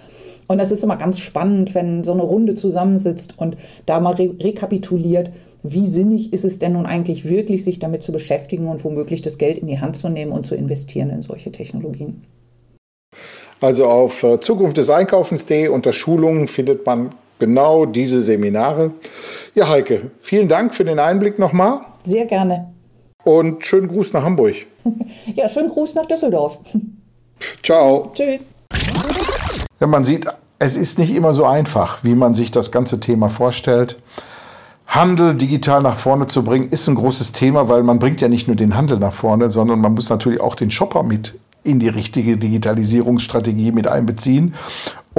Und 0.48 0.60
das 0.60 0.72
ist 0.72 0.84
immer 0.84 0.96
ganz 0.96 1.20
spannend, 1.20 1.76
wenn 1.76 2.04
so 2.04 2.14
eine 2.14 2.24
Runde 2.24 2.56
zusammensitzt 2.56 3.36
und 3.38 3.58
da 3.86 4.00
mal 4.00 4.14
re 4.14 4.34
rekapituliert, 4.40 5.32
wie 5.62 5.86
sinnig 5.86 6.32
ist 6.32 6.46
es 6.46 6.58
denn 6.58 6.74
nun 6.74 6.86
eigentlich 6.86 7.28
wirklich, 7.28 7.66
sich 7.66 7.80
damit 7.80 8.02
zu 8.02 8.14
beschäftigen 8.14 8.68
und 8.68 8.84
womöglich 8.86 9.22
das 9.22 9.38
Geld 9.38 9.58
in 9.58 9.68
die 9.68 9.82
Hand 9.82 9.98
zu 9.98 10.08
nehmen 10.08 10.32
und 10.32 10.44
zu 10.44 10.56
investieren 10.56 11.10
in 11.10 11.22
solche 11.22 11.52
Technologien. 11.52 12.24
Also 13.60 13.86
auf 13.86 14.24
äh, 14.24 14.40
Zukunft 14.40 14.78
des 14.78 14.90
Einkaufens.de 14.90 15.68
unter 15.68 15.92
Schulungen 15.92 16.48
findet 16.48 16.86
man 16.86 17.10
genau 17.40 17.86
diese 17.86 18.22
Seminare. 18.22 18.92
Ja, 19.56 19.70
Heike, 19.70 20.12
vielen 20.20 20.48
Dank 20.48 20.76
für 20.76 20.86
den 20.86 21.00
Einblick 21.00 21.40
nochmal. 21.40 21.82
Sehr 22.06 22.26
gerne. 22.26 22.74
Und 23.24 23.66
schönen 23.66 23.88
Gruß 23.88 24.14
nach 24.14 24.24
Hamburg. 24.24 24.56
ja, 25.36 25.50
schönen 25.50 25.70
Gruß 25.70 25.96
nach 25.96 26.06
Düsseldorf. 26.06 26.60
Ciao. 27.64 28.12
Tschüss. 28.14 28.46
Ja, 29.80 29.88
man 29.88 30.04
sieht, 30.04 30.26
es 30.60 30.76
ist 30.76 31.00
nicht 31.00 31.16
immer 31.16 31.34
so 31.34 31.46
einfach, 31.46 32.04
wie 32.04 32.16
man 32.16 32.34
sich 32.34 32.52
das 32.52 32.72
ganze 32.72 33.00
Thema 33.00 33.30
vorstellt. 33.30 33.98
Handel 34.88 35.36
digital 35.36 35.82
nach 35.84 35.98
vorne 35.98 36.26
zu 36.26 36.44
bringen, 36.44 36.70
ist 36.70 36.88
ein 36.88 36.96
großes 36.96 37.32
Thema, 37.32 37.70
weil 37.70 37.84
man 37.84 38.00
bringt 38.00 38.22
ja 38.22 38.28
nicht 38.28 38.48
nur 38.48 38.56
den 38.56 38.76
Handel 38.76 38.98
nach 38.98 39.14
vorne, 39.14 39.50
sondern 39.50 39.82
man 39.82 39.94
muss 39.94 40.10
natürlich 40.10 40.42
auch 40.42 40.56
den 40.56 40.72
Shopper 40.72 41.04
mit 41.04 41.40
in 41.64 41.80
die 41.80 41.90
richtige 41.90 42.38
Digitalisierungsstrategie 42.38 43.72
mit 43.72 43.88
einbeziehen. 43.88 44.56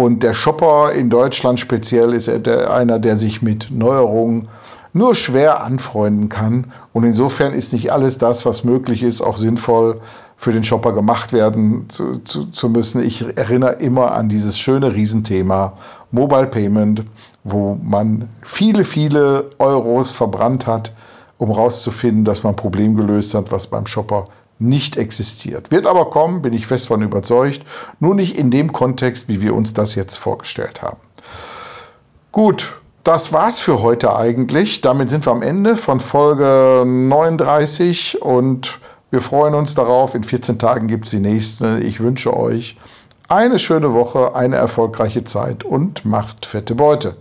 Und 0.01 0.22
der 0.22 0.32
Shopper 0.32 0.92
in 0.92 1.11
Deutschland 1.11 1.61
speziell 1.61 2.14
ist 2.14 2.26
einer, 2.26 2.98
der 2.98 3.18
sich 3.18 3.42
mit 3.42 3.70
Neuerungen 3.70 4.48
nur 4.94 5.14
schwer 5.14 5.62
anfreunden 5.62 6.30
kann. 6.30 6.72
Und 6.94 7.05
insofern 7.05 7.53
ist 7.53 7.74
nicht 7.74 7.92
alles 7.92 8.16
das, 8.16 8.46
was 8.46 8.64
möglich 8.64 9.03
ist, 9.03 9.20
auch 9.20 9.36
sinnvoll 9.36 10.01
für 10.38 10.53
den 10.53 10.64
Shopper 10.64 10.94
gemacht 10.94 11.34
werden 11.34 11.84
zu, 11.88 12.20
zu, 12.20 12.46
zu 12.46 12.70
müssen. 12.70 13.03
Ich 13.03 13.26
erinnere 13.36 13.72
immer 13.72 14.12
an 14.12 14.30
dieses 14.30 14.59
schöne 14.59 14.94
Riesenthema 14.94 15.74
Mobile 16.12 16.46
Payment, 16.46 17.05
wo 17.44 17.78
man 17.82 18.30
viele, 18.40 18.84
viele 18.84 19.51
Euros 19.59 20.12
verbrannt 20.12 20.66
hat, 20.66 20.92
um 21.36 21.51
rauszufinden, 21.51 22.24
dass 22.24 22.42
man 22.42 22.55
ein 22.55 22.57
Problem 22.57 22.96
gelöst 22.96 23.34
hat, 23.34 23.53
was 23.53 23.66
beim 23.66 23.84
Shopper 23.84 24.28
nicht 24.61 24.96
existiert. 24.96 25.70
Wird 25.70 25.86
aber 25.86 26.11
kommen, 26.11 26.42
bin 26.42 26.52
ich 26.52 26.66
fest 26.66 26.88
von 26.88 27.02
überzeugt, 27.02 27.62
nur 27.98 28.14
nicht 28.14 28.36
in 28.36 28.50
dem 28.50 28.72
Kontext, 28.72 29.28
wie 29.28 29.40
wir 29.40 29.54
uns 29.54 29.74
das 29.74 29.94
jetzt 29.94 30.16
vorgestellt 30.16 30.82
haben. 30.82 31.00
Gut, 32.32 32.80
Das 33.02 33.32
war's 33.32 33.58
für 33.58 33.80
heute 33.80 34.14
eigentlich. 34.14 34.82
Damit 34.82 35.08
sind 35.08 35.26
wir 35.26 35.32
am 35.32 35.40
Ende 35.40 35.76
von 35.76 36.00
Folge 36.00 36.84
39 36.84 38.20
und 38.20 38.78
wir 39.11 39.22
freuen 39.22 39.54
uns 39.54 39.74
darauf. 39.74 40.14
In 40.14 40.22
14 40.22 40.58
Tagen 40.58 40.86
gibt 40.86 41.06
es 41.06 41.12
die 41.12 41.20
nächste. 41.20 41.80
Ich 41.80 42.00
wünsche 42.00 42.36
euch 42.36 42.76
eine 43.26 43.58
schöne 43.58 43.94
Woche, 43.94 44.34
eine 44.34 44.56
erfolgreiche 44.56 45.24
Zeit 45.24 45.64
und 45.64 46.04
macht 46.04 46.44
fette 46.44 46.74
Beute. 46.74 47.16